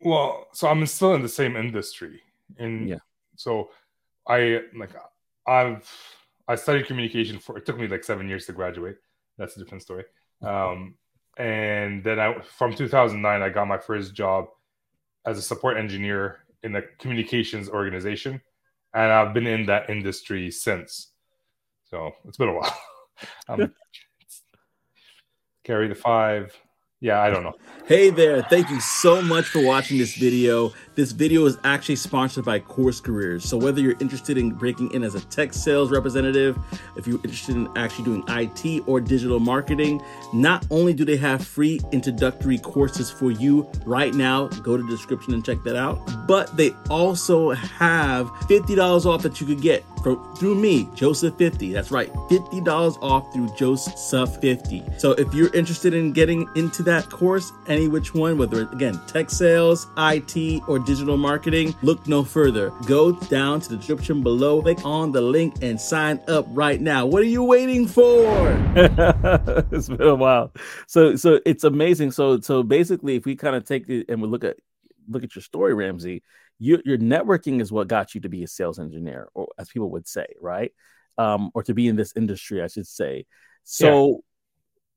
Well, 0.00 0.48
so 0.52 0.68
I'm 0.68 0.84
still 0.86 1.14
in 1.14 1.22
the 1.22 1.28
same 1.28 1.56
industry. 1.56 2.22
And 2.58 2.88
yeah. 2.88 2.98
So 3.36 3.70
I 4.28 4.62
like 4.76 4.90
I've 5.46 5.88
I 6.48 6.54
studied 6.54 6.86
communication 6.86 7.38
for 7.38 7.56
it 7.58 7.66
took 7.66 7.78
me 7.78 7.86
like 7.86 8.04
seven 8.04 8.28
years 8.28 8.46
to 8.46 8.52
graduate. 8.52 8.96
That's 9.38 9.56
a 9.56 9.58
different 9.58 9.82
story. 9.82 10.04
Um, 10.42 10.96
and 11.38 12.02
then 12.02 12.18
I 12.18 12.40
from 12.40 12.74
2009 12.74 13.42
I 13.42 13.48
got 13.48 13.66
my 13.66 13.78
first 13.78 14.14
job 14.14 14.46
as 15.26 15.38
a 15.38 15.42
support 15.42 15.76
engineer 15.76 16.44
in 16.62 16.72
the 16.72 16.82
communications 16.98 17.68
organization, 17.68 18.40
and 18.94 19.12
I've 19.12 19.34
been 19.34 19.46
in 19.46 19.66
that 19.66 19.90
industry 19.90 20.50
since. 20.50 21.12
So 21.84 22.12
it's 22.26 22.38
been 22.38 22.48
a 22.48 22.54
while. 22.54 22.78
um, 23.48 23.72
carry 25.64 25.88
the 25.88 25.94
five, 25.94 26.56
yeah, 27.00 27.20
I 27.20 27.28
don't 27.28 27.42
know. 27.42 27.54
Hey 27.86 28.08
there, 28.08 28.42
thank 28.42 28.70
you 28.70 28.80
so 28.80 29.20
much 29.20 29.44
for 29.44 29.62
watching 29.62 29.98
this 29.98 30.16
video. 30.16 30.72
This 30.94 31.12
video 31.12 31.44
is 31.44 31.58
actually 31.62 31.96
sponsored 31.96 32.46
by 32.46 32.58
Course 32.58 33.00
Careers. 33.00 33.44
So 33.44 33.58
whether 33.58 33.82
you're 33.82 33.98
interested 34.00 34.38
in 34.38 34.52
breaking 34.52 34.92
in 34.92 35.04
as 35.04 35.14
a 35.14 35.20
tech 35.26 35.52
sales 35.52 35.90
representative, 35.90 36.58
if 36.96 37.06
you're 37.06 37.18
interested 37.18 37.54
in 37.54 37.68
actually 37.76 38.06
doing 38.06 38.24
IT 38.28 38.82
or 38.86 39.00
digital 39.00 39.38
marketing, 39.38 40.00
not 40.32 40.66
only 40.70 40.94
do 40.94 41.04
they 41.04 41.18
have 41.18 41.46
free 41.46 41.78
introductory 41.92 42.56
courses 42.58 43.10
for 43.10 43.30
you 43.30 43.70
right 43.84 44.14
now, 44.14 44.48
go 44.48 44.78
to 44.78 44.82
the 44.82 44.88
description 44.88 45.34
and 45.34 45.44
check 45.44 45.58
that 45.64 45.76
out, 45.76 46.00
but 46.26 46.56
they 46.56 46.70
also 46.88 47.50
have 47.50 48.26
$50 48.48 49.04
off 49.04 49.22
that 49.22 49.38
you 49.38 49.46
could 49.46 49.60
get 49.60 49.84
from, 50.06 50.36
through 50.36 50.54
me, 50.54 50.84
Joseph50. 50.94 51.72
That's 51.72 51.90
right, 51.90 52.12
$50 52.12 53.02
off 53.02 53.32
through 53.32 53.48
Joseph50. 53.48 55.00
So 55.00 55.12
if 55.12 55.34
you're 55.34 55.52
interested 55.52 55.94
in 55.94 56.12
getting 56.12 56.48
into 56.54 56.84
that 56.84 57.10
course, 57.10 57.50
any 57.66 57.88
which 57.88 58.14
one, 58.14 58.38
whether 58.38 58.62
it's 58.62 58.72
again, 58.72 59.00
tech 59.08 59.30
sales, 59.30 59.88
IT, 59.98 60.62
or 60.68 60.78
digital 60.78 61.16
marketing, 61.16 61.74
look 61.82 62.06
no 62.06 62.22
further. 62.22 62.70
Go 62.86 63.12
down 63.12 63.60
to 63.62 63.70
the 63.70 63.78
description 63.78 64.22
below, 64.22 64.62
click 64.62 64.84
on 64.84 65.10
the 65.10 65.20
link, 65.20 65.54
and 65.60 65.80
sign 65.80 66.20
up 66.28 66.46
right 66.50 66.80
now. 66.80 67.04
What 67.04 67.22
are 67.22 67.24
you 67.26 67.42
waiting 67.42 67.88
for? 67.88 68.06
it's 69.72 69.88
been 69.88 70.02
a 70.02 70.14
while. 70.14 70.52
So 70.86 71.16
so 71.16 71.40
it's 71.44 71.64
amazing. 71.64 72.12
So 72.12 72.38
so 72.38 72.62
basically, 72.62 73.16
if 73.16 73.24
we 73.24 73.34
kind 73.34 73.56
of 73.56 73.64
take 73.64 73.88
it 73.88 74.06
and 74.08 74.22
we 74.22 74.28
look 74.28 74.44
at 74.44 74.56
look 75.08 75.24
at 75.24 75.34
your 75.34 75.42
story, 75.42 75.74
Ramzi, 75.74 76.22
you, 76.58 76.80
your 76.84 76.98
networking 76.98 77.60
is 77.60 77.70
what 77.70 77.88
got 77.88 78.14
you 78.14 78.20
to 78.22 78.28
be 78.28 78.42
a 78.44 78.48
sales 78.48 78.78
engineer, 78.78 79.28
or 79.34 79.48
as 79.58 79.68
people 79.68 79.90
would 79.90 80.06
say, 80.06 80.26
right? 80.40 80.72
Um, 81.18 81.50
or 81.54 81.62
to 81.64 81.74
be 81.74 81.88
in 81.88 81.96
this 81.96 82.12
industry, 82.16 82.62
I 82.62 82.68
should 82.68 82.86
say. 82.86 83.26
So. 83.64 84.08
Yeah 84.08 84.16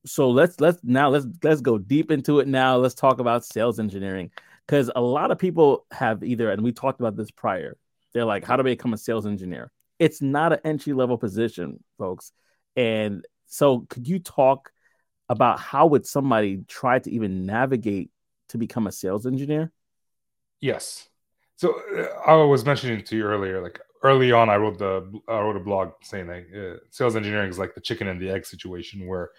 so 0.05 0.29
let's 0.29 0.61
let's 0.61 0.79
now 0.81 1.09
let's 1.09 1.25
let's 1.43 1.59
go 1.59 1.77
deep 1.77 2.09
into 2.09 2.39
it 2.39 2.47
now 2.47 2.77
let's 2.77 2.95
talk 2.95 3.19
about 3.19 3.43
sales 3.43 3.81
engineering 3.81 4.31
because 4.69 4.91
a 4.95 5.01
lot 5.01 5.31
of 5.31 5.39
people 5.39 5.87
have 5.89 6.23
either, 6.23 6.51
and 6.51 6.63
we 6.63 6.71
talked 6.71 6.99
about 6.99 7.15
this 7.15 7.31
prior, 7.31 7.75
they're 8.13 8.23
like, 8.23 8.45
how 8.45 8.55
do 8.55 8.61
I 8.61 8.65
become 8.65 8.93
a 8.93 8.99
sales 8.99 9.25
engineer? 9.25 9.71
It's 9.97 10.21
not 10.21 10.53
an 10.53 10.59
entry 10.63 10.93
level 10.93 11.17
position, 11.17 11.83
folks. 11.97 12.31
And 12.75 13.25
so, 13.47 13.87
could 13.89 14.07
you 14.07 14.19
talk 14.19 14.69
about 15.27 15.59
how 15.59 15.87
would 15.87 16.05
somebody 16.05 16.65
try 16.67 16.99
to 16.99 17.11
even 17.11 17.47
navigate 17.47 18.11
to 18.49 18.59
become 18.59 18.85
a 18.85 18.91
sales 18.91 19.25
engineer? 19.25 19.71
Yes. 20.61 21.09
So 21.59 21.81
uh, 21.97 22.29
I 22.29 22.33
was 22.35 22.65
mentioning 22.65 23.03
to 23.03 23.15
you 23.15 23.23
earlier, 23.23 23.61
like 23.61 23.79
early 24.03 24.31
on, 24.31 24.49
I 24.49 24.55
wrote 24.55 24.77
the 24.79 25.21
I 25.27 25.39
wrote 25.39 25.57
a 25.57 25.59
blog 25.59 25.91
saying 26.01 26.27
that 26.27 26.43
uh, 26.53 26.79
sales 26.89 27.15
engineering 27.15 27.49
is 27.49 27.59
like 27.59 27.75
the 27.75 27.81
chicken 27.81 28.07
and 28.07 28.19
the 28.21 28.29
egg 28.29 28.45
situation, 28.45 29.07
where 29.07 29.31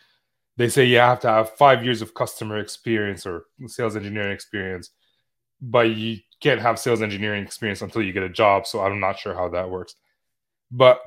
they 0.57 0.69
say 0.69 0.85
you 0.85 0.99
have 0.99 1.21
to 1.21 1.29
have 1.29 1.57
five 1.57 1.85
years 1.85 2.03
of 2.03 2.15
customer 2.15 2.59
experience 2.59 3.27
or 3.27 3.47
sales 3.67 3.97
engineering 3.97 4.33
experience 4.33 4.91
but 5.61 5.91
you 5.91 6.19
can't 6.41 6.61
have 6.61 6.79
sales 6.79 7.03
engineering 7.03 7.45
experience 7.45 7.83
until 7.83 8.03
you 8.03 8.13
get 8.13 8.23
a 8.23 8.29
job. 8.29 8.67
So 8.67 8.81
I'm 8.81 9.01
not 9.01 9.19
sure 9.19 9.35
how 9.35 9.49
that 9.51 9.69
works. 9.69 9.95
But 10.71 11.01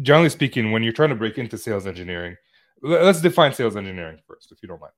generally 0.00 0.30
speaking, 0.30 0.72
when 0.72 0.82
you're 0.82 0.92
trying 0.92 1.10
to 1.10 1.14
break 1.14 1.38
into 1.38 1.58
sales 1.58 1.86
engineering, 1.86 2.36
let's 2.82 3.20
define 3.20 3.52
sales 3.52 3.76
engineering 3.76 4.18
first, 4.26 4.52
if 4.52 4.62
you 4.62 4.68
don't 4.68 4.80
mind. 4.80 4.92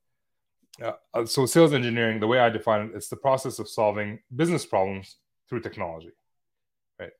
Uh, 0.82 0.92
uh, 1.18 1.26
so, 1.26 1.44
sales 1.44 1.74
engineering, 1.74 2.18
the 2.18 2.26
way 2.26 2.38
I 2.38 2.48
define 2.48 2.86
it, 2.86 2.92
it's 2.94 3.08
the 3.08 3.16
process 3.16 3.58
of 3.58 3.68
solving 3.68 4.20
business 4.34 4.64
problems 4.64 5.16
through 5.52 5.60
technology, 5.60 6.12
right? 6.98 7.10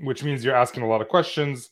Which 0.00 0.24
means 0.24 0.42
you're 0.42 0.56
asking 0.56 0.82
a 0.82 0.88
lot 0.88 1.02
of 1.02 1.08
questions, 1.08 1.68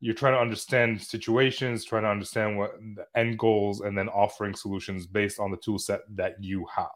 you're 0.00 0.14
trying 0.14 0.34
to 0.34 0.38
understand 0.38 1.00
situations, 1.00 1.82
trying 1.82 2.02
to 2.02 2.10
understand 2.10 2.58
what 2.58 2.72
the 2.94 3.06
end 3.18 3.38
goals, 3.38 3.80
and 3.80 3.96
then 3.96 4.10
offering 4.10 4.54
solutions 4.54 5.06
based 5.06 5.40
on 5.40 5.50
the 5.50 5.56
tool 5.56 5.78
set 5.78 6.00
that 6.14 6.34
you 6.44 6.66
have. 6.76 6.90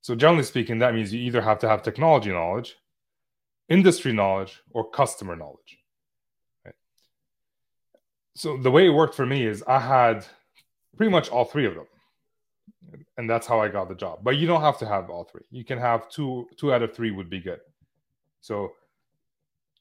So, 0.00 0.16
generally 0.16 0.42
speaking, 0.42 0.80
that 0.80 0.92
means 0.92 1.12
you 1.14 1.20
either 1.20 1.40
have 1.40 1.60
to 1.60 1.68
have 1.68 1.84
technology 1.84 2.30
knowledge, 2.32 2.74
industry 3.68 4.12
knowledge, 4.12 4.60
or 4.72 4.90
customer 4.90 5.36
knowledge. 5.36 5.78
Right? 6.64 6.74
So, 8.34 8.56
the 8.56 8.72
way 8.72 8.86
it 8.86 8.90
worked 8.90 9.14
for 9.14 9.26
me 9.26 9.46
is 9.46 9.62
I 9.62 9.78
had 9.78 10.26
pretty 10.96 11.12
much 11.12 11.28
all 11.28 11.44
three 11.44 11.66
of 11.66 11.76
them. 11.76 11.86
And 13.16 13.28
that's 13.28 13.46
how 13.46 13.60
I 13.60 13.68
got 13.68 13.88
the 13.88 13.94
job. 13.94 14.20
But 14.22 14.36
you 14.36 14.46
don't 14.46 14.60
have 14.62 14.78
to 14.78 14.86
have 14.86 15.10
all 15.10 15.24
three. 15.24 15.42
You 15.50 15.64
can 15.64 15.78
have 15.78 16.08
two, 16.08 16.48
two 16.56 16.72
out 16.72 16.82
of 16.82 16.94
three 16.94 17.10
would 17.10 17.30
be 17.30 17.40
good. 17.40 17.60
So, 18.40 18.72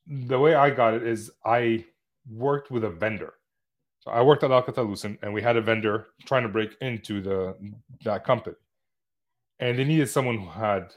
the 0.07 0.39
way 0.39 0.55
I 0.55 0.71
got 0.71 0.95
it 0.95 1.03
is 1.03 1.31
I 1.45 1.85
worked 2.31 2.71
with 2.71 2.83
a 2.83 2.89
vendor. 2.89 3.35
So 3.99 4.09
I 4.09 4.21
worked 4.21 4.43
at 4.43 4.49
Alcatel-Lucent, 4.49 5.19
and 5.21 5.31
we 5.31 5.41
had 5.41 5.55
a 5.55 5.61
vendor 5.61 6.07
trying 6.25 6.43
to 6.43 6.49
break 6.49 6.75
into 6.81 7.21
the 7.21 7.55
that 8.03 8.23
company 8.23 8.55
and 9.59 9.77
they 9.77 9.83
needed 9.83 10.09
someone 10.09 10.37
who 10.37 10.49
had 10.49 10.93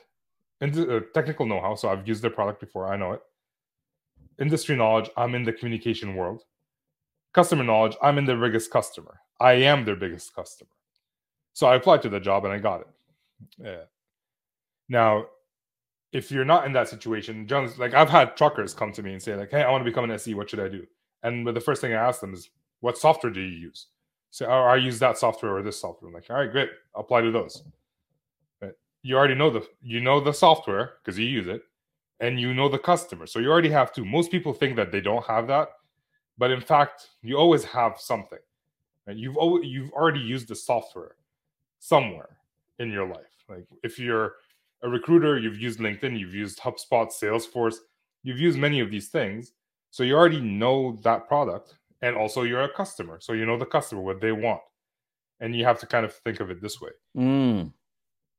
uh, 0.63 1.01
technical 1.15 1.47
know-how. 1.47 1.75
So 1.75 1.89
I've 1.89 2.07
used 2.07 2.23
their 2.23 2.31
product 2.31 2.61
before, 2.61 2.93
I 2.93 2.97
know 2.97 3.13
it. 3.13 3.21
Industry 4.41 4.77
knowledge, 4.77 5.11
I'm 5.17 5.35
in 5.35 5.45
the 5.45 5.53
communication 5.53 6.15
world. 6.15 6.45
Customer 7.33 7.65
knowledge, 7.65 7.97
I'm 8.03 8.19
in 8.19 8.25
their 8.25 8.39
biggest 8.39 8.71
customer. 8.71 9.21
I 9.41 9.55
am 9.55 9.85
their 9.85 9.97
biggest 9.97 10.35
customer. 10.35 10.71
So 11.53 11.67
I 11.67 11.77
applied 11.77 12.03
to 12.03 12.09
the 12.09 12.21
job 12.21 12.45
and 12.45 12.53
I 12.53 12.59
got 12.59 12.81
it. 12.81 12.87
Yeah. 13.59 13.85
Now, 14.89 15.27
if 16.13 16.31
you're 16.31 16.45
not 16.45 16.67
in 16.67 16.73
that 16.73 16.89
situation, 16.89 17.47
Jones, 17.47 17.79
like 17.79 17.95
I've 17.95 18.11
had 18.11 18.37
truckers 18.37 18.75
come 18.75 18.93
to 18.93 19.03
me 19.03 19.13
and 19.13 19.23
say, 19.23 19.35
like, 19.35 19.51
hey, 19.51 19.63
I 19.63 19.71
want 19.71 19.85
to 19.85 19.91
become 19.91 20.05
an 20.05 20.11
SE, 20.13 20.35
what 20.35 20.51
should 20.51 20.61
I 20.61 20.69
do? 20.69 20.87
And 21.23 21.47
the 21.47 21.61
first 21.61 21.81
thing 21.81 21.93
I 21.93 21.97
ask 21.97 22.21
them 22.21 22.35
is, 22.35 22.51
what 22.81 22.99
software 22.99 23.33
do 23.33 23.41
you 23.41 23.57
use? 23.57 23.87
So 24.31 24.47
oh, 24.47 24.65
I 24.65 24.77
use 24.77 24.99
that 24.99 25.19
software 25.19 25.55
or 25.55 25.63
this 25.63 25.81
software. 25.81 26.09
I'm 26.09 26.15
like, 26.15 26.27
all 26.31 26.37
right, 26.37 26.51
great, 26.51 26.71
apply 26.95 27.21
to 27.21 27.31
those 27.31 27.63
you 29.03 29.17
already 29.17 29.35
know 29.35 29.51
the 29.51 29.67
you 29.83 30.01
know 30.01 30.21
the 30.21 30.33
software 30.33 30.95
because 31.03 31.19
you 31.19 31.27
use 31.27 31.47
it 31.47 31.63
and 32.21 32.41
you 32.41 32.55
know 32.55 32.69
the 32.69 32.79
customer 32.79 33.27
so 33.27 33.39
you 33.39 33.51
already 33.51 33.69
have 33.69 33.93
two 33.93 34.05
most 34.05 34.31
people 34.31 34.53
think 34.53 34.77
that 34.77 34.93
they 34.93 35.01
don't 35.01 35.25
have 35.27 35.47
that 35.47 35.69
but 36.39 36.51
in 36.51 36.61
fact 36.61 37.09
you 37.23 37.37
always 37.37 37.65
have 37.65 37.99
something 37.99 38.39
and 39.07 39.19
you've 39.19 39.37
always, 39.37 39.67
you've 39.67 39.91
already 39.93 40.21
used 40.21 40.49
the 40.49 40.55
software 40.55 41.17
somewhere 41.83 42.37
in 42.79 42.91
your 42.91 43.07
life 43.07 43.45
like 43.49 43.67
if 43.83 43.99
you're 43.99 44.35
a 44.83 44.89
recruiter 44.89 45.39
you've 45.39 45.59
used 45.59 45.81
linkedin 45.81 46.19
you've 46.19 46.35
used 46.35 46.59
hubspot 46.61 47.09
salesforce 47.11 47.77
you've 48.23 48.39
used 48.39 48.59
many 48.59 48.81
of 48.81 48.91
these 48.91 49.09
things 49.09 49.53
so 49.91 50.03
you 50.03 50.15
already 50.15 50.41
know 50.41 50.99
that 51.03 51.27
product 51.29 51.75
and 52.03 52.17
also 52.17 52.43
you're 52.43 52.63
a 52.63 52.73
customer 52.73 53.19
so 53.21 53.33
you 53.33 53.47
know 53.47 53.59
the 53.59 53.67
customer 53.67 54.01
what 54.01 54.21
they 54.21 54.33
want 54.33 54.61
and 55.41 55.57
you 55.57 55.65
have 55.65 55.79
to 55.79 55.87
kind 55.87 56.05
of 56.05 56.15
think 56.15 56.41
of 56.41 56.51
it 56.51 56.61
this 56.63 56.81
way 56.81 56.91
mm 57.17 57.73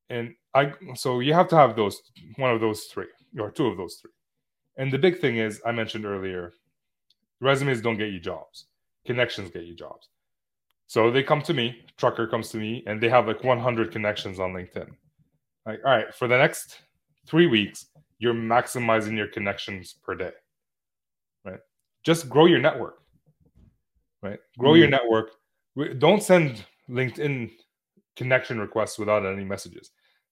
and 0.10 0.36
I 0.54 0.74
so 0.96 1.20
you 1.20 1.34
have 1.34 1.48
to 1.50 1.56
have 1.56 1.76
those 1.76 2.02
one 2.36 2.52
of 2.52 2.62
those 2.62 2.84
three 2.84 3.08
or 3.40 3.52
two 3.52 3.68
of 3.68 3.78
those 3.78 3.96
three. 3.96 4.12
And 4.78 4.92
the 4.92 5.00
big 5.00 5.20
thing 5.20 5.38
is 5.38 5.62
I 5.66 5.72
mentioned 5.72 6.06
earlier, 6.06 6.54
resumes 7.40 7.82
don't 7.82 7.98
get 7.98 8.12
you 8.12 8.20
jobs. 8.20 8.68
Connections 9.06 9.50
get 9.52 9.64
you 9.64 9.76
jobs. 9.76 10.10
So 10.88 11.10
they 11.12 11.24
come 11.24 11.42
to 11.44 11.54
me, 11.54 11.78
trucker 11.98 12.28
comes 12.28 12.50
to 12.50 12.58
me, 12.58 12.84
and 12.88 13.02
they 13.02 13.10
have 13.10 13.28
like 13.28 13.44
100 13.44 13.92
connections 13.92 14.40
on 14.40 14.54
LinkedIn. 14.54 14.90
Like, 15.66 15.80
all 15.86 15.92
right, 15.92 16.14
for 16.14 16.28
the 16.28 16.38
next 16.38 16.80
three 17.26 17.48
weeks, 17.48 17.86
you're 18.20 18.34
maximizing 18.34 19.18
your 19.18 19.28
connections 19.28 19.96
per 20.04 20.16
day. 20.16 20.32
Right? 21.46 21.60
Just 22.04 22.30
grow 22.30 22.46
your 22.46 22.60
network. 22.60 23.00
Right? 24.22 24.40
Grow 24.58 24.72
mm-hmm. 24.72 24.80
your 24.80 24.90
network. 24.90 25.32
Don't 26.00 26.22
send 26.22 26.64
LinkedIn 26.90 27.52
connection 28.16 28.60
requests 28.60 29.00
without 29.00 29.26
any 29.26 29.44
messages. 29.44 29.92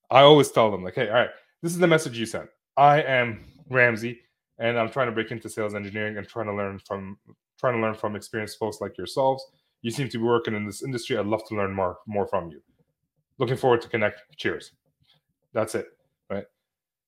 I 0.10 0.22
always 0.22 0.52
tell 0.52 0.70
them 0.70 0.84
like, 0.84 0.96
hey, 0.96 1.08
all 1.08 1.16
right, 1.16 1.30
this 1.62 1.72
is 1.72 1.80
the 1.80 1.88
message 1.88 2.18
you 2.18 2.26
sent. 2.26 2.50
I 2.78 3.02
am 3.02 3.46
Ramzi. 3.70 4.18
and 4.60 4.78
I'm 4.78 4.90
trying 4.90 5.08
to 5.08 5.12
break 5.12 5.32
into 5.32 5.50
sales 5.50 5.74
engineering 5.74 6.18
and 6.18 6.28
trying 6.28 6.48
to 6.48 6.54
learn 6.54 6.80
from 6.80 7.18
trying 7.60 7.76
to 7.76 7.82
learn 7.82 7.94
from 7.94 8.16
experienced 8.16 8.58
folks 8.58 8.82
like 8.82 8.98
yourselves. 8.98 9.44
You 9.82 9.92
seem 9.92 10.10
to 10.10 10.18
be 10.18 10.24
working 10.24 10.56
in 10.56 10.66
this 10.66 10.84
industry. 10.84 11.18
I'd 11.18 11.26
love 11.26 11.48
to 11.48 11.56
learn 11.56 11.74
more 11.74 11.98
more 12.08 12.28
from 12.28 12.50
you. 12.50 12.62
Looking 13.38 13.58
forward 13.58 13.82
to 13.82 13.90
connect. 13.90 14.22
Cheers. 14.38 14.72
That's 15.54 15.76
it, 15.76 15.88
right? 16.30 16.46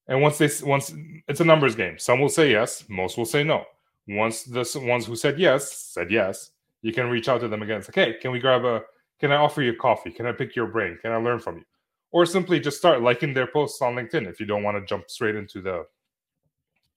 And 0.07 0.21
once 0.21 0.38
they 0.38 0.49
once 0.65 0.93
it's 1.27 1.39
a 1.39 1.45
numbers 1.45 1.75
game. 1.75 1.97
Some 1.99 2.19
will 2.19 2.29
say 2.29 2.51
yes, 2.51 2.86
most 2.89 3.17
will 3.17 3.25
say 3.25 3.43
no. 3.43 3.65
Once 4.07 4.43
the 4.43 4.65
ones 4.83 5.05
who 5.05 5.15
said 5.15 5.39
yes 5.39 5.71
said 5.71 6.12
yes, 6.12 6.51
you 6.81 6.91
can 6.91 7.09
reach 7.09 7.29
out 7.29 7.41
to 7.41 7.47
them 7.47 7.62
again. 7.62 7.77
It's 7.79 7.88
like, 7.88 7.95
hey, 7.95 8.17
can 8.19 8.31
we 8.31 8.39
grab 8.39 8.65
a? 8.65 8.81
Can 9.19 9.31
I 9.31 9.38
offer 9.38 9.62
you 9.62 9.75
coffee? 9.75 10.12
Can 10.12 10.25
I 10.25 10.31
pick 10.31 10.55
your 10.55 10.67
brain? 10.67 10.97
Can 11.01 11.12
I 11.12 11.17
learn 11.17 11.39
from 11.39 11.57
you? 11.57 11.63
Or 12.12 12.25
simply 12.25 12.59
just 12.59 12.77
start 12.77 13.01
liking 13.01 13.33
their 13.33 13.47
posts 13.47 13.81
on 13.81 13.95
LinkedIn 13.95 14.27
if 14.27 14.39
you 14.39 14.45
don't 14.45 14.63
want 14.63 14.77
to 14.77 14.86
jump 14.86 15.09
straight 15.09 15.36
into 15.36 15.62
the. 15.62 15.86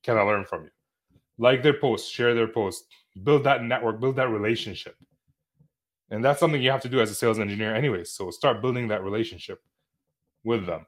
Can 0.03 0.17
I 0.17 0.23
learn 0.23 0.45
from 0.45 0.65
you? 0.65 0.71
Like 1.39 1.63
their 1.63 1.79
posts, 1.79 2.09
share 2.09 2.35
their 2.35 2.49
posts, 2.49 2.87
build 3.23 3.45
that 3.45 3.63
network, 3.63 4.01
build 4.01 4.17
that 4.17 4.31
relationship. 4.31 4.97
And 6.11 6.25
that's 6.25 6.41
something 6.41 6.63
you 6.63 6.71
have 6.71 6.83
to 6.83 6.89
do 6.89 7.01
as 7.01 7.11
a 7.11 7.15
sales 7.15 7.39
engineer, 7.39 7.75
anyways. 7.75 8.11
So 8.11 8.31
start 8.31 8.63
building 8.63 8.89
that 8.89 9.03
relationship 9.03 9.61
with 10.45 10.67
them 10.67 10.87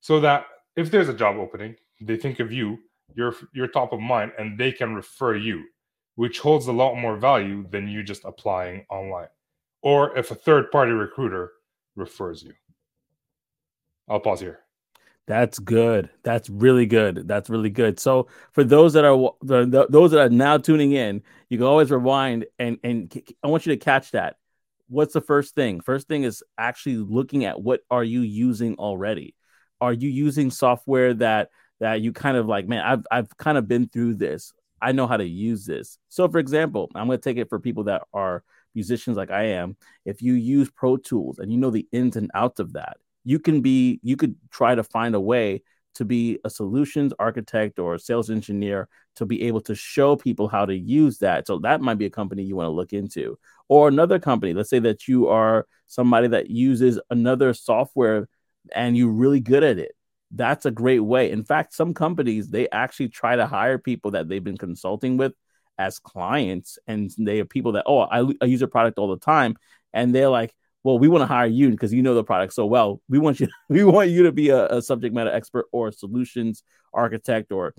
so 0.00 0.20
that 0.20 0.46
if 0.76 0.90
there's 0.90 1.08
a 1.08 1.14
job 1.14 1.36
opening, 1.36 1.76
they 2.00 2.16
think 2.16 2.40
of 2.40 2.52
you, 2.52 2.78
you're 3.14 3.34
you're 3.54 3.68
top 3.68 3.92
of 3.92 4.00
mind, 4.00 4.32
and 4.38 4.58
they 4.58 4.72
can 4.72 4.94
refer 4.94 5.36
you, 5.36 5.64
which 6.16 6.40
holds 6.40 6.66
a 6.66 6.72
lot 6.72 6.96
more 6.96 7.16
value 7.16 7.66
than 7.70 7.88
you 7.88 8.02
just 8.02 8.24
applying 8.24 8.84
online. 8.90 9.28
Or 9.82 10.16
if 10.18 10.30
a 10.30 10.34
third 10.34 10.70
party 10.70 10.92
recruiter 10.92 11.52
refers 11.94 12.42
you. 12.42 12.52
I'll 14.08 14.20
pause 14.20 14.40
here. 14.40 14.60
That's 15.26 15.58
good. 15.58 16.08
That's 16.22 16.48
really 16.48 16.86
good. 16.86 17.26
That's 17.26 17.50
really 17.50 17.70
good. 17.70 17.98
So 17.98 18.28
for 18.52 18.62
those 18.62 18.92
that 18.92 19.04
are 19.04 19.32
the, 19.42 19.66
the, 19.66 19.86
those 19.90 20.12
that 20.12 20.20
are 20.20 20.28
now 20.28 20.56
tuning 20.56 20.92
in, 20.92 21.22
you 21.48 21.58
can 21.58 21.66
always 21.66 21.90
rewind 21.90 22.46
and 22.58 22.78
and 22.84 23.12
I 23.42 23.48
want 23.48 23.66
you 23.66 23.72
to 23.72 23.76
catch 23.76 24.12
that. 24.12 24.36
What's 24.88 25.14
the 25.14 25.20
first 25.20 25.54
thing? 25.54 25.80
First 25.80 26.08
thing 26.08 26.24
is 26.24 26.42
actually 26.58 26.96
looking 26.96 27.44
at 27.44 27.60
what 27.60 27.80
are 27.90 28.04
you 28.04 28.20
using 28.20 28.76
already. 28.76 29.34
Are 29.80 29.92
you 29.92 30.08
using 30.08 30.50
software 30.50 31.14
that 31.14 31.50
that 31.80 32.00
you 32.00 32.12
kind 32.12 32.36
of 32.36 32.46
like, 32.46 32.66
man, 32.68 32.84
I've 32.84 33.04
I've 33.10 33.36
kind 33.36 33.58
of 33.58 33.68
been 33.68 33.88
through 33.88 34.14
this. 34.14 34.52
I 34.80 34.92
know 34.92 35.06
how 35.06 35.16
to 35.16 35.26
use 35.26 35.66
this. 35.66 35.98
So 36.08 36.28
for 36.28 36.38
example, 36.38 36.90
I'm 36.94 37.06
going 37.06 37.18
to 37.18 37.22
take 37.22 37.38
it 37.38 37.48
for 37.48 37.58
people 37.58 37.84
that 37.84 38.02
are 38.12 38.44
musicians 38.74 39.16
like 39.16 39.30
I 39.30 39.44
am. 39.44 39.76
If 40.04 40.22
you 40.22 40.34
use 40.34 40.70
Pro 40.70 40.96
Tools 40.96 41.38
and 41.38 41.50
you 41.50 41.58
know 41.58 41.70
the 41.70 41.86
ins 41.92 42.16
and 42.16 42.30
outs 42.34 42.60
of 42.60 42.74
that, 42.74 42.98
you 43.24 43.38
can 43.38 43.60
be 43.60 44.00
you 44.02 44.16
could 44.16 44.36
try 44.50 44.74
to 44.74 44.84
find 44.84 45.14
a 45.14 45.20
way 45.20 45.62
to 45.96 46.04
be 46.04 46.38
a 46.44 46.50
solutions 46.50 47.12
architect 47.18 47.78
or 47.78 47.94
a 47.94 47.98
sales 47.98 48.30
engineer 48.30 48.88
to 49.16 49.26
be 49.26 49.42
able 49.44 49.60
to 49.62 49.74
show 49.74 50.16
people 50.16 50.48
how 50.48 50.66
to 50.66 50.76
use 50.76 51.18
that. 51.18 51.46
So 51.46 51.58
that 51.60 51.80
might 51.80 51.98
be 51.98 52.06
a 52.06 52.10
company 52.10 52.42
you 52.42 52.56
want 52.56 52.66
to 52.66 52.70
look 52.70 52.92
into. 52.92 53.38
Or 53.68 53.88
another 53.88 54.18
company, 54.18 54.52
let's 54.52 54.70
say 54.70 54.78
that 54.80 55.08
you 55.08 55.28
are 55.28 55.66
somebody 55.86 56.28
that 56.28 56.50
uses 56.50 57.00
another 57.10 57.54
software 57.54 58.28
and 58.74 58.96
you're 58.96 59.08
really 59.08 59.40
good 59.40 59.64
at 59.64 59.78
it. 59.78 59.92
That's 60.30 60.66
a 60.66 60.70
great 60.70 61.00
way. 61.00 61.30
In 61.30 61.44
fact, 61.44 61.72
some 61.72 61.94
companies 61.94 62.48
they 62.48 62.68
actually 62.70 63.08
try 63.08 63.36
to 63.36 63.46
hire 63.46 63.78
people 63.78 64.10
that 64.12 64.28
they've 64.28 64.42
been 64.42 64.58
consulting 64.58 65.16
with 65.16 65.32
as 65.78 65.98
clients 65.98 66.78
and 66.86 67.10
they 67.18 67.40
are 67.40 67.44
people 67.44 67.72
that 67.72 67.84
oh 67.86 68.00
I, 68.00 68.26
I 68.40 68.46
use 68.46 68.62
a 68.62 68.68
product 68.68 68.98
all 68.98 69.08
the 69.08 69.18
time 69.18 69.56
and 69.92 70.14
they're 70.14 70.30
like 70.30 70.54
well, 70.86 71.00
we 71.00 71.08
want 71.08 71.22
to 71.22 71.26
hire 71.26 71.48
you 71.48 71.70
because 71.70 71.92
you 71.92 72.00
know 72.00 72.14
the 72.14 72.22
product 72.22 72.52
so 72.52 72.64
well. 72.64 73.02
We 73.08 73.18
want 73.18 73.40
you, 73.40 73.48
we 73.68 73.82
want 73.82 74.10
you 74.10 74.22
to 74.22 74.30
be 74.30 74.50
a, 74.50 74.68
a 74.68 74.80
subject 74.80 75.12
matter 75.12 75.32
expert 75.32 75.66
or 75.72 75.88
a 75.88 75.92
solutions 75.92 76.62
architect 76.94 77.50
or 77.50 77.74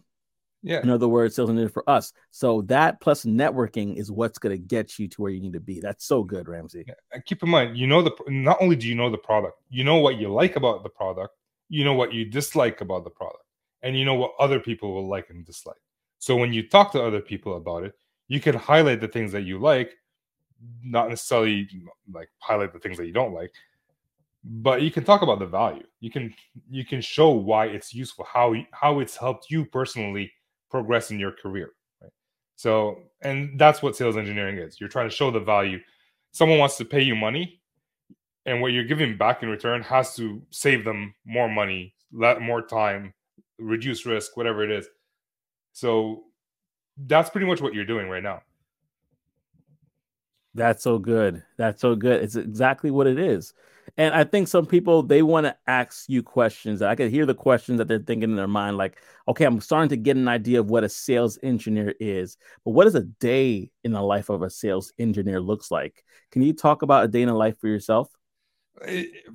yeah. 0.64 0.82
In 0.82 0.90
other 0.90 1.08
words, 1.08 1.36
sales 1.36 1.50
engineer 1.50 1.70
for 1.70 1.88
us. 1.90 2.12
So 2.32 2.64
that 2.64 3.00
plus 3.00 3.24
networking 3.24 3.96
is 3.96 4.12
what's 4.12 4.40
going 4.40 4.54
to 4.54 4.62
get 4.62 5.00
you 5.00 5.08
to 5.08 5.22
where 5.22 5.32
you 5.32 5.40
need 5.40 5.54
to 5.54 5.62
be. 5.62 5.80
That's 5.80 6.04
so 6.04 6.24
good, 6.24 6.48
Ramzi. 6.48 6.84
Yeah. 6.86 6.96
And 7.14 7.24
keep 7.24 7.44
in 7.44 7.50
mind, 7.50 7.78
you 7.78 7.88
know 7.88 8.02
the 8.02 8.12
not 8.28 8.58
only 8.60 8.76
do 8.76 8.88
you 8.88 8.96
know 8.96 9.10
the 9.10 9.20
product, 9.20 9.58
you 9.70 9.86
know 9.86 9.98
what 9.98 10.18
you 10.18 10.28
like 10.34 10.58
about 10.58 10.84
the 10.84 10.90
product, 10.90 11.34
you 11.70 11.86
know 11.86 11.94
what 11.94 12.12
you 12.12 12.26
dislike 12.26 12.82
about 12.82 13.06
the 13.06 13.12
product, 13.12 13.44
and 13.84 13.98
you 13.98 14.04
know 14.04 14.16
what 14.16 14.34
other 14.40 14.60
people 14.60 14.94
will 14.94 15.08
like 15.08 15.30
and 15.30 15.46
dislike. 15.46 15.78
So 16.20 16.36
when 16.36 16.52
you 16.52 16.68
talk 16.68 16.92
to 16.94 17.02
other 17.02 17.22
people 17.22 17.56
about 17.56 17.84
it, 17.84 17.94
you 18.28 18.42
can 18.42 18.56
highlight 18.56 19.00
the 19.00 19.08
things 19.08 19.32
that 19.32 19.44
you 19.44 19.60
like 19.60 19.94
not 20.84 21.10
necessarily 21.10 21.68
like 22.12 22.30
highlight 22.40 22.74
the 22.74 22.80
things 22.80 22.98
that 22.98 23.06
you 23.06 23.14
don't 23.14 23.34
like 23.34 23.52
but 24.44 24.82
you 24.82 24.92
can 24.92 25.04
talk 25.04 25.22
about 25.22 25.40
the 25.40 25.46
value. 25.46 25.84
You 26.00 26.10
can 26.10 26.34
you 26.70 26.86
can 26.86 27.02
show 27.02 27.32
why 27.32 27.68
it's 27.68 27.94
useful 27.94 28.26
how 28.32 28.56
how 28.72 29.00
it's 29.00 29.16
helped 29.16 29.50
you 29.50 29.66
personally 29.66 30.32
progress 30.70 31.12
in 31.12 31.20
your 31.20 31.32
career 31.32 31.72
right? 32.02 32.12
So 32.56 33.00
and 33.22 33.60
that's 33.60 33.82
what 33.82 33.96
sales 33.96 34.18
engineering 34.18 34.58
is. 34.58 34.80
You're 34.80 34.90
trying 34.90 35.10
to 35.10 35.16
show 35.16 35.32
the 35.32 35.40
value. 35.40 35.80
Someone 36.32 36.60
wants 36.60 36.78
to 36.78 36.86
pay 36.86 37.02
you 37.02 37.16
money 37.16 37.62
and 38.46 38.62
what 38.62 38.72
you're 38.72 38.86
giving 38.86 39.18
back 39.18 39.44
in 39.44 39.50
return 39.50 39.82
has 39.82 40.16
to 40.16 40.42
save 40.52 40.86
them 40.86 41.14
more 41.26 41.50
money 41.50 41.94
let 42.14 42.42
more 42.42 42.62
time 42.62 43.14
reduce 43.60 44.06
risk 44.06 44.38
whatever 44.38 44.64
it 44.64 44.72
is. 44.72 44.88
So 45.74 46.24
that's 47.06 47.30
pretty 47.30 47.48
much 47.48 47.62
what 47.62 47.74
you're 47.74 47.86
doing 47.86 48.08
right 48.08 48.24
now 48.24 48.42
that's 50.58 50.84
so 50.84 50.98
good. 50.98 51.44
That's 51.58 51.82
so 51.82 51.96
good. 51.96 52.24
It's 52.24 52.36
exactly 52.36 52.92
what 52.92 53.08
it 53.08 53.20
is. 53.20 53.54
And 53.96 54.14
I 54.14 54.24
think 54.26 54.48
some 54.48 54.66
people 54.66 55.04
they 55.04 55.22
want 55.22 55.46
to 55.46 55.56
ask 55.68 56.10
you 56.10 56.22
questions. 56.22 56.82
I 56.82 56.96
can 56.96 57.10
hear 57.10 57.26
the 57.26 57.34
questions 57.34 57.78
that 57.78 57.88
they're 57.88 58.00
thinking 58.00 58.32
in 58.32 58.36
their 58.36 58.48
mind, 58.48 58.76
like, 58.76 58.98
okay, 59.28 59.46
I'm 59.46 59.62
starting 59.62 59.90
to 59.90 59.98
get 59.98 60.18
an 60.18 60.28
idea 60.28 60.60
of 60.60 60.70
what 60.70 60.84
a 60.84 60.90
sales 60.90 61.40
engineer 61.42 61.94
is, 62.00 62.38
but 62.66 62.72
what 62.72 62.84
does 62.84 62.96
a 62.96 63.04
day 63.04 63.72
in 63.84 63.94
the 63.94 64.02
life 64.02 64.30
of 64.30 64.42
a 64.42 64.50
sales 64.50 64.92
engineer 65.00 65.40
looks 65.40 65.72
like? 65.72 66.04
Can 66.32 66.42
you 66.42 66.54
talk 66.54 66.82
about 66.82 67.06
a 67.06 67.08
day 67.08 67.22
in 67.22 67.30
the 67.30 67.34
life 67.34 67.58
for 67.60 67.68
yourself? 67.68 68.10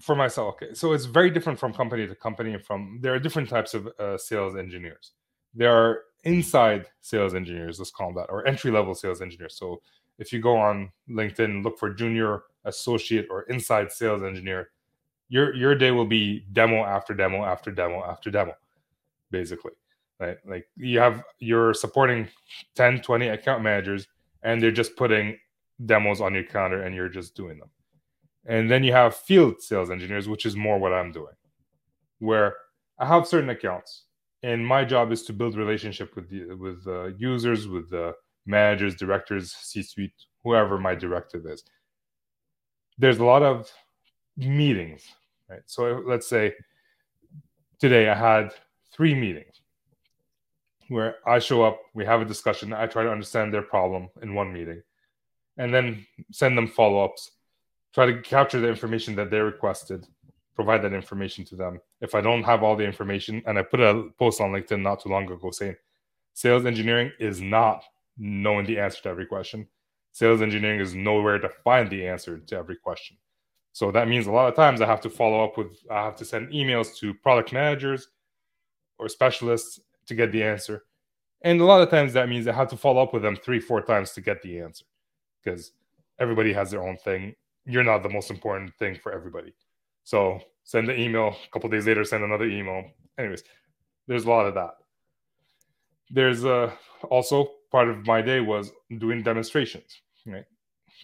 For 0.00 0.14
myself, 0.14 0.56
okay. 0.56 0.74
So 0.74 0.92
it's 0.92 1.06
very 1.06 1.30
different 1.30 1.58
from 1.58 1.72
company 1.72 2.06
to 2.06 2.14
company. 2.14 2.58
From 2.58 2.98
there 3.00 3.14
are 3.14 3.18
different 3.18 3.48
types 3.48 3.74
of 3.74 3.88
uh, 3.98 4.18
sales 4.18 4.56
engineers. 4.56 5.12
There 5.54 5.74
are 5.74 6.02
inside 6.24 6.87
sales 7.00 7.35
engineers, 7.35 7.78
let's 7.78 7.90
call 7.90 8.08
them 8.08 8.16
that, 8.16 8.30
or 8.30 8.46
entry 8.46 8.70
level 8.70 8.94
sales 8.94 9.20
engineers. 9.20 9.56
So 9.56 9.80
if 10.22 10.32
you 10.32 10.40
go 10.40 10.56
on 10.56 10.92
LinkedIn, 11.11 11.64
look 11.64 11.78
for 11.78 11.92
junior 11.92 12.44
associate 12.64 13.26
or 13.28 13.42
inside 13.42 13.90
sales 13.90 14.22
engineer, 14.22 14.70
your 15.28 15.52
your 15.54 15.74
day 15.74 15.90
will 15.90 16.06
be 16.06 16.46
demo 16.52 16.85
after 16.85 17.12
demo 17.12 17.44
after 17.44 17.72
demo 17.72 18.04
after 18.04 18.30
demo, 18.30 18.54
basically. 19.32 19.72
Right? 20.20 20.38
Like 20.46 20.68
you 20.76 21.00
have 21.00 21.24
you're 21.40 21.74
supporting 21.74 22.28
10, 22.76 23.02
20 23.02 23.28
account 23.28 23.64
managers 23.64 24.06
and 24.44 24.62
they're 24.62 24.70
just 24.70 24.94
putting 24.96 25.37
demos 25.87 26.20
on 26.20 26.35
your 26.35 26.44
calendar 26.44 26.85
and 26.85 26.94
you're 26.94 27.08
just 27.08 27.35
doing 27.35 27.58
them. 27.58 27.70
And 28.46 28.70
then 28.70 28.85
you 28.85 28.92
have 28.92 29.16
field 29.16 29.61
sales 29.61 29.90
engineers, 29.90 30.28
which 30.28 30.46
is 30.46 30.54
more 30.54 30.78
what 30.78 30.92
I'm 30.92 31.11
doing, 31.11 31.35
where 32.20 32.54
I 32.98 33.06
have 33.06 33.26
certain 33.26 33.50
accounts 33.50 34.04
and 34.44 34.64
my 34.64 34.85
job 34.85 35.11
is 35.11 35.24
to 35.24 35.32
build 35.32 35.56
relationship 35.56 36.14
with 36.14 36.28
the, 36.28 36.54
with 36.54 36.87
uh, 36.87 37.06
users, 37.16 37.66
with 37.66 37.90
the 37.90 38.14
managers, 38.46 38.94
directors, 38.96 39.52
C 39.52 39.83
suite, 39.83 40.12
whoever 40.44 40.78
my 40.78 40.94
directive 40.94 41.46
is. 41.46 41.64
There's 42.98 43.18
a 43.18 43.24
lot 43.24 43.42
of 43.42 43.70
meetings, 44.37 45.05
right? 45.48 45.62
So 45.66 46.02
let's 46.07 46.28
say 46.28 46.55
today 47.78 48.09
I 48.09 48.14
had 48.14 48.55
three 48.92 49.14
meetings 49.14 49.61
where 50.88 51.16
I 51.26 51.38
show 51.38 51.62
up, 51.62 51.81
we 51.94 52.05
have 52.05 52.20
a 52.20 52.24
discussion, 52.24 52.72
I 52.72 52.87
try 52.87 53.05
to 53.05 53.11
understand 53.11 53.52
their 53.52 53.62
problem 53.62 54.11
in 54.20 54.35
one 54.35 54.52
meeting, 54.52 54.83
and 55.57 55.72
then 55.72 56.07
send 56.31 56.57
them 56.57 56.66
follow 56.68 57.05
ups, 57.05 57.31
try 57.94 58.07
to 58.07 58.20
capture 58.20 58.61
the 58.61 58.68
information 58.68 59.14
that 59.16 59.31
they 59.31 59.38
requested, 59.38 60.07
provide 60.55 60.83
that 60.83 60.92
information 60.92 61.44
to 61.46 61.57
them. 61.57 61.81
If 62.00 62.14
I 62.14 62.20
don't 62.20 62.42
have 62.42 62.62
all 62.62 62.76
the 62.76 62.85
information, 62.85 63.42
and 63.46 63.59
I 63.59 63.62
put 63.62 63.81
a 63.81 64.11
post 64.18 64.40
on 64.40 64.52
LinkedIn 64.52 64.83
not 64.83 65.02
too 65.02 65.09
long 65.09 65.31
ago 65.31 65.50
saying 65.50 65.76
sales 66.35 66.66
engineering 66.66 67.11
is 67.18 67.40
not 67.40 67.85
knowing 68.16 68.66
the 68.66 68.79
answer 68.79 69.03
to 69.03 69.09
every 69.09 69.27
question. 69.27 69.66
Sales 70.12 70.42
engineering 70.42 70.81
is 70.81 70.94
nowhere 70.94 71.38
to 71.38 71.48
find 71.48 71.88
the 71.88 72.07
answer 72.07 72.38
to 72.38 72.57
every 72.57 72.77
question. 72.77 73.16
So 73.72 73.90
that 73.90 74.09
means 74.09 74.27
a 74.27 74.33
lot 74.33 74.48
of 74.48 74.55
times 74.55 74.81
I 74.81 74.87
have 74.87 75.01
to 75.03 75.11
follow 75.11 75.42
up 75.42 75.57
with, 75.57 75.79
I 75.90 76.05
have 76.05 76.16
to 76.16 76.25
send 76.25 76.51
emails 76.51 76.96
to 76.98 77.14
product 77.14 77.53
managers 77.53 78.09
or 78.98 79.09
specialists 79.09 79.81
to 80.07 80.14
get 80.14 80.31
the 80.31 80.42
answer. 80.42 80.85
And 81.40 81.61
a 81.61 81.64
lot 81.64 81.81
of 81.81 81.90
times 81.90 82.12
that 82.12 82.29
means 82.29 82.46
I 82.46 82.53
have 82.53 82.68
to 82.68 82.77
follow 82.77 83.03
up 83.03 83.14
with 83.14 83.22
them 83.22 83.37
three, 83.37 83.61
four 83.61 83.81
times 83.81 84.12
to 84.12 84.20
get 84.20 84.42
the 84.42 84.61
answer 84.61 84.85
because 85.42 85.72
everybody 86.18 86.53
has 86.53 86.70
their 86.70 86.87
own 86.87 86.98
thing. 86.98 87.35
You're 87.64 87.83
not 87.83 88.03
the 88.03 88.11
most 88.11 88.31
important 88.31 88.75
thing 88.79 88.94
for 88.94 89.12
everybody. 89.12 89.55
So 90.05 90.40
send 90.64 90.88
the 90.88 90.98
email, 90.98 91.29
a 91.29 91.51
couple 91.53 91.70
days 91.70 91.87
later, 91.87 92.05
send 92.05 92.25
another 92.25 92.44
email. 92.44 92.85
Anyways, 93.18 93.42
there's 94.07 94.25
a 94.25 94.31
lot 94.31 94.46
of 94.46 94.55
that. 94.55 94.75
There's 96.11 96.44
uh, 96.44 96.72
also 97.09 97.51
part 97.72 97.88
of 97.88 98.06
my 98.06 98.22
day 98.22 98.40
was 98.40 98.70
doing 98.98 99.22
demonstrations. 99.22 100.02
Right? 100.26 100.44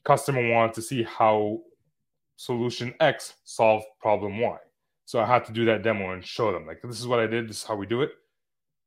Customer 0.04 0.52
wanted 0.52 0.74
to 0.74 0.83
see 0.83 1.02
how 1.02 1.59
solution 2.37 2.94
X 3.00 3.35
solved 3.44 3.87
problem 4.00 4.38
Y. 4.38 4.57
So 5.07 5.18
I 5.18 5.26
had 5.26 5.44
to 5.46 5.52
do 5.52 5.64
that 5.64 5.83
demo 5.83 6.12
and 6.12 6.24
show 6.24 6.52
them 6.52 6.66
like 6.66 6.81
this 6.83 7.00
is 7.00 7.07
what 7.07 7.18
I 7.18 7.26
did, 7.26 7.48
this 7.48 7.62
is 7.62 7.64
how 7.64 7.74
we 7.74 7.87
do 7.87 8.02
it. 8.02 8.11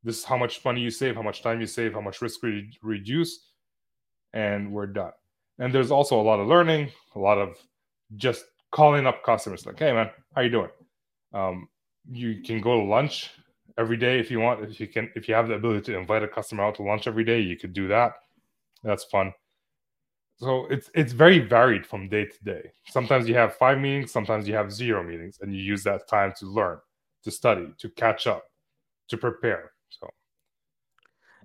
This 0.03 0.19
is 0.19 0.23
how 0.23 0.37
much 0.37 0.63
money 0.63 0.81
you 0.81 0.89
save, 0.89 1.15
how 1.15 1.21
much 1.21 1.43
time 1.43 1.59
you 1.59 1.67
save, 1.67 1.93
how 1.93 2.01
much 2.01 2.21
risk 2.21 2.41
we 2.41 2.71
reduce, 2.81 3.49
and 4.33 4.71
we're 4.71 4.87
done. 4.87 5.11
And 5.59 5.73
there's 5.73 5.91
also 5.91 6.19
a 6.19 6.23
lot 6.23 6.39
of 6.39 6.47
learning, 6.47 6.91
a 7.15 7.19
lot 7.19 7.37
of 7.37 7.57
just 8.15 8.45
calling 8.71 9.05
up 9.05 9.23
customers 9.23 9.65
like, 9.65 9.77
"Hey, 9.77 9.91
man, 9.91 10.09
how 10.33 10.41
you 10.41 10.49
doing?" 10.49 10.69
Um, 11.33 11.69
you 12.09 12.41
can 12.41 12.61
go 12.61 12.79
to 12.79 12.83
lunch 12.83 13.29
every 13.77 13.97
day 13.97 14.19
if 14.19 14.31
you 14.31 14.39
want. 14.39 14.63
If 14.63 14.79
you 14.79 14.87
can, 14.87 15.11
if 15.15 15.27
you 15.27 15.35
have 15.35 15.47
the 15.47 15.55
ability 15.55 15.91
to 15.91 15.97
invite 15.97 16.23
a 16.23 16.27
customer 16.27 16.63
out 16.63 16.75
to 16.75 16.83
lunch 16.83 17.07
every 17.07 17.23
day, 17.23 17.39
you 17.39 17.57
could 17.57 17.73
do 17.73 17.87
that. 17.89 18.13
That's 18.83 19.03
fun. 19.05 19.33
So 20.37 20.65
it's 20.71 20.89
it's 20.95 21.13
very 21.13 21.39
varied 21.39 21.85
from 21.85 22.09
day 22.09 22.25
to 22.25 22.43
day. 22.43 22.71
Sometimes 22.87 23.29
you 23.29 23.35
have 23.35 23.55
five 23.55 23.77
meetings, 23.77 24.11
sometimes 24.11 24.47
you 24.47 24.55
have 24.55 24.71
zero 24.71 25.03
meetings, 25.03 25.37
and 25.41 25.55
you 25.55 25.61
use 25.61 25.83
that 25.83 26.07
time 26.07 26.33
to 26.39 26.47
learn, 26.47 26.79
to 27.23 27.31
study, 27.31 27.67
to 27.77 27.89
catch 27.89 28.25
up, 28.25 28.43
to 29.09 29.17
prepare. 29.17 29.71
So 29.89 30.09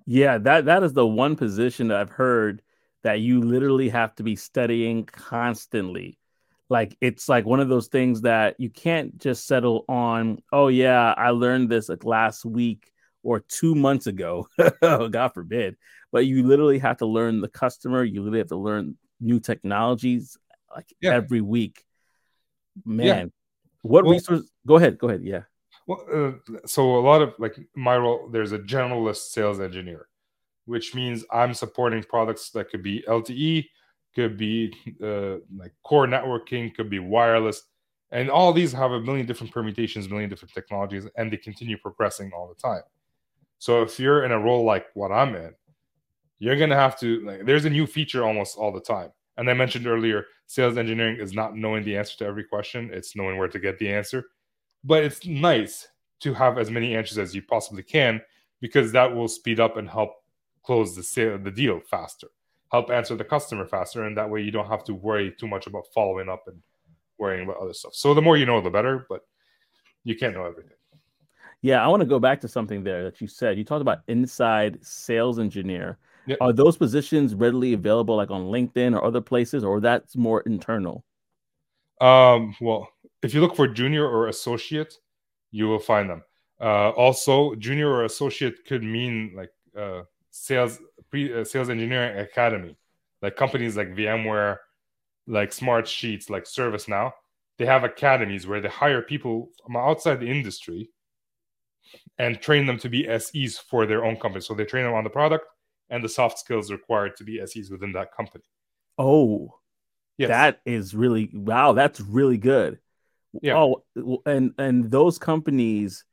yeah, 0.07 0.39
that 0.39 0.65
that 0.65 0.83
is 0.83 0.93
the 0.93 1.05
one 1.05 1.35
position 1.35 1.89
that 1.89 1.97
I've 1.97 2.09
heard 2.09 2.63
that 3.03 3.19
you 3.19 3.41
literally 3.41 3.89
have 3.89 4.15
to 4.15 4.23
be 4.23 4.35
studying 4.35 5.05
constantly. 5.05 6.17
Like 6.69 6.97
it's 6.99 7.29
like 7.29 7.45
one 7.45 7.59
of 7.59 7.69
those 7.69 7.87
things 7.87 8.21
that 8.21 8.55
you 8.59 8.69
can't 8.69 9.17
just 9.17 9.47
settle 9.47 9.85
on, 9.87 10.41
oh 10.51 10.67
yeah, 10.67 11.13
I 11.15 11.29
learned 11.29 11.69
this 11.69 11.89
like 11.89 12.03
last 12.03 12.45
week 12.45 12.91
or 13.23 13.39
2 13.39 13.75
months 13.75 14.07
ago. 14.07 14.47
God 14.81 15.29
forbid. 15.33 15.75
But 16.11 16.25
you 16.25 16.43
literally 16.43 16.79
have 16.79 16.97
to 16.97 17.05
learn 17.05 17.41
the 17.41 17.47
customer, 17.47 18.03
you 18.03 18.21
literally 18.21 18.39
have 18.39 18.47
to 18.47 18.57
learn 18.57 18.97
new 19.19 19.39
technologies 19.39 20.37
like 20.75 20.93
yeah. 21.01 21.13
every 21.13 21.41
week. 21.41 21.83
Man, 22.85 23.05
yeah. 23.05 23.25
what 23.81 24.03
well, 24.03 24.13
resource 24.13 24.43
go 24.65 24.75
ahead, 24.75 24.97
go 24.97 25.07
ahead. 25.07 25.21
Yeah. 25.23 25.43
Well, 25.87 26.03
uh, 26.13 26.57
so 26.65 26.97
a 26.97 27.01
lot 27.01 27.21
of 27.21 27.33
like 27.39 27.57
my 27.75 27.97
role, 27.97 28.29
there's 28.29 28.51
a 28.51 28.59
generalist 28.59 29.29
sales 29.29 29.59
engineer 29.59 30.07
which 30.67 30.93
means 30.93 31.25
I'm 31.31 31.53
supporting 31.53 32.03
products 32.03 32.51
that 32.51 32.69
could 32.69 32.83
be 32.83 33.03
LTE, 33.07 33.65
could 34.17 34.35
be 34.35 34.73
uh, 35.03 35.37
like 35.55 35.71
core 35.83 36.07
networking, 36.07 36.73
could 36.73 36.89
be 36.89 36.97
wireless, 36.97 37.61
and 38.09 38.31
all 38.31 38.51
these 38.51 38.73
have 38.73 38.91
a 38.91 38.99
million 38.99 39.27
different 39.27 39.53
permutations, 39.53 40.09
million 40.09 40.27
different 40.27 40.55
technologies, 40.55 41.05
and 41.17 41.31
they 41.31 41.37
continue 41.37 41.77
progressing 41.77 42.31
all 42.35 42.47
the 42.47 42.59
time. 42.59 42.81
So 43.59 43.83
if 43.83 43.99
you're 43.99 44.25
in 44.25 44.31
a 44.31 44.39
role 44.39 44.65
like 44.65 44.87
what 44.95 45.11
I'm 45.11 45.35
in, 45.35 45.53
you're 46.39 46.57
gonna 46.57 46.75
have 46.75 46.99
to 47.01 47.19
like 47.27 47.45
there's 47.45 47.65
a 47.65 47.69
new 47.69 47.85
feature 47.85 48.25
almost 48.25 48.57
all 48.57 48.71
the 48.71 48.81
time. 48.81 49.11
And 49.37 49.47
I 49.51 49.53
mentioned 49.53 49.85
earlier, 49.85 50.25
sales 50.47 50.79
engineering 50.79 51.17
is 51.19 51.33
not 51.33 51.55
knowing 51.55 51.83
the 51.83 51.95
answer 51.95 52.17
to 52.17 52.25
every 52.25 52.43
question; 52.43 52.89
it's 52.91 53.15
knowing 53.15 53.37
where 53.37 53.47
to 53.47 53.59
get 53.59 53.77
the 53.77 53.93
answer. 53.93 54.25
But 54.83 55.03
it's 55.03 55.27
nice 55.27 55.87
to 56.21 56.33
have 56.33 56.57
as 56.57 56.71
many 56.71 56.95
answers 56.95 57.19
as 57.19 57.35
you 57.35 57.43
possibly 57.43 57.83
can 57.83 58.19
because 58.61 58.91
that 58.93 59.15
will 59.15 59.27
speed 59.27 59.59
up 59.59 59.77
and 59.77 59.87
help 59.87 60.09
close 60.63 60.95
the 60.95 61.03
sale, 61.03 61.37
the 61.37 61.51
deal 61.51 61.79
faster, 61.79 62.29
help 62.71 62.89
answer 62.89 63.15
the 63.15 63.23
customer 63.23 63.65
faster, 63.65 64.03
and 64.03 64.17
that 64.17 64.29
way 64.29 64.41
you 64.41 64.51
don't 64.51 64.67
have 64.67 64.83
to 64.85 64.93
worry 64.93 65.33
too 65.39 65.47
much 65.47 65.67
about 65.67 65.85
following 65.93 66.29
up 66.29 66.43
and 66.47 66.61
worrying 67.17 67.43
about 67.43 67.57
other 67.57 67.73
stuff. 67.73 67.95
So 67.95 68.13
the 68.13 68.21
more 68.21 68.37
you 68.37 68.45
know, 68.45 68.61
the 68.61 68.69
better, 68.69 69.05
but 69.09 69.21
you 70.03 70.15
can't 70.15 70.33
know 70.33 70.45
everything. 70.45 70.73
Yeah, 71.61 71.83
I 71.83 71.87
want 71.87 72.01
to 72.01 72.07
go 72.07 72.19
back 72.19 72.39
to 72.41 72.47
something 72.47 72.83
there 72.83 73.03
that 73.03 73.19
you 73.19 73.27
said. 73.27 73.57
You 73.57 73.63
talked 73.63 73.81
about 73.81 73.99
inside 74.07 74.83
sales 74.85 75.39
engineer. 75.39 75.97
Yep. 76.27 76.37
Are 76.41 76.53
those 76.53 76.77
positions 76.77 77.33
readily 77.33 77.73
available, 77.73 78.15
like 78.15 78.29
on 78.29 78.43
LinkedIn 78.43 78.93
or 78.93 79.03
other 79.03 79.21
places, 79.21 79.63
or 79.63 79.79
that's 79.79 80.15
more 80.15 80.41
internal? 80.41 81.03
Um, 81.99 82.55
well, 82.61 82.89
if 83.23 83.33
you 83.33 83.41
look 83.41 83.55
for 83.55 83.67
junior 83.67 84.07
or 84.07 84.27
associate, 84.27 84.93
you 85.51 85.67
will 85.67 85.79
find 85.79 86.09
them. 86.09 86.23
Uh, 86.59 86.89
also, 86.91 87.55
junior 87.55 87.89
or 87.89 88.05
associate 88.05 88.65
could 88.65 88.83
mean 88.83 89.33
like 89.35 89.49
uh, 89.77 90.01
sales 90.29 90.79
pre 91.09 91.41
uh, 91.41 91.43
sales 91.43 91.69
engineering 91.69 92.17
academy, 92.19 92.77
like 93.21 93.35
companies 93.35 93.77
like 93.77 93.95
VMware, 93.95 94.57
like 95.27 95.51
Smart 95.53 95.87
Sheets, 95.87 96.29
like 96.29 96.45
ServiceNow. 96.45 97.11
They 97.57 97.65
have 97.65 97.83
academies 97.83 98.45
where 98.45 98.61
they 98.61 98.69
hire 98.69 99.01
people 99.01 99.49
from 99.65 99.77
outside 99.77 100.19
the 100.19 100.29
industry 100.29 100.91
and 102.17 102.39
train 102.39 102.65
them 102.65 102.77
to 102.79 102.89
be 102.89 103.07
SEs 103.19 103.57
for 103.57 103.85
their 103.85 104.05
own 104.05 104.17
company. 104.17 104.41
So 104.41 104.53
they 104.53 104.65
train 104.65 104.85
them 104.85 104.93
on 104.93 105.03
the 105.03 105.09
product 105.09 105.45
and 105.89 106.03
the 106.03 106.09
soft 106.09 106.39
skills 106.39 106.71
required 106.71 107.15
to 107.17 107.23
be 107.23 107.45
SEs 107.45 107.69
within 107.69 107.93
that 107.93 108.15
company. 108.15 108.43
Oh, 108.97 109.55
yes. 110.17 110.29
that 110.29 110.61
is 110.65 110.93
really 110.93 111.29
wow. 111.33 111.73
That's 111.73 111.99
really 111.99 112.37
good. 112.37 112.79
Yeah. 113.41 113.57
Oh, 113.57 113.83
and 114.25 114.53
and 114.57 114.89
those 114.89 115.17
companies 115.17 116.03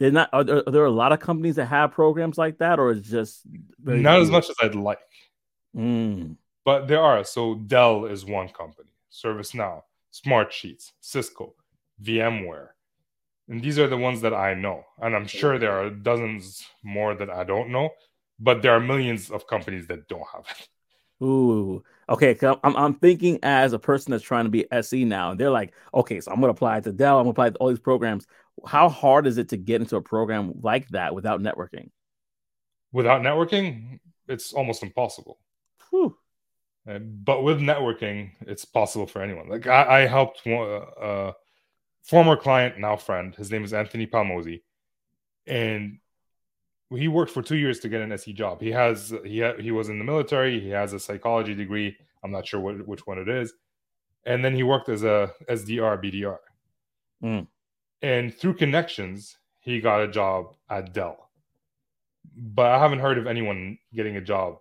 they're 0.00 0.10
not. 0.10 0.30
Are 0.32 0.42
there, 0.42 0.66
are 0.66 0.72
there, 0.72 0.84
a 0.86 0.90
lot 0.90 1.12
of 1.12 1.20
companies 1.20 1.56
that 1.56 1.66
have 1.66 1.92
programs 1.92 2.38
like 2.38 2.58
that, 2.58 2.78
or 2.78 2.90
is 2.90 3.02
just 3.02 3.42
not 3.84 4.20
as 4.20 4.30
much 4.30 4.48
as 4.48 4.56
I'd 4.62 4.74
like? 4.74 4.98
Mm. 5.76 6.36
But 6.64 6.88
there 6.88 7.02
are. 7.02 7.22
So 7.22 7.54
Dell 7.54 8.06
is 8.06 8.24
one 8.24 8.48
company, 8.48 8.88
ServiceNow, 9.12 9.82
Smartsheets, 10.12 10.92
Cisco, 11.00 11.54
VMware, 12.02 12.70
and 13.50 13.60
these 13.60 13.78
are 13.78 13.88
the 13.88 13.98
ones 13.98 14.22
that 14.22 14.32
I 14.32 14.54
know. 14.54 14.84
And 15.02 15.14
I'm 15.14 15.26
sure 15.26 15.58
there 15.58 15.78
are 15.78 15.90
dozens 15.90 16.64
more 16.82 17.14
that 17.14 17.28
I 17.28 17.44
don't 17.44 17.68
know, 17.68 17.90
but 18.38 18.62
there 18.62 18.72
are 18.72 18.80
millions 18.80 19.30
of 19.30 19.46
companies 19.46 19.86
that 19.88 20.08
don't 20.08 20.26
have 20.32 20.46
it. 20.48 20.68
Ooh, 21.22 21.84
okay. 22.10 22.36
I'm 22.42 22.76
I'm 22.76 22.94
thinking 22.94 23.38
as 23.42 23.72
a 23.72 23.78
person 23.78 24.10
that's 24.10 24.24
trying 24.24 24.44
to 24.44 24.50
be 24.50 24.70
SE 24.72 25.04
now, 25.04 25.30
and 25.30 25.40
they're 25.40 25.50
like, 25.50 25.72
okay, 25.94 26.20
so 26.20 26.30
I'm 26.30 26.40
gonna 26.40 26.52
apply 26.52 26.80
to 26.80 26.92
Dell. 26.92 27.18
I'm 27.18 27.22
gonna 27.24 27.30
apply 27.30 27.50
to 27.50 27.56
all 27.56 27.68
these 27.68 27.78
programs 27.78 28.26
how 28.66 28.88
hard 28.88 29.26
is 29.26 29.38
it 29.38 29.48
to 29.50 29.56
get 29.56 29.80
into 29.80 29.96
a 29.96 30.02
program 30.02 30.52
like 30.62 30.88
that 30.88 31.14
without 31.14 31.40
networking? 31.40 31.90
Without 32.92 33.22
networking, 33.22 34.00
it's 34.28 34.52
almost 34.52 34.82
impossible. 34.82 35.38
Whew. 35.90 36.16
But 36.86 37.42
with 37.42 37.60
networking, 37.60 38.32
it's 38.40 38.64
possible 38.64 39.06
for 39.06 39.22
anyone. 39.22 39.48
Like 39.48 39.66
I, 39.66 40.02
I 40.02 40.06
helped 40.06 40.44
one, 40.44 40.68
uh, 40.68 41.00
uh, 41.00 41.32
former 42.02 42.36
client, 42.36 42.78
now 42.78 42.96
friend. 42.96 43.34
His 43.34 43.50
name 43.50 43.64
is 43.64 43.72
Anthony 43.72 44.06
Palmosi, 44.06 44.62
and 45.46 45.98
he 46.94 47.08
worked 47.08 47.30
for 47.30 47.42
two 47.42 47.56
years 47.56 47.78
to 47.80 47.88
get 47.88 48.00
an 48.00 48.12
SE 48.12 48.32
job. 48.32 48.60
He 48.60 48.70
has 48.72 49.14
he 49.24 49.40
ha- 49.40 49.56
he 49.58 49.70
was 49.70 49.88
in 49.88 49.98
the 49.98 50.04
military. 50.04 50.60
He 50.60 50.70
has 50.70 50.92
a 50.92 51.00
psychology 51.00 51.54
degree. 51.54 51.96
I'm 52.22 52.32
not 52.32 52.46
sure 52.46 52.60
what, 52.60 52.86
which 52.86 53.06
one 53.06 53.18
it 53.18 53.28
is, 53.28 53.52
and 54.26 54.44
then 54.44 54.54
he 54.54 54.62
worked 54.62 54.88
as 54.88 55.04
a 55.04 55.32
SDR 55.48 56.02
BDR. 56.02 56.38
Mm 57.22 57.46
and 58.02 58.34
through 58.34 58.54
connections, 58.54 59.38
he 59.60 59.80
got 59.80 60.02
a 60.02 60.08
job 60.08 60.54
at 60.68 60.92
Dell. 60.92 61.30
But 62.36 62.66
I 62.66 62.78
haven't 62.78 63.00
heard 63.00 63.18
of 63.18 63.26
anyone 63.26 63.78
getting 63.94 64.16
a 64.16 64.20
job 64.20 64.58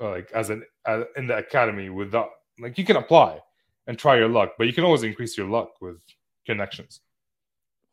uh, 0.00 0.10
like 0.10 0.30
as 0.32 0.50
an 0.50 0.64
as, 0.86 1.04
in 1.16 1.26
the 1.26 1.36
academy 1.36 1.88
without 1.88 2.30
like 2.58 2.76
you 2.76 2.84
can 2.84 2.96
apply 2.96 3.40
and 3.86 3.98
try 3.98 4.16
your 4.16 4.28
luck, 4.28 4.52
but 4.58 4.66
you 4.66 4.72
can 4.72 4.84
always 4.84 5.02
increase 5.02 5.36
your 5.36 5.46
luck 5.46 5.80
with 5.80 6.00
connections. 6.44 7.00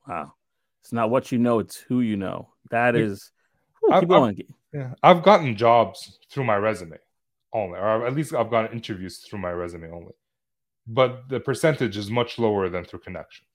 Wow, 0.07 0.33
it's 0.81 0.91
not 0.91 1.09
what 1.09 1.31
you 1.31 1.37
know; 1.37 1.59
it's 1.59 1.77
who 1.77 2.01
you 2.01 2.17
know. 2.17 2.49
That 2.71 2.95
yeah. 2.95 3.13
Is. 3.95 4.03
Whew, 4.07 4.15
I've, 4.15 4.29
I've, 4.29 4.41
yeah, 4.73 4.93
I've 5.01 5.23
gotten 5.23 5.55
jobs 5.55 6.19
through 6.31 6.45
my 6.45 6.55
resume 6.55 6.97
only, 7.53 7.79
or 7.79 8.05
at 8.05 8.15
least 8.15 8.33
I've 8.33 8.51
gotten 8.51 8.71
interviews 8.71 9.17
through 9.19 9.39
my 9.39 9.51
resume 9.51 9.91
only. 9.91 10.13
But 10.87 11.29
the 11.29 11.39
percentage 11.39 11.97
is 11.97 12.09
much 12.09 12.39
lower 12.39 12.69
than 12.69 12.83
through 12.85 12.99
connections. 12.99 13.47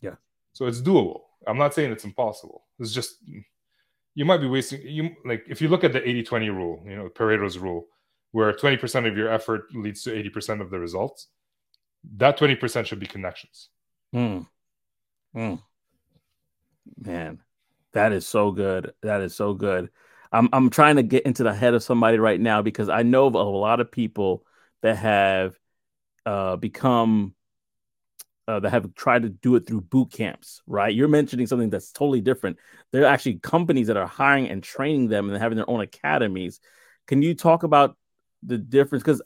Yeah. 0.00 0.16
So 0.52 0.66
it's 0.66 0.80
doable. 0.80 1.20
I'm 1.46 1.58
not 1.58 1.74
saying 1.74 1.92
it's 1.92 2.04
impossible. 2.04 2.64
It's 2.78 2.92
just 2.92 3.16
you 4.14 4.24
might 4.24 4.38
be 4.38 4.48
wasting 4.48 4.82
you 4.82 5.10
like 5.24 5.44
if 5.48 5.60
you 5.62 5.68
look 5.68 5.84
at 5.84 5.92
the 5.92 6.00
80-20 6.00 6.54
rule, 6.54 6.82
you 6.86 6.96
know, 6.96 7.08
Pareto's 7.08 7.58
rule, 7.58 7.86
where 8.32 8.52
20% 8.52 9.06
of 9.06 9.16
your 9.16 9.30
effort 9.30 9.74
leads 9.74 10.02
to 10.02 10.10
80% 10.10 10.60
of 10.60 10.70
the 10.70 10.78
results, 10.78 11.28
that 12.16 12.38
20% 12.38 12.86
should 12.86 13.00
be 13.00 13.06
connections. 13.06 13.68
Hmm. 14.12 14.40
Hmm. 15.34 15.54
Man, 16.98 17.40
that 17.92 18.12
is 18.12 18.26
so 18.26 18.52
good. 18.52 18.92
That 19.02 19.20
is 19.22 19.34
so 19.34 19.54
good. 19.54 19.90
I'm 20.32 20.48
I'm 20.52 20.70
trying 20.70 20.96
to 20.96 21.02
get 21.02 21.26
into 21.26 21.42
the 21.42 21.54
head 21.54 21.74
of 21.74 21.82
somebody 21.82 22.18
right 22.18 22.40
now 22.40 22.62
because 22.62 22.88
I 22.88 23.02
know 23.02 23.26
of 23.26 23.34
a 23.34 23.42
lot 23.42 23.80
of 23.80 23.90
people 23.90 24.44
that 24.82 24.96
have 24.96 25.58
uh, 26.24 26.56
become 26.56 27.34
uh, 28.50 28.60
that 28.60 28.70
have 28.70 28.94
tried 28.94 29.22
to 29.22 29.28
do 29.28 29.54
it 29.54 29.66
through 29.66 29.80
boot 29.80 30.10
camps, 30.10 30.60
right? 30.66 30.94
You're 30.94 31.08
mentioning 31.08 31.46
something 31.46 31.70
that's 31.70 31.92
totally 31.92 32.20
different. 32.20 32.58
There 32.92 33.02
are 33.02 33.12
actually 33.12 33.38
companies 33.38 33.86
that 33.86 33.96
are 33.96 34.06
hiring 34.06 34.48
and 34.48 34.62
training 34.62 35.08
them 35.08 35.28
and 35.28 35.40
having 35.40 35.56
their 35.56 35.70
own 35.70 35.80
academies. 35.80 36.60
Can 37.06 37.22
you 37.22 37.34
talk 37.34 37.62
about 37.62 37.96
the 38.42 38.58
difference? 38.58 39.04
Because 39.04 39.22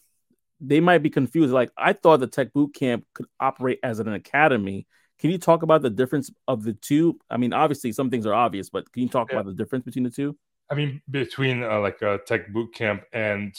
they 0.61 0.81
might 0.81 0.99
be 0.99 1.11
confused. 1.11 1.53
Like, 1.53 1.71
I 1.77 1.95
thought 1.95 2.21
the 2.21 2.27
tech 2.27 2.53
boot 2.53 2.75
camp 2.75 3.07
could 3.15 3.27
operate 3.41 3.81
as 3.83 3.99
an 3.99 4.13
academy. 4.13 4.87
Can 5.25 5.31
you 5.31 5.39
talk 5.39 5.63
about 5.63 5.81
the 5.81 5.89
difference 5.89 6.31
of 6.49 6.65
the 6.65 6.75
two? 6.75 7.19
I 7.31 7.39
mean, 7.39 7.55
obviously, 7.55 7.93
some 7.93 8.11
things 8.11 8.27
are 8.27 8.35
obvious, 8.35 8.69
but 8.69 8.93
can 8.93 9.05
you 9.05 9.09
talk 9.09 9.31
yeah. 9.31 9.39
about 9.39 9.47
the 9.47 9.55
difference 9.55 9.87
between 9.87 10.05
the 10.05 10.11
two? 10.11 10.37
I 10.69 10.75
mean, 10.75 11.01
between 11.11 11.63
uh, 11.63 11.81
like 11.81 12.03
a 12.03 12.19
tech 12.27 12.53
boot 12.53 12.75
camp 12.75 13.05
and 13.15 13.55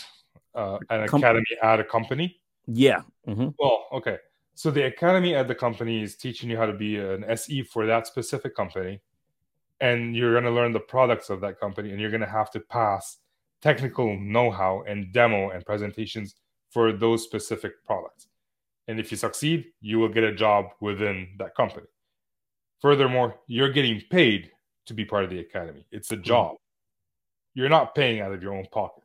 uh, 0.53 0.77
an 0.91 1.07
Com- 1.07 1.23
academy 1.23 1.43
at 1.63 1.79
a 1.79 1.83
company. 1.83 2.39
Yeah. 2.67 3.01
Mm-hmm. 3.27 3.47
Well, 3.57 3.87
okay. 3.93 4.19
So 4.53 4.69
the 4.69 4.83
academy 4.83 5.33
at 5.33 5.47
the 5.47 5.55
company 5.55 6.03
is 6.03 6.15
teaching 6.15 6.51
you 6.51 6.57
how 6.57 6.67
to 6.67 6.73
be 6.73 6.99
an 6.99 7.23
SE 7.23 7.63
for 7.63 7.87
that 7.87 8.05
specific 8.05 8.55
company. 8.55 9.01
and 9.81 10.15
you're 10.15 10.33
going 10.33 10.43
to 10.43 10.51
learn 10.51 10.71
the 10.71 10.79
products 10.79 11.31
of 11.31 11.41
that 11.41 11.59
company 11.59 11.89
and 11.89 11.99
you're 11.99 12.11
going 12.11 12.21
to 12.21 12.27
have 12.27 12.51
to 12.51 12.59
pass 12.59 13.17
technical 13.59 14.19
know-how 14.19 14.83
and 14.87 15.11
demo 15.11 15.49
and 15.49 15.65
presentations 15.65 16.35
for 16.69 16.91
those 16.91 17.23
specific 17.23 17.83
products 17.87 18.27
and 18.87 18.99
if 18.99 19.11
you 19.11 19.17
succeed 19.17 19.65
you 19.81 19.99
will 19.99 20.09
get 20.09 20.23
a 20.23 20.33
job 20.33 20.65
within 20.81 21.27
that 21.37 21.55
company. 21.55 21.87
Furthermore 22.81 23.35
you're 23.47 23.71
getting 23.71 24.01
paid 24.09 24.51
to 24.85 24.93
be 24.93 25.05
part 25.05 25.23
of 25.23 25.29
the 25.29 25.39
academy. 25.39 25.85
It's 25.91 26.11
a 26.11 26.15
hmm. 26.15 26.23
job. 26.23 26.55
You're 27.53 27.69
not 27.69 27.95
paying 27.95 28.21
out 28.21 28.33
of 28.33 28.43
your 28.43 28.53
own 28.53 28.65
pocket. 28.71 29.03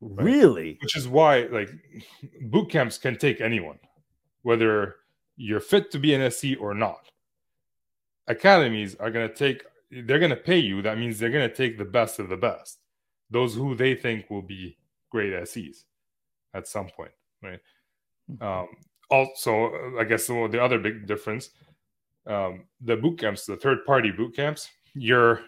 Right. 0.00 0.24
Really? 0.24 0.78
which 0.82 0.96
is 0.96 1.06
why 1.06 1.42
like 1.42 1.70
boot 2.42 2.70
camps 2.70 2.98
can 2.98 3.16
take 3.16 3.40
anyone 3.40 3.78
whether 4.42 4.96
you're 5.36 5.60
fit 5.60 5.90
to 5.92 5.98
be 5.98 6.14
an 6.14 6.22
SE 6.22 6.56
or 6.56 6.74
not. 6.74 7.08
Academies 8.26 8.96
are 8.96 9.10
going 9.10 9.28
to 9.28 9.34
take 9.34 9.64
they're 9.90 10.18
going 10.18 10.30
to 10.30 10.36
pay 10.36 10.58
you. 10.58 10.80
That 10.82 10.98
means 10.98 11.18
they're 11.18 11.30
going 11.30 11.48
to 11.48 11.54
take 11.54 11.76
the 11.76 11.84
best 11.84 12.18
of 12.18 12.28
the 12.30 12.36
best. 12.36 12.78
Those 13.30 13.54
who 13.54 13.74
they 13.74 13.94
think 13.94 14.30
will 14.30 14.42
be 14.42 14.78
great 15.10 15.46
SEs 15.46 15.84
at 16.54 16.66
some 16.66 16.88
point 16.88 17.12
right 17.42 17.60
um, 18.40 18.68
also 19.10 19.72
i 19.98 20.04
guess 20.04 20.26
the, 20.26 20.48
the 20.50 20.62
other 20.62 20.78
big 20.78 21.06
difference 21.06 21.50
um, 22.26 22.64
the 22.80 22.96
boot 22.96 23.18
camps 23.18 23.46
the 23.46 23.56
third 23.56 23.84
party 23.84 24.10
boot 24.10 24.34
camps 24.34 24.70
you're 24.94 25.40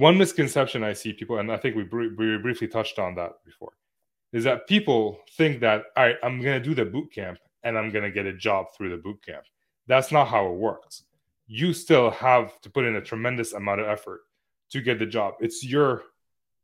one 0.00 0.16
misconception 0.16 0.82
I 0.82 0.94
see 0.94 1.12
people, 1.12 1.40
and 1.40 1.52
I 1.52 1.58
think 1.58 1.76
we, 1.76 1.82
br- 1.82 2.14
we 2.16 2.38
briefly 2.38 2.68
touched 2.68 2.98
on 2.98 3.14
that 3.16 3.32
before, 3.44 3.72
is 4.32 4.44
that 4.44 4.66
people 4.66 5.18
think 5.36 5.60
that 5.60 5.82
all 5.94 6.04
right, 6.04 6.16
I'm 6.22 6.40
going 6.40 6.60
to 6.60 6.68
do 6.68 6.74
the 6.74 6.86
boot 6.86 7.12
camp 7.12 7.38
and 7.64 7.76
I'm 7.76 7.90
going 7.90 8.04
to 8.04 8.10
get 8.10 8.24
a 8.24 8.32
job 8.32 8.68
through 8.74 8.88
the 8.88 8.96
boot 8.96 9.22
camp. 9.22 9.44
That's 9.88 10.10
not 10.10 10.28
how 10.28 10.46
it 10.46 10.56
works. 10.56 11.02
You 11.46 11.74
still 11.74 12.10
have 12.12 12.58
to 12.62 12.70
put 12.70 12.86
in 12.86 12.96
a 12.96 13.02
tremendous 13.02 13.52
amount 13.52 13.82
of 13.82 13.88
effort 13.88 14.20
to 14.70 14.80
get 14.80 14.98
the 14.98 15.04
job. 15.04 15.34
It's 15.38 15.62
your 15.62 16.04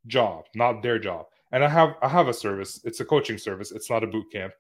job, 0.07 0.45
not 0.55 0.83
their 0.83 0.99
job. 0.99 1.27
And 1.53 1.63
I 1.63 1.69
have 1.69 1.97
I 2.01 2.09
have 2.09 2.29
a 2.29 2.35
service. 2.35 2.81
It's 2.85 3.01
a 3.01 3.05
coaching 3.05 3.37
service. 3.37 3.71
It's 3.71 3.91
not 3.91 4.03
a 4.03 4.07
boot 4.07 4.33
camp. 4.33 4.55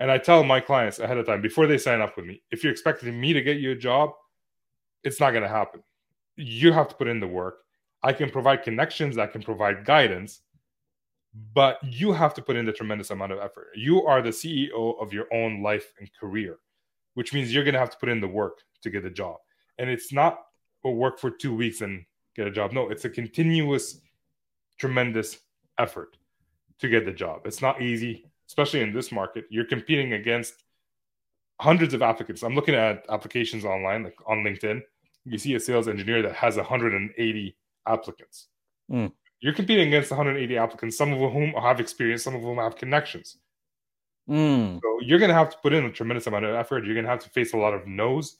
And 0.00 0.10
I 0.10 0.18
tell 0.18 0.42
my 0.42 0.60
clients 0.60 0.98
ahead 0.98 1.18
of 1.18 1.26
time 1.26 1.42
before 1.42 1.66
they 1.66 1.78
sign 1.78 2.00
up 2.00 2.16
with 2.16 2.26
me, 2.26 2.42
if 2.50 2.64
you're 2.64 2.72
expecting 2.72 3.20
me 3.20 3.32
to 3.32 3.42
get 3.42 3.58
you 3.58 3.70
a 3.70 3.76
job, 3.76 4.10
it's 5.04 5.20
not 5.20 5.30
going 5.30 5.42
to 5.42 5.48
happen. 5.48 5.82
You 6.36 6.72
have 6.72 6.88
to 6.88 6.94
put 6.94 7.06
in 7.06 7.20
the 7.20 7.28
work 7.28 7.58
I 8.02 8.12
can 8.12 8.30
provide 8.30 8.62
connections, 8.62 9.18
I 9.18 9.26
can 9.26 9.42
provide 9.42 9.84
guidance, 9.84 10.40
but 11.54 11.78
you 11.82 12.12
have 12.12 12.34
to 12.34 12.42
put 12.42 12.56
in 12.56 12.64
the 12.64 12.72
tremendous 12.72 13.10
amount 13.10 13.32
of 13.32 13.38
effort. 13.38 13.68
You 13.74 14.06
are 14.06 14.22
the 14.22 14.30
CEO 14.30 15.00
of 15.00 15.12
your 15.12 15.26
own 15.32 15.62
life 15.62 15.92
and 15.98 16.10
career, 16.18 16.58
which 17.14 17.34
means 17.34 17.52
you're 17.52 17.64
going 17.64 17.74
to 17.74 17.80
have 17.80 17.90
to 17.90 17.98
put 17.98 18.08
in 18.08 18.20
the 18.20 18.28
work 18.28 18.58
to 18.82 18.90
get 18.90 19.04
a 19.04 19.10
job. 19.10 19.36
And 19.78 19.90
it's 19.90 20.12
not 20.12 20.40
a 20.84 20.90
work 20.90 21.18
for 21.18 21.30
two 21.30 21.54
weeks 21.54 21.82
and 21.82 22.04
get 22.34 22.46
a 22.46 22.50
job. 22.50 22.72
No, 22.72 22.88
it's 22.88 23.04
a 23.04 23.10
continuous, 23.10 24.00
tremendous 24.78 25.38
effort 25.78 26.16
to 26.78 26.88
get 26.88 27.04
the 27.04 27.12
job. 27.12 27.42
It's 27.44 27.60
not 27.60 27.82
easy, 27.82 28.29
especially 28.50 28.80
in 28.80 28.92
this 28.92 29.12
market. 29.12 29.44
You're 29.48 29.64
competing 29.64 30.14
against 30.14 30.64
hundreds 31.60 31.94
of 31.94 32.02
applicants. 32.02 32.42
I'm 32.42 32.56
looking 32.56 32.74
at 32.74 33.04
applications 33.08 33.64
online, 33.64 34.02
like 34.02 34.16
on 34.26 34.38
LinkedIn. 34.38 34.82
You 35.24 35.38
see 35.38 35.54
a 35.54 35.60
sales 35.60 35.86
engineer 35.86 36.20
that 36.22 36.34
has 36.34 36.56
180 36.56 37.56
applicants. 37.86 38.48
Mm. 38.90 39.12
You're 39.38 39.54
competing 39.54 39.86
against 39.86 40.10
180 40.10 40.58
applicants, 40.58 40.98
some 40.98 41.12
of 41.12 41.32
whom 41.32 41.52
have 41.52 41.78
experience, 41.78 42.24
some 42.24 42.34
of 42.34 42.42
whom 42.42 42.58
have 42.58 42.74
connections. 42.74 43.36
Mm. 44.28 44.80
So 44.82 44.98
you're 45.00 45.20
going 45.20 45.28
to 45.28 45.34
have 45.34 45.50
to 45.50 45.58
put 45.58 45.72
in 45.72 45.84
a 45.84 45.92
tremendous 45.92 46.26
amount 46.26 46.44
of 46.44 46.54
effort. 46.56 46.84
You're 46.84 46.94
going 46.94 47.04
to 47.04 47.10
have 47.10 47.22
to 47.22 47.30
face 47.30 47.52
a 47.52 47.56
lot 47.56 47.72
of 47.72 47.86
no's. 47.86 48.36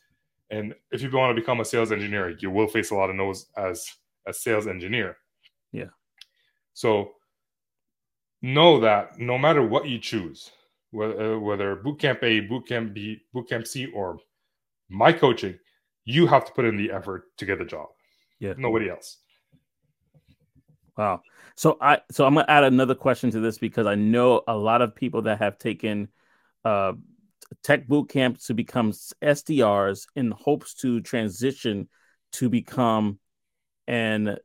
And 0.50 0.74
if 0.90 1.02
you 1.02 1.10
want 1.12 1.36
to 1.36 1.40
become 1.40 1.60
a 1.60 1.64
sales 1.64 1.92
engineer, 1.92 2.36
you 2.40 2.50
will 2.50 2.66
face 2.66 2.90
a 2.90 2.96
lot 2.96 3.10
of 3.10 3.16
no's 3.16 3.46
as 3.56 3.88
a 4.26 4.32
sales 4.32 4.66
engineer. 4.66 5.18
Yeah. 5.70 5.92
So 6.74 7.12
know 8.42 8.80
that 8.80 9.18
no 9.18 9.38
matter 9.38 9.62
what 9.66 9.86
you 9.86 9.98
choose, 9.98 10.50
whether, 10.90 11.38
whether 11.38 11.76
bootcamp 11.76 12.22
A, 12.22 12.46
bootcamp 12.48 12.94
B, 12.94 13.22
bootcamp 13.34 13.66
C, 13.66 13.86
or 13.86 14.18
my 14.88 15.12
coaching, 15.12 15.58
you 16.04 16.26
have 16.26 16.44
to 16.46 16.52
put 16.52 16.64
in 16.64 16.76
the 16.76 16.90
effort 16.90 17.24
to 17.38 17.46
get 17.46 17.58
the 17.58 17.64
job. 17.64 17.88
Yeah. 18.38 18.54
Nobody 18.56 18.88
else. 18.90 19.18
Wow. 20.96 21.22
So 21.56 21.76
I 21.80 22.00
so 22.10 22.26
I'm 22.26 22.34
gonna 22.34 22.46
add 22.48 22.64
another 22.64 22.94
question 22.94 23.30
to 23.30 23.40
this 23.40 23.58
because 23.58 23.86
I 23.86 23.94
know 23.94 24.42
a 24.46 24.56
lot 24.56 24.82
of 24.82 24.94
people 24.94 25.22
that 25.22 25.38
have 25.38 25.58
taken 25.58 26.08
uh 26.64 26.92
tech 27.62 27.86
boot 27.86 28.08
camps 28.08 28.46
to 28.46 28.54
become 28.54 28.92
SDRs 28.92 30.06
in 30.14 30.30
hopes 30.30 30.74
to 30.74 31.00
transition 31.00 31.88
to 32.32 32.48
become 32.48 33.18
an 33.86 34.36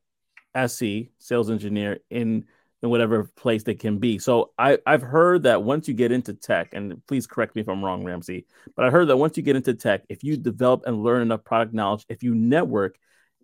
SE 0.55 1.11
sales 1.19 1.49
engineer 1.49 1.99
in 2.09 2.45
in 2.85 2.91
whatever 2.91 3.23
place 3.35 3.63
they 3.63 3.73
can 3.73 3.97
be. 3.97 4.19
So 4.19 4.51
I 4.57 4.77
I've 4.85 5.01
heard 5.01 5.43
that 5.43 5.63
once 5.63 5.87
you 5.87 5.93
get 5.93 6.11
into 6.11 6.33
tech, 6.33 6.69
and 6.73 7.01
please 7.07 7.25
correct 7.25 7.55
me 7.55 7.61
if 7.61 7.67
I'm 7.67 7.83
wrong, 7.83 8.03
Ramzi, 8.03 8.45
but 8.75 8.85
I 8.85 8.91
heard 8.91 9.07
that 9.09 9.17
once 9.17 9.35
you 9.35 9.43
get 9.43 9.55
into 9.55 9.73
tech, 9.73 10.03
if 10.07 10.23
you 10.23 10.37
develop 10.37 10.83
and 10.85 11.03
learn 11.03 11.23
enough 11.23 11.43
product 11.43 11.73
knowledge, 11.73 12.05
if 12.09 12.21
you 12.21 12.35
network 12.35 12.97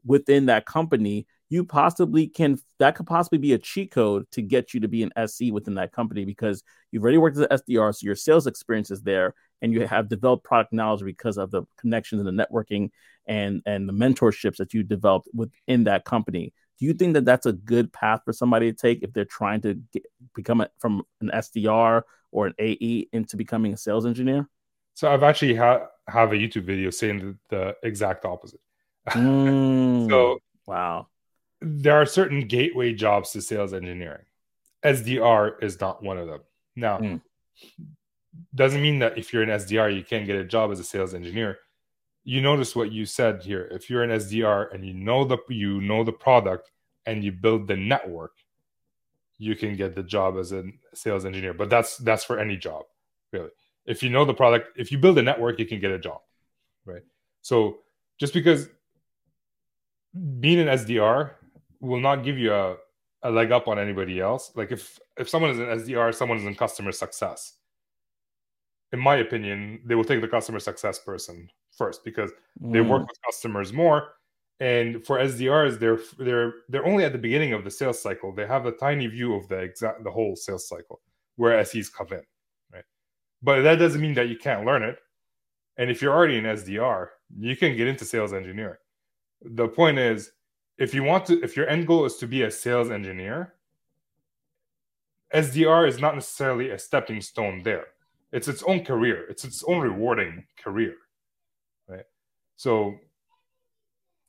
within 0.06 0.46
that 0.46 0.66
company, 0.66 1.26
you 1.50 1.66
possibly 1.66 2.28
can 2.28 2.60
that 2.78 2.96
could 2.96 3.08
possibly 3.08 3.40
be 3.40 3.54
a 3.54 3.58
cheat 3.58 3.92
code 3.92 4.30
to 4.32 4.44
get 4.44 4.76
you 4.76 4.80
to 4.80 4.88
be 4.88 5.02
an 5.02 5.12
SE 5.18 5.52
within 5.52 5.74
that 5.74 5.92
company 5.92 6.24
because 6.24 6.64
you've 6.92 7.04
already 7.04 7.18
worked 7.18 7.38
as 7.38 7.44
an 7.44 7.58
SDR, 7.58 7.96
so 7.96 8.06
your 8.06 8.16
sales 8.16 8.46
experience 8.46 8.92
is 8.92 9.02
there, 9.02 9.34
and 9.64 9.74
you 9.74 9.88
have 9.88 10.08
developed 10.08 10.44
product 10.44 10.72
knowledge 10.72 11.04
because 11.04 11.38
of 11.38 11.50
the 11.50 11.64
connections 11.78 12.24
and 12.24 12.40
the 12.40 12.46
networking 12.46 12.92
and 13.26 13.64
and 13.66 13.90
the 13.90 13.94
mentorships 13.94 14.58
that 14.58 14.74
you 14.74 14.84
developed 14.84 15.28
within 15.34 15.86
that 15.86 16.06
company. 16.06 16.54
Do 16.82 16.88
you 16.88 16.94
think 16.96 17.14
that 17.14 17.26
that's 17.26 17.46
a 17.46 17.54
good 17.54 17.94
path 17.94 18.22
for 18.26 18.34
somebody 18.34 18.72
to 18.72 18.76
take 18.76 19.04
if 19.04 19.14
they're 19.14 19.24
trying 19.24 19.62
to 19.62 19.76
get, 19.94 20.04
become 20.34 20.62
a, 20.62 20.70
from 20.80 21.04
an 21.22 21.30
SDR 21.32 22.02
or 22.32 22.48
an 22.48 22.56
AE 22.58 23.08
into 23.14 23.38
becoming 23.38 23.72
a 23.72 23.78
sales 23.78 24.04
engineer? 24.08 24.50
So 24.96 25.12
I've 25.14 25.22
actually 25.22 25.54
ha- 25.54 25.86
have 26.08 26.32
a 26.32 26.36
YouTube 26.36 26.64
video 26.64 26.90
saying 26.90 27.20
the, 27.20 27.38
the 27.56 27.88
exact 27.88 28.26
opposite. 28.26 28.60
Mm, 29.12 30.10
So 30.10 30.40
wow. 30.66 31.08
there 31.62 31.94
are 32.02 32.06
certain 32.08 32.48
gateway 32.48 32.94
jobs 32.94 33.30
to 33.34 33.42
sales 33.44 33.74
engineering. 33.74 34.26
SDR 34.84 35.62
is 35.64 35.80
not 35.80 36.02
one 36.02 36.18
of 36.18 36.28
them. 36.28 36.42
Now, 36.76 36.98
Mm. 36.98 37.22
doesn't 38.56 38.82
mean 38.82 39.00
that 39.00 39.20
if 39.20 39.32
you're 39.34 39.44
an 39.44 39.50
SDR, 39.50 39.96
you 39.96 40.04
can't 40.04 40.26
get 40.26 40.36
a 40.36 40.44
job 40.46 40.72
as 40.72 40.80
a 40.80 40.84
sales 40.84 41.14
engineer. 41.14 41.60
You 42.24 42.42
notice 42.42 42.76
what 42.76 42.92
you 42.92 43.06
said 43.06 43.42
here. 43.42 43.68
If 43.72 43.90
you're 43.90 44.04
an 44.04 44.12
SDR 44.12 44.74
and 44.74 44.86
you 44.86 44.94
know 44.94 45.24
the 45.24 45.38
you 45.50 45.82
know 45.82 46.04
the 46.04 46.12
product 46.12 46.72
and 47.06 47.24
you 47.24 47.32
build 47.32 47.68
the 47.68 47.76
network, 47.76 48.34
you 49.38 49.56
can 49.56 49.76
get 49.76 49.96
the 49.96 50.04
job 50.04 50.38
as 50.38 50.52
a 50.52 50.64
sales 50.94 51.26
engineer. 51.26 51.54
But 51.54 51.70
that's 51.70 51.98
that's 51.98 52.24
for 52.24 52.40
any 52.40 52.58
job, 52.58 52.84
really. 53.32 53.50
If 53.86 54.04
you 54.04 54.12
know 54.12 54.24
the 54.24 54.36
product, 54.36 54.78
if 54.78 54.92
you 54.92 55.00
build 55.00 55.18
a 55.18 55.24
network, 55.24 55.58
you 55.58 55.66
can 55.66 55.80
get 55.80 55.92
a 55.92 55.98
job, 55.98 56.22
right? 56.86 57.02
So 57.42 57.80
just 58.20 58.34
because 58.34 58.70
being 60.40 60.60
an 60.60 60.68
SDR 60.68 61.32
will 61.80 62.00
not 62.00 62.24
give 62.24 62.38
you 62.38 62.54
a, 62.54 62.76
a 63.24 63.32
leg 63.32 63.52
up 63.52 63.68
on 63.68 63.80
anybody 63.80 64.20
else. 64.20 64.52
Like 64.56 64.72
if 64.72 65.00
if 65.18 65.28
someone 65.28 65.52
is 65.52 65.60
an 65.60 65.66
SDR, 65.66 66.14
someone 66.14 66.38
is 66.38 66.46
in 66.46 66.54
customer 66.54 66.92
success. 66.92 67.54
In 68.94 69.00
my 69.00 69.16
opinion, 69.16 69.82
they 69.86 69.96
will 69.96 70.04
take 70.04 70.22
the 70.22 70.28
customer 70.28 70.60
success 70.60 71.00
person 71.00 71.50
first 71.72 72.04
because 72.04 72.32
they 72.60 72.80
Mm. 72.80 72.90
work 72.90 73.08
with 73.08 73.22
customers 73.26 73.74
more. 73.74 74.14
And 74.60 75.04
for 75.06 75.18
SDRs, 75.20 75.80
they're 75.80 76.00
they're 76.20 76.54
they're 76.70 76.86
only 76.86 77.04
at 77.06 77.14
the 77.14 77.18
beginning 77.18 77.54
of 77.54 77.64
the 77.64 77.72
sales 77.72 78.02
cycle. 78.02 78.32
They 78.34 78.46
have 78.46 78.66
a 78.68 78.72
tiny 78.74 79.08
view 79.08 79.34
of 79.36 79.48
the 79.48 79.58
exact 79.60 80.04
the 80.04 80.12
whole 80.12 80.36
sales 80.36 80.68
cycle 80.68 81.02
where 81.38 81.58
SEs 81.66 81.90
come 81.90 82.08
in, 82.12 82.22
right? 82.72 82.84
But 83.42 83.62
that 83.64 83.78
doesn't 83.78 84.02
mean 84.02 84.14
that 84.16 84.30
you 84.30 84.38
can't 84.38 84.66
learn 84.66 84.84
it. 84.84 85.00
And 85.78 85.90
if 85.90 86.02
you're 86.02 86.14
already 86.14 86.38
an 86.38 86.46
SDR, 86.46 87.10
you 87.40 87.56
can 87.56 87.76
get 87.76 87.88
into 87.88 88.06
sales 88.06 88.34
engineering 88.34 88.78
the 89.44 89.68
point 89.68 89.98
is 89.98 90.34
if 90.78 90.94
you 90.94 91.04
want 91.04 91.26
to 91.26 91.42
if 91.44 91.56
your 91.58 91.68
end 91.68 91.88
goal 91.88 92.06
is 92.06 92.18
to 92.18 92.28
be 92.28 92.44
a 92.44 92.52
sales 92.52 92.92
engineer 92.92 93.56
sdr 95.34 95.88
is 95.88 96.00
not 96.00 96.16
necessarily 96.16 96.70
a 96.72 96.78
stepping 96.80 97.22
stone 97.22 97.64
there 97.64 97.88
it's 98.32 98.48
its 98.48 98.64
own 98.64 98.84
career 98.84 99.26
it's 99.30 99.44
its 99.46 99.64
own 99.64 99.80
rewarding 99.80 100.46
career 100.58 100.94
so 102.62 102.72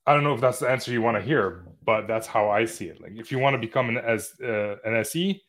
i 0.07 0.15
don't 0.15 0.25
know 0.25 0.35
if 0.35 0.41
that's 0.41 0.61
the 0.61 0.69
answer 0.69 0.91
you 0.91 1.03
want 1.03 1.17
to 1.17 1.23
hear 1.23 1.65
but 1.85 2.07
that's 2.07 2.27
how 2.27 2.49
i 2.49 2.65
see 2.65 2.87
it. 2.87 3.01
Like 3.03 3.13
if 3.17 3.31
you 3.31 3.39
want 3.39 3.55
to 3.55 3.59
become 3.69 3.87
an 3.93 3.99
as 3.99 4.33
uh, 4.43 4.77
an 4.85 5.05
se 5.05 5.43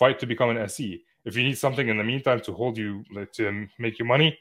fight 0.00 0.18
to 0.18 0.26
become 0.26 0.50
an 0.50 0.68
se 0.68 1.02
if 1.24 1.36
you 1.36 1.44
need 1.44 1.58
something 1.58 1.88
in 1.88 1.96
the 1.96 2.04
meantime 2.12 2.40
to 2.40 2.52
hold 2.52 2.76
you 2.76 3.04
like, 3.16 3.32
to 3.32 3.66
make 3.78 3.98
you 4.00 4.04
money 4.04 4.38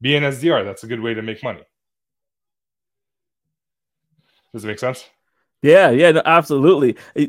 be 0.00 0.14
an 0.16 0.24
sdr 0.34 0.64
that's 0.64 0.84
a 0.84 0.86
good 0.86 1.00
way 1.00 1.14
to 1.14 1.22
make 1.22 1.42
money. 1.42 1.64
Does 4.52 4.64
it 4.64 4.68
make 4.68 4.78
sense? 4.78 5.04
Yeah, 5.64 5.88
yeah, 5.92 6.10
no, 6.10 6.20
absolutely. 6.26 6.94
Eh, 7.16 7.26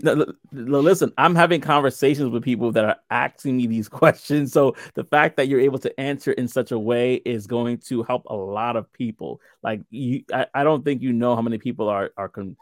listen, 0.52 1.14
I'm 1.18 1.36
having 1.36 1.62
conversations 1.62 2.30
with 2.30 2.44
people 2.44 2.70
that 2.74 2.84
are 2.84 2.98
asking 3.10 3.56
me 3.56 3.66
these 3.66 3.88
questions. 4.02 4.52
So 4.52 4.76
the 4.94 5.06
fact 5.06 5.38
that 5.38 5.48
you're 5.48 5.62
able 5.62 5.80
to 5.80 5.98
answer 6.00 6.34
in 6.34 6.50
such 6.50 6.74
a 6.74 6.78
way 6.80 7.16
is 7.16 7.48
going 7.48 7.78
to 7.88 8.04
help 8.04 8.26
a 8.26 8.36
lot 8.36 8.76
of 8.76 8.92
people. 8.92 9.40
Like 9.64 9.84
you, 9.90 10.26
I, 10.34 10.48
I 10.54 10.64
don't 10.66 10.84
think 10.84 11.02
you 11.02 11.14
know 11.14 11.34
how 11.34 11.42
many 11.42 11.60
people 11.60 11.88
are 11.88 12.12
are. 12.18 12.28
Con- 12.28 12.58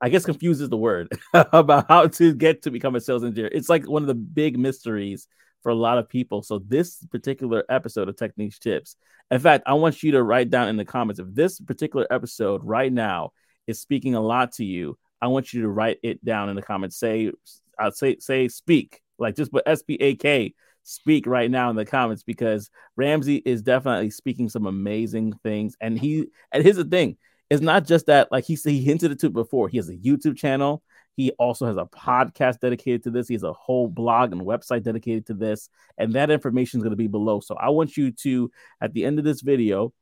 I 0.00 0.08
guess 0.08 0.24
confused 0.24 0.62
is 0.62 0.68
the 0.68 0.76
word 0.76 1.08
about 1.34 1.86
how 1.88 2.06
to 2.06 2.34
get 2.34 2.62
to 2.62 2.70
become 2.70 2.94
a 2.94 3.00
sales 3.00 3.24
engineer. 3.24 3.50
It's 3.52 3.68
like 3.68 3.88
one 3.88 4.02
of 4.02 4.06
the 4.08 4.14
big 4.14 4.58
mysteries 4.58 5.26
for 5.62 5.70
a 5.70 5.74
lot 5.74 5.98
of 5.98 6.08
people. 6.08 6.42
So 6.42 6.58
this 6.58 7.04
particular 7.10 7.64
episode 7.68 8.08
of 8.08 8.16
Techniche 8.16 8.58
Tips, 8.58 8.96
in 9.30 9.40
fact, 9.40 9.64
I 9.66 9.74
want 9.74 10.02
you 10.02 10.12
to 10.12 10.22
write 10.22 10.50
down 10.50 10.68
in 10.68 10.76
the 10.76 10.84
comments 10.84 11.18
if 11.20 11.26
this 11.30 11.60
particular 11.60 12.06
episode 12.10 12.62
right 12.64 12.92
now 12.92 13.32
is 13.66 13.80
speaking 13.80 14.14
a 14.14 14.20
lot 14.20 14.52
to 14.52 14.64
you, 14.64 14.98
I 15.20 15.28
want 15.28 15.52
you 15.52 15.62
to 15.62 15.68
write 15.68 15.98
it 16.02 16.24
down 16.24 16.48
in 16.48 16.56
the 16.56 16.62
comments. 16.62 16.96
Say, 16.96 17.32
I'll 17.78 17.92
say, 17.92 18.18
say, 18.18 18.48
speak, 18.48 19.00
like 19.18 19.36
just 19.36 19.52
put 19.52 19.64
S 19.66 19.82
P 19.82 19.94
A 20.00 20.14
K, 20.16 20.54
speak 20.82 21.26
right 21.26 21.50
now 21.50 21.70
in 21.70 21.76
the 21.76 21.84
comments 21.84 22.22
because 22.22 22.70
Ramzi 23.00 23.40
is 23.44 23.62
definitely 23.62 24.10
speaking 24.10 24.48
some 24.48 24.66
amazing 24.66 25.32
things. 25.42 25.76
And 25.80 25.98
he, 25.98 26.26
and 26.52 26.62
here's 26.62 26.76
the 26.76 26.84
thing, 26.84 27.16
it's 27.50 27.62
not 27.62 27.86
just 27.86 28.06
that, 28.06 28.30
like 28.32 28.44
he 28.44 28.54
he 28.54 28.82
hinted 28.82 29.12
it 29.12 29.20
to 29.20 29.30
before. 29.30 29.68
He 29.68 29.78
has 29.78 29.88
a 29.88 29.96
YouTube 29.96 30.36
channel. 30.36 30.82
He 31.16 31.30
also 31.32 31.66
has 31.66 31.76
a 31.76 31.84
podcast 31.84 32.58
dedicated 32.58 33.04
to 33.04 33.10
this. 33.10 33.28
He 33.28 33.34
has 33.34 33.44
a 33.44 33.52
whole 33.52 33.86
blog 33.86 34.32
and 34.32 34.40
website 34.42 34.82
dedicated 34.82 35.26
to 35.26 35.34
this. 35.34 35.68
And 35.96 36.14
that 36.14 36.30
information 36.30 36.80
is 36.80 36.82
going 36.82 36.90
to 36.90 36.96
be 36.96 37.06
below. 37.06 37.38
So 37.38 37.54
I 37.54 37.70
want 37.70 37.96
you 37.96 38.10
to, 38.10 38.50
at 38.80 38.92
the 38.94 39.04
end 39.04 39.20
of 39.20 39.24
this 39.24 39.40
video, 39.40 39.92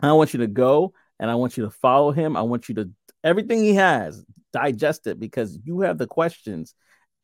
I 0.00 0.12
want 0.12 0.32
you 0.32 0.40
to 0.40 0.46
go 0.46 0.94
and 1.18 1.30
I 1.30 1.34
want 1.34 1.56
you 1.56 1.64
to 1.64 1.70
follow 1.70 2.12
him. 2.12 2.36
I 2.36 2.42
want 2.42 2.68
you 2.68 2.74
to 2.76 2.90
everything 3.24 3.62
he 3.62 3.74
has, 3.74 4.24
digest 4.52 5.06
it 5.06 5.18
because 5.18 5.58
you 5.64 5.80
have 5.80 5.98
the 5.98 6.06
questions. 6.06 6.74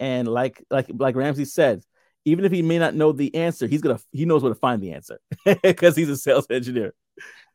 And 0.00 0.28
like 0.28 0.64
like 0.70 0.86
like 0.94 1.14
Ramzi 1.14 1.46
said, 1.46 1.82
even 2.24 2.44
if 2.44 2.52
he 2.52 2.62
may 2.62 2.78
not 2.78 2.94
know 2.94 3.12
the 3.12 3.34
answer, 3.34 3.66
he's 3.66 3.80
gonna 3.80 3.98
he 4.12 4.24
knows 4.24 4.42
where 4.42 4.52
to 4.52 4.58
find 4.58 4.82
the 4.82 4.92
answer 4.92 5.18
because 5.62 5.96
he's 5.96 6.08
a 6.08 6.16
sales 6.16 6.46
engineer. 6.50 6.94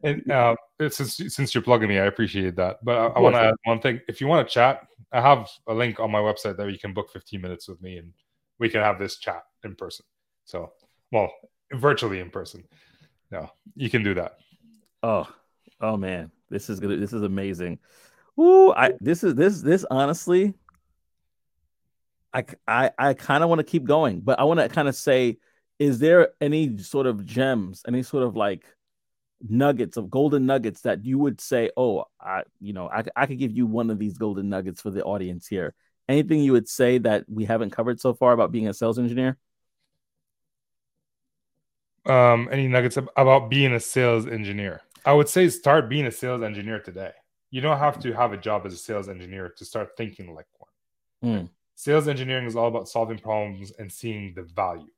And 0.03 0.29
uh, 0.29 0.55
since 0.89 1.17
since 1.33 1.55
you're 1.55 1.63
plugging 1.63 1.87
me, 1.87 1.97
I 1.97 2.05
appreciate 2.05 2.57
that. 2.57 2.79
But 2.83 2.97
I, 2.97 3.05
I 3.07 3.19
want 3.19 3.35
to 3.35 3.41
add 3.41 3.55
one 3.63 3.79
thing. 3.79 4.01
If 4.07 4.19
you 4.19 4.27
want 4.27 4.45
to 4.45 4.53
chat, 4.53 4.85
I 5.11 5.21
have 5.21 5.49
a 5.67 5.73
link 5.73 5.99
on 5.99 6.11
my 6.11 6.19
website 6.19 6.57
that 6.57 6.69
you 6.69 6.79
can 6.79 6.93
book 6.93 7.09
15 7.11 7.39
minutes 7.39 7.69
with 7.69 7.81
me, 7.81 7.97
and 7.97 8.11
we 8.59 8.67
can 8.67 8.81
have 8.81 8.99
this 8.99 9.17
chat 9.17 9.43
in 9.63 9.75
person. 9.75 10.05
So, 10.43 10.73
well, 11.11 11.31
virtually 11.71 12.19
in 12.19 12.29
person. 12.29 12.65
No, 13.31 13.49
you 13.75 13.89
can 13.89 14.03
do 14.03 14.13
that. 14.15 14.37
Oh, 15.01 15.27
Oh 15.83 15.97
man, 15.97 16.31
this 16.49 16.69
is 16.69 16.79
good. 16.79 17.01
This 17.01 17.11
is 17.11 17.23
amazing. 17.23 17.77
Ooh, 18.39 18.71
I 18.71 18.93
this 19.01 19.21
is 19.21 19.35
this 19.35 19.61
this 19.61 19.85
honestly, 19.91 20.53
I 22.33 22.45
I 22.65 22.91
I 22.97 23.13
kind 23.13 23.43
of 23.43 23.49
want 23.49 23.59
to 23.59 23.65
keep 23.65 23.83
going, 23.83 24.21
but 24.21 24.39
I 24.39 24.45
want 24.45 24.61
to 24.61 24.69
kind 24.69 24.87
of 24.87 24.95
say, 24.95 25.39
is 25.79 25.99
there 25.99 26.29
any 26.39 26.77
sort 26.77 27.05
of 27.05 27.25
gems, 27.25 27.83
any 27.85 28.01
sort 28.01 28.23
of 28.23 28.37
like 28.37 28.63
nuggets 29.49 29.97
of 29.97 30.09
golden 30.09 30.45
nuggets 30.45 30.81
that 30.83 31.03
you 31.03 31.19
would 31.19 31.41
say, 31.41 31.69
oh, 31.75 32.05
I 32.17 32.43
you 32.61 32.71
know 32.71 32.87
I 32.89 33.03
I 33.17 33.25
could 33.25 33.37
give 33.37 33.51
you 33.51 33.65
one 33.65 33.89
of 33.89 33.99
these 33.99 34.17
golden 34.17 34.47
nuggets 34.47 34.81
for 34.81 34.89
the 34.89 35.03
audience 35.03 35.47
here. 35.47 35.75
Anything 36.07 36.39
you 36.39 36.53
would 36.53 36.69
say 36.69 36.97
that 36.99 37.25
we 37.27 37.43
haven't 37.43 37.71
covered 37.71 37.99
so 37.99 38.13
far 38.13 38.31
about 38.31 38.53
being 38.53 38.69
a 38.69 38.73
sales 38.73 38.99
engineer? 38.99 39.37
Um, 42.05 42.47
any 42.51 42.67
nuggets 42.69 42.97
about 42.97 43.49
being 43.49 43.73
a 43.73 43.79
sales 43.81 44.27
engineer? 44.27 44.81
I 45.05 45.13
would 45.13 45.27
say 45.27 45.49
start 45.49 45.89
being 45.89 46.05
a 46.05 46.11
sales 46.11 46.43
engineer 46.43 46.79
today. 46.79 47.11
You 47.51 47.61
don't 47.61 47.77
have 47.77 47.99
to 47.99 48.13
have 48.13 48.33
a 48.33 48.37
job 48.37 48.65
as 48.65 48.73
a 48.73 48.77
sales 48.77 49.09
engineer 49.09 49.53
to 49.57 49.65
start 49.65 49.97
thinking 49.97 50.33
like 50.33 50.47
one. 50.57 51.35
Mm. 51.35 51.49
Sales 51.75 52.07
engineering 52.07 52.45
is 52.45 52.55
all 52.55 52.67
about 52.67 52.87
solving 52.87 53.17
problems 53.17 53.71
and 53.77 53.91
seeing 53.91 54.33
the 54.33 54.43
value. 54.43 54.91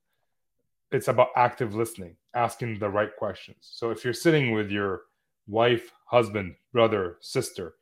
It's 0.91 1.08
about 1.08 1.30
active 1.36 1.74
listening, 1.74 2.16
asking 2.34 2.80
the 2.80 2.89
right 2.89 3.16
questions. 3.18 3.58
So 3.62 3.89
if 3.89 4.03
you're 4.03 4.14
sitting 4.14 4.51
with 4.51 4.70
your 4.70 5.01
wife, 5.47 5.91
husband, 6.06 6.56
brother, 6.72 7.18
sister, 7.22 7.76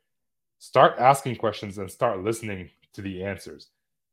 start 0.58 0.94
asking 0.98 1.36
questions 1.36 1.78
and 1.78 1.90
start 1.90 2.24
listening 2.24 2.70
to 2.94 3.02
the 3.02 3.22
answers. 3.22 3.68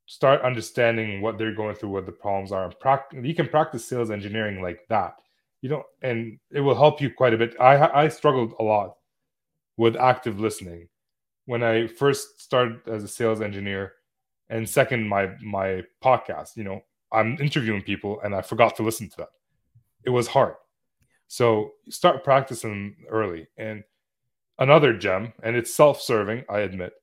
Start 0.06 0.42
understanding 0.42 1.22
what 1.22 1.38
they're 1.38 1.56
going 1.56 1.76
through, 1.76 1.90
what 1.90 2.06
the 2.06 2.12
problems 2.12 2.52
are. 2.52 2.70
And 3.14 3.26
You 3.26 3.34
can 3.34 3.48
practice 3.48 3.86
sales 3.86 4.12
engineering 4.12 4.62
like 4.62 4.86
that 4.90 5.16
you 5.62 5.70
know, 5.70 5.84
and 6.02 6.40
it 6.52 6.62
will 6.62 6.76
help 6.76 7.02
you 7.02 7.12
quite 7.14 7.34
a 7.34 7.38
bit. 7.38 7.56
I 7.60 8.04
I 8.04 8.08
struggled 8.10 8.54
a 8.60 8.64
lot 8.64 8.96
with 9.78 9.96
active 9.96 10.40
listening 10.40 10.90
when 11.46 11.64
I 11.64 11.88
first 11.88 12.42
started 12.42 12.88
as 12.88 13.04
a 13.04 13.08
sales 13.08 13.42
engineer, 13.42 13.94
and 14.50 14.68
second 14.68 15.08
my 15.08 15.30
my 15.42 15.84
podcast. 16.04 16.58
You 16.58 16.64
know, 16.64 16.82
I'm 17.12 17.38
interviewing 17.40 17.82
people 17.84 18.20
and 18.24 18.34
I 18.34 18.42
forgot 18.42 18.76
to 18.78 18.84
listen 18.84 19.10
to 19.10 19.18
them. 19.18 19.28
It 20.06 20.10
was 20.10 20.28
hard. 20.28 20.56
So 21.28 21.72
start 21.90 22.24
practicing 22.24 22.96
early. 23.10 23.48
And 23.58 23.84
another 24.60 24.94
gem, 24.94 25.34
and 25.44 25.56
it's 25.56 25.74
self-serving, 25.74 26.46
I 26.50 26.60
admit, 26.60 26.94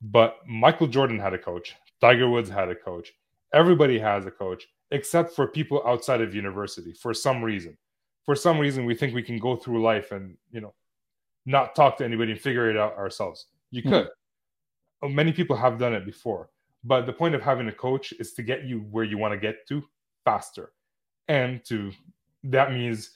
but 0.00 0.38
Michael 0.46 0.86
Jordan 0.86 1.18
had 1.18 1.34
a 1.34 1.38
coach. 1.38 1.74
Tiger 2.00 2.28
Woods 2.28 2.50
had 2.50 2.68
a 2.68 2.74
coach. 2.74 3.12
Everybody 3.54 3.98
has 3.98 4.26
a 4.26 4.30
coach, 4.30 4.66
except 4.90 5.34
for 5.34 5.46
people 5.46 5.82
outside 5.86 6.20
of 6.20 6.34
university 6.34 6.92
for 6.92 7.14
some 7.14 7.42
reason 7.42 7.76
for 8.26 8.34
some 8.34 8.58
reason 8.58 8.84
we 8.84 8.94
think 8.94 9.14
we 9.14 9.22
can 9.22 9.38
go 9.38 9.56
through 9.56 9.80
life 9.82 10.12
and 10.12 10.36
you 10.50 10.60
know 10.60 10.74
not 11.46 11.74
talk 11.74 11.96
to 11.96 12.04
anybody 12.04 12.32
and 12.32 12.40
figure 12.40 12.68
it 12.68 12.76
out 12.76 12.94
ourselves 12.96 13.46
you 13.70 13.80
hmm. 13.80 13.88
could 13.88 14.08
mm-hmm. 15.02 15.14
many 15.14 15.32
people 15.32 15.56
have 15.56 15.78
done 15.78 15.94
it 15.94 16.04
before 16.04 16.50
but 16.84 17.06
the 17.06 17.12
point 17.12 17.34
of 17.34 17.42
having 17.42 17.68
a 17.68 17.72
coach 17.72 18.12
is 18.20 18.32
to 18.34 18.42
get 18.42 18.64
you 18.64 18.80
where 18.90 19.04
you 19.04 19.16
want 19.16 19.32
to 19.32 19.38
get 19.38 19.66
to 19.66 19.82
faster 20.24 20.72
and 21.28 21.64
to 21.64 21.90
that 22.44 22.72
means 22.72 23.12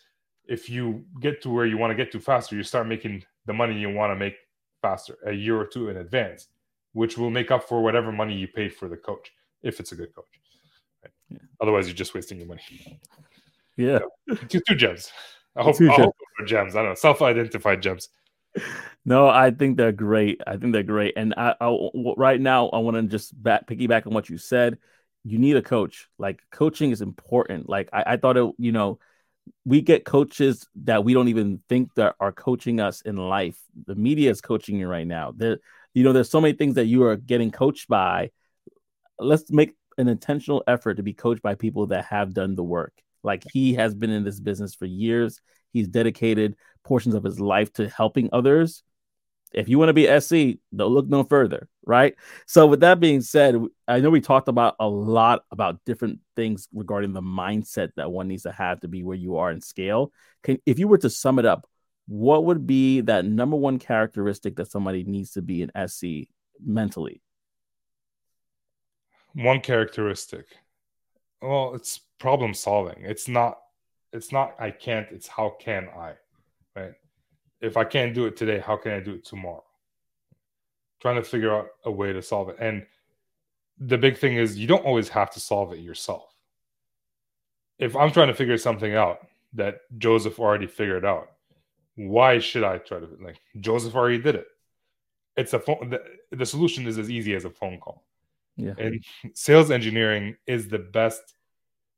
if 0.46 0.70
you 0.70 1.04
get 1.20 1.42
to 1.42 1.50
where 1.50 1.66
you 1.66 1.76
want 1.76 1.90
to 1.90 1.94
get 1.94 2.10
to 2.12 2.20
faster 2.20 2.56
you 2.56 2.62
start 2.62 2.86
making 2.86 3.22
the 3.46 3.52
money 3.52 3.78
you 3.78 3.90
want 3.90 4.10
to 4.10 4.16
make 4.16 4.36
faster 4.80 5.18
a 5.26 5.32
year 5.32 5.60
or 5.60 5.66
two 5.66 5.88
in 5.90 5.98
advance 5.98 6.48
which 6.92 7.16
will 7.16 7.30
make 7.30 7.50
up 7.50 7.68
for 7.68 7.82
whatever 7.82 8.10
money 8.10 8.34
you 8.34 8.48
paid 8.48 8.72
for 8.72 8.88
the 8.88 8.96
coach 8.96 9.32
if 9.62 9.78
it's 9.78 9.92
a 9.92 9.96
good 9.96 10.14
coach 10.14 10.40
right? 11.02 11.12
yeah. 11.28 11.38
otherwise 11.60 11.86
you're 11.86 11.94
just 11.94 12.14
wasting 12.14 12.38
your 12.38 12.48
money 12.48 12.62
yeah. 13.76 14.00
two, 14.48 14.60
two 14.66 14.74
gems. 14.74 15.10
I 15.56 15.62
hope, 15.62 15.76
two 15.76 15.90
I 15.90 15.94
hope 15.94 16.14
gems. 16.46 16.76
I 16.76 16.80
don't 16.80 16.90
know. 16.90 16.94
Self-identified 16.94 17.82
gems. 17.82 18.08
No, 19.04 19.28
I 19.28 19.50
think 19.50 19.76
they're 19.76 19.92
great. 19.92 20.40
I 20.46 20.56
think 20.56 20.72
they're 20.72 20.82
great. 20.82 21.14
And 21.16 21.34
I, 21.36 21.54
I 21.60 21.88
right 22.16 22.40
now, 22.40 22.68
I 22.68 22.78
want 22.78 22.96
to 22.96 23.02
just 23.02 23.40
back, 23.40 23.66
piggyback 23.66 24.06
on 24.06 24.14
what 24.14 24.28
you 24.28 24.38
said. 24.38 24.78
You 25.24 25.38
need 25.38 25.56
a 25.56 25.62
coach. 25.62 26.08
Like 26.18 26.40
coaching 26.50 26.90
is 26.90 27.00
important. 27.00 27.68
Like 27.68 27.88
I, 27.92 28.04
I 28.06 28.16
thought 28.16 28.36
it, 28.36 28.52
you 28.58 28.72
know, 28.72 28.98
we 29.64 29.80
get 29.80 30.04
coaches 30.04 30.68
that 30.84 31.04
we 31.04 31.14
don't 31.14 31.28
even 31.28 31.60
think 31.68 31.94
that 31.94 32.14
are 32.20 32.32
coaching 32.32 32.80
us 32.80 33.00
in 33.02 33.16
life. 33.16 33.58
The 33.86 33.94
media 33.94 34.30
is 34.30 34.40
coaching 34.40 34.78
you 34.78 34.88
right 34.88 35.06
now. 35.06 35.32
There, 35.36 35.58
you 35.94 36.04
know, 36.04 36.12
there's 36.12 36.30
so 36.30 36.40
many 36.40 36.54
things 36.54 36.74
that 36.74 36.86
you 36.86 37.04
are 37.04 37.16
getting 37.16 37.50
coached 37.50 37.88
by. 37.88 38.30
Let's 39.18 39.50
make 39.50 39.74
an 39.98 40.08
intentional 40.08 40.62
effort 40.66 40.94
to 40.94 41.02
be 41.02 41.12
coached 41.12 41.42
by 41.42 41.54
people 41.54 41.88
that 41.88 42.06
have 42.06 42.32
done 42.32 42.54
the 42.54 42.64
work. 42.64 42.92
Like 43.22 43.44
he 43.52 43.74
has 43.74 43.94
been 43.94 44.10
in 44.10 44.24
this 44.24 44.40
business 44.40 44.74
for 44.74 44.86
years. 44.86 45.40
He's 45.72 45.88
dedicated 45.88 46.56
portions 46.84 47.14
of 47.14 47.24
his 47.24 47.40
life 47.40 47.72
to 47.74 47.88
helping 47.88 48.30
others. 48.32 48.82
If 49.52 49.68
you 49.68 49.78
want 49.78 49.88
to 49.88 49.94
be 49.94 50.08
SE, 50.08 50.60
don't 50.74 50.92
look 50.92 51.08
no 51.08 51.24
further, 51.24 51.68
right? 51.84 52.14
So, 52.46 52.68
with 52.68 52.80
that 52.80 53.00
being 53.00 53.20
said, 53.20 53.60
I 53.88 53.98
know 53.98 54.10
we 54.10 54.20
talked 54.20 54.46
about 54.46 54.76
a 54.78 54.88
lot 54.88 55.42
about 55.50 55.80
different 55.84 56.20
things 56.36 56.68
regarding 56.72 57.12
the 57.12 57.20
mindset 57.20 57.90
that 57.96 58.12
one 58.12 58.28
needs 58.28 58.44
to 58.44 58.52
have 58.52 58.80
to 58.80 58.88
be 58.88 59.02
where 59.02 59.16
you 59.16 59.38
are 59.38 59.50
in 59.50 59.60
scale. 59.60 60.12
Can, 60.44 60.58
if 60.66 60.78
you 60.78 60.86
were 60.86 60.98
to 60.98 61.10
sum 61.10 61.40
it 61.40 61.46
up, 61.46 61.68
what 62.06 62.44
would 62.44 62.66
be 62.66 63.00
that 63.02 63.24
number 63.24 63.56
one 63.56 63.80
characteristic 63.80 64.56
that 64.56 64.70
somebody 64.70 65.02
needs 65.02 65.32
to 65.32 65.42
be 65.42 65.62
in 65.62 65.72
SE 65.74 66.28
mentally? 66.64 67.20
One 69.34 69.60
characteristic. 69.60 70.46
Well, 71.42 71.74
it's 71.74 72.00
problem 72.18 72.54
solving. 72.54 73.02
It's 73.04 73.28
not 73.28 73.58
it's 74.12 74.32
not 74.32 74.54
I 74.58 74.70
can't, 74.70 75.06
it's 75.10 75.28
how 75.28 75.56
can 75.60 75.88
I, 75.96 76.14
right? 76.74 76.92
If 77.60 77.76
I 77.76 77.84
can't 77.84 78.14
do 78.14 78.26
it 78.26 78.36
today, 78.36 78.58
how 78.58 78.76
can 78.76 78.92
I 78.92 79.00
do 79.00 79.14
it 79.14 79.24
tomorrow? 79.24 79.64
Trying 81.00 81.16
to 81.16 81.22
figure 81.22 81.54
out 81.54 81.68
a 81.84 81.90
way 81.90 82.12
to 82.12 82.22
solve 82.22 82.48
it. 82.48 82.56
And 82.58 82.86
the 83.78 83.98
big 83.98 84.18
thing 84.18 84.36
is 84.36 84.58
you 84.58 84.66
don't 84.66 84.84
always 84.84 85.08
have 85.10 85.30
to 85.32 85.40
solve 85.40 85.72
it 85.72 85.78
yourself. 85.78 86.34
If 87.78 87.96
I'm 87.96 88.12
trying 88.12 88.28
to 88.28 88.34
figure 88.34 88.58
something 88.58 88.94
out 88.94 89.26
that 89.54 89.80
Joseph 89.98 90.38
already 90.38 90.66
figured 90.66 91.04
out, 91.04 91.30
why 91.96 92.38
should 92.38 92.64
I 92.64 92.78
try 92.78 93.00
to 93.00 93.08
like 93.22 93.40
Joseph 93.60 93.94
already 93.94 94.18
did 94.18 94.34
it? 94.34 94.46
It's 95.36 95.52
a 95.52 95.60
phone 95.60 95.90
the, 95.90 96.02
the 96.36 96.46
solution 96.46 96.86
is 96.86 96.98
as 96.98 97.10
easy 97.10 97.34
as 97.34 97.44
a 97.44 97.50
phone 97.50 97.78
call. 97.78 98.04
Yeah. 98.56 98.74
And 98.78 99.02
sales 99.34 99.70
engineering 99.70 100.36
is 100.46 100.68
the 100.68 100.78
best 100.78 101.22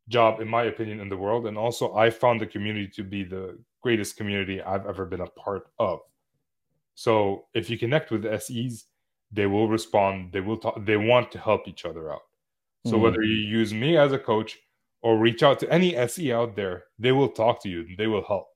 job, 0.09 0.41
in 0.41 0.49
my 0.49 0.65
opinion, 0.65 1.01
in 1.01 1.09
the 1.09 1.17
world. 1.17 1.47
And 1.47 1.57
also, 1.59 1.95
I 1.95 2.11
found 2.11 2.41
the 2.41 2.47
community 2.47 2.89
to 2.97 3.05
be 3.05 3.25
the 3.25 3.59
greatest 3.83 4.17
community 4.17 4.61
I've 4.63 4.87
ever 4.87 5.07
been 5.07 5.21
a 5.21 5.27
part 5.27 5.69
of. 5.79 6.01
So, 6.95 7.47
if 7.55 7.71
you 7.71 7.79
connect 7.79 8.11
with 8.11 8.25
SEs, 8.27 8.85
they 9.33 9.47
will 9.47 9.69
respond. 9.69 10.33
They 10.33 10.41
will 10.41 10.59
talk. 10.59 10.85
They 10.85 10.97
want 10.97 11.33
to 11.33 11.39
help 11.39 11.67
each 11.67 11.85
other 11.85 12.13
out. 12.13 12.23
So 12.85 12.97
Mhm. 12.97 13.01
whether 13.03 13.23
you 13.23 13.37
use 13.37 13.73
me 13.73 13.97
as 13.97 14.13
a 14.13 14.19
coach 14.19 14.59
or 15.01 15.17
reach 15.19 15.43
out 15.43 15.59
to 15.61 15.73
any 15.73 15.97
SE 15.97 16.33
out 16.33 16.55
there, 16.57 16.85
they 16.99 17.13
will 17.13 17.29
talk 17.31 17.63
to 17.63 17.69
you. 17.69 17.81
and 17.81 17.97
They 17.97 18.07
will 18.09 18.25
help. 18.25 18.49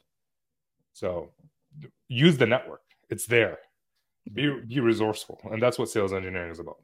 So 0.93 1.33
use 2.09 2.37
the 2.37 2.47
network. 2.47 2.83
It's 3.09 3.27
there. 3.27 3.59
Be 4.33 4.61
be 4.61 4.81
resourceful, 4.81 5.41
and 5.51 5.63
that's 5.63 5.79
what 5.79 5.89
sales 5.89 6.13
engineering 6.13 6.51
is 6.51 6.59
about: 6.59 6.83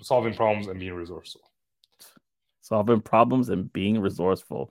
solving 0.00 0.34
problems 0.34 0.68
and 0.68 0.78
being 0.78 0.94
resourceful. 0.94 1.42
solving 2.60 3.00
problems 3.00 3.48
and 3.48 3.72
being 3.72 4.00
resourceful. 4.00 4.70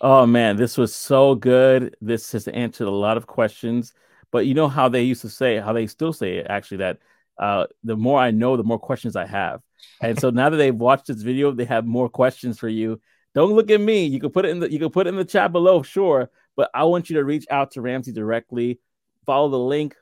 Oh 0.00 0.26
man, 0.26 0.56
this 0.56 0.76
was 0.76 0.94
so 0.94 1.34
good. 1.34 1.96
This 2.00 2.32
has 2.32 2.48
answered 2.48 2.86
a 2.86 2.90
lot 2.90 3.16
of 3.16 3.26
questions. 3.26 3.92
But 4.30 4.46
you 4.46 4.54
know 4.54 4.68
how 4.68 4.88
they 4.88 5.02
used 5.02 5.22
to 5.22 5.30
say, 5.30 5.58
how 5.58 5.72
they 5.72 5.86
still 5.86 6.12
say 6.12 6.38
it 6.38 6.46
actually, 6.48 6.78
that 6.78 6.98
uh, 7.38 7.66
the 7.84 7.96
more 7.96 8.18
I 8.18 8.30
know, 8.30 8.56
the 8.56 8.64
more 8.64 8.78
questions 8.78 9.16
I 9.16 9.26
have. 9.26 9.62
And 10.00 10.18
so 10.18 10.30
now 10.30 10.50
that 10.50 10.56
they've 10.56 10.74
watched 10.74 11.06
this 11.06 11.22
video, 11.22 11.52
they 11.52 11.64
have 11.64 11.86
more 11.86 12.08
questions 12.08 12.58
for 12.58 12.68
you. 12.68 13.00
Don't 13.34 13.52
look 13.52 13.70
at 13.70 13.80
me. 13.80 14.06
You 14.06 14.20
can 14.20 14.30
put 14.30 14.44
it 14.44 14.50
in 14.50 14.60
the 14.60 14.70
you 14.70 14.78
can 14.78 14.90
put 14.90 15.06
it 15.06 15.10
in 15.10 15.16
the 15.16 15.24
chat 15.24 15.52
below, 15.52 15.82
sure. 15.82 16.30
But 16.56 16.70
I 16.74 16.84
want 16.84 17.10
you 17.10 17.16
to 17.16 17.24
reach 17.24 17.46
out 17.50 17.72
to 17.72 17.80
Ramzi 17.80 18.12
directly. 18.14 18.80
Follow 19.26 19.48
the 19.50 19.58
link. 19.58 19.94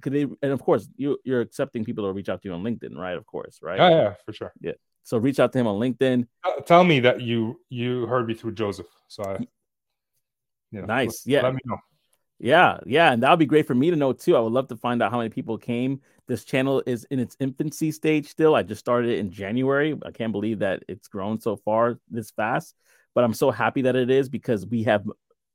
Could 0.00 0.12
they, 0.12 0.22
and 0.22 0.52
of 0.52 0.62
course, 0.62 0.88
you, 0.96 1.18
you're 1.24 1.40
accepting 1.40 1.84
people 1.84 2.04
to 2.06 2.12
reach 2.12 2.28
out 2.28 2.42
to 2.42 2.48
you 2.48 2.54
on 2.54 2.62
LinkedIn, 2.62 2.96
right? 2.96 3.16
Of 3.16 3.26
course, 3.26 3.58
right? 3.62 3.78
Yeah, 3.78 3.90
yeah, 3.90 4.14
for 4.24 4.32
sure. 4.32 4.52
Yeah. 4.60 4.72
So 5.02 5.18
reach 5.18 5.40
out 5.40 5.52
to 5.52 5.58
him 5.58 5.66
on 5.66 5.80
LinkedIn. 5.80 6.26
Uh, 6.44 6.60
Tell 6.62 6.84
me 6.84 7.00
that 7.00 7.20
you 7.20 7.60
you 7.68 8.06
heard 8.06 8.26
me 8.26 8.34
through 8.34 8.52
Joseph. 8.52 8.86
So 9.08 9.22
I, 9.24 9.38
know, 10.72 10.84
Nice. 10.86 11.26
let- 11.26 11.32
Yeah. 11.32 11.42
Let 11.42 11.54
me 11.54 11.60
know. 11.64 11.76
Yeah, 12.42 12.78
yeah, 12.86 13.12
and 13.12 13.22
that 13.22 13.28
would 13.28 13.38
be 13.38 13.44
great 13.44 13.66
for 13.66 13.74
me 13.74 13.90
to 13.90 13.96
know 13.96 14.14
too. 14.14 14.34
I 14.34 14.40
would 14.40 14.52
love 14.54 14.68
to 14.68 14.76
find 14.76 15.02
out 15.02 15.10
how 15.10 15.18
many 15.18 15.28
people 15.28 15.58
came. 15.58 16.00
This 16.26 16.42
channel 16.42 16.82
is 16.86 17.04
in 17.10 17.18
its 17.18 17.36
infancy 17.38 17.92
stage 17.92 18.28
still. 18.28 18.54
I 18.54 18.62
just 18.62 18.78
started 18.80 19.10
it 19.10 19.18
in 19.18 19.30
January. 19.30 19.94
I 20.06 20.10
can't 20.10 20.32
believe 20.32 20.60
that 20.60 20.82
it's 20.88 21.06
grown 21.06 21.38
so 21.38 21.56
far 21.56 21.98
this 22.10 22.30
fast, 22.30 22.74
but 23.14 23.24
I'm 23.24 23.34
so 23.34 23.50
happy 23.50 23.82
that 23.82 23.94
it 23.94 24.08
is 24.08 24.30
because 24.30 24.64
we 24.64 24.84
have 24.84 25.04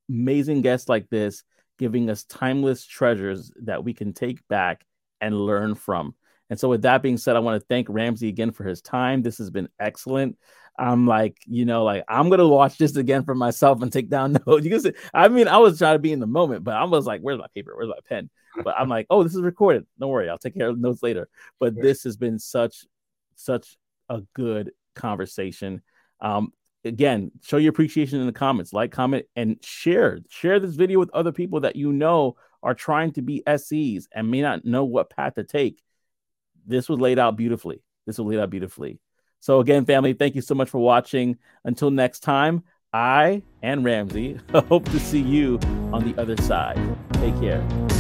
amazing 0.09 0.61
guests 0.61 0.87
like 0.87 1.09
this 1.09 1.43
giving 1.77 2.09
us 2.09 2.23
timeless 2.23 2.85
treasures 2.85 3.51
that 3.63 3.83
we 3.83 3.93
can 3.93 4.13
take 4.13 4.47
back 4.47 4.85
and 5.21 5.39
learn 5.39 5.75
from. 5.75 6.15
And 6.49 6.59
so, 6.59 6.69
with 6.69 6.83
that 6.83 7.01
being 7.01 7.17
said, 7.17 7.35
I 7.35 7.39
want 7.39 7.59
to 7.59 7.65
thank 7.67 7.87
Ramzi 7.87 8.29
again 8.29 8.51
for 8.51 8.63
his 8.63 8.81
time. 8.81 9.21
This 9.21 9.37
has 9.39 9.49
been 9.49 9.69
excellent. 9.79 10.37
I'm 10.77 11.07
like, 11.07 11.37
you 11.45 11.65
know, 11.65 11.83
like 11.83 12.03
I'm 12.07 12.29
gonna 12.29 12.47
watch 12.47 12.77
this 12.77 12.95
again 12.95 13.23
for 13.23 13.33
myself 13.33 13.81
and 13.81 13.91
take 13.91 14.09
down 14.09 14.33
notes. 14.47 14.65
You 14.65 14.71
can 14.71 14.81
see, 14.81 14.93
I 15.13 15.27
mean, 15.27 15.47
I 15.47 15.57
was 15.57 15.77
trying 15.77 15.95
to 15.95 15.99
be 15.99 16.11
in 16.11 16.19
the 16.19 16.27
moment, 16.27 16.63
but 16.63 16.75
I 16.75 16.83
was 16.83 17.05
like, 17.05 17.21
where's 17.21 17.39
my 17.39 17.47
paper? 17.53 17.73
Where's 17.75 17.89
my 17.89 17.99
pen? 18.07 18.29
But 18.63 18.75
I'm 18.77 18.89
like, 18.89 19.07
oh, 19.09 19.23
this 19.23 19.35
is 19.35 19.41
recorded. 19.41 19.85
Don't 19.99 20.09
worry, 20.09 20.29
I'll 20.29 20.37
take 20.37 20.55
care 20.55 20.69
of 20.69 20.79
notes 20.79 21.03
later. 21.03 21.27
But 21.59 21.75
this 21.75 22.03
has 22.03 22.17
been 22.17 22.39
such, 22.39 22.85
such 23.35 23.77
a 24.09 24.21
good 24.33 24.71
conversation. 24.95 25.81
Um, 26.21 26.51
again, 26.85 27.31
show 27.41 27.57
your 27.57 27.71
appreciation 27.71 28.19
in 28.19 28.27
the 28.27 28.33
comments, 28.33 28.71
like, 28.71 28.91
comment, 28.91 29.25
and 29.35 29.57
share. 29.63 30.19
Share 30.29 30.59
this 30.59 30.75
video 30.75 30.99
with 30.99 31.09
other 31.11 31.31
people 31.31 31.61
that 31.61 31.75
you 31.75 31.91
know 31.91 32.35
are 32.63 32.73
trying 32.73 33.11
to 33.13 33.21
be 33.21 33.43
SEs 33.57 34.07
and 34.11 34.31
may 34.31 34.41
not 34.41 34.65
know 34.65 34.85
what 34.85 35.09
path 35.09 35.35
to 35.35 35.43
take. 35.43 35.81
This 36.65 36.89
was 36.89 36.99
laid 36.99 37.19
out 37.19 37.35
beautifully. 37.35 37.81
This 38.05 38.17
was 38.17 38.27
laid 38.27 38.39
out 38.39 38.49
beautifully. 38.49 38.99
So 39.39 39.59
again, 39.59 39.85
family, 39.85 40.13
thank 40.13 40.35
you 40.35 40.41
so 40.41 40.55
much 40.55 40.69
for 40.69 40.79
watching. 40.79 41.37
Until 41.63 41.91
next 41.91 42.21
time, 42.21 42.63
I 42.93 43.43
and 43.61 43.83
Ramzi 43.83 44.39
hope 44.67 44.85
to 44.85 44.99
see 44.99 45.21
you 45.21 45.59
on 45.91 46.09
the 46.09 46.19
other 46.19 46.37
side. 46.37 46.79
Take 47.13 47.39
care. 47.39 47.94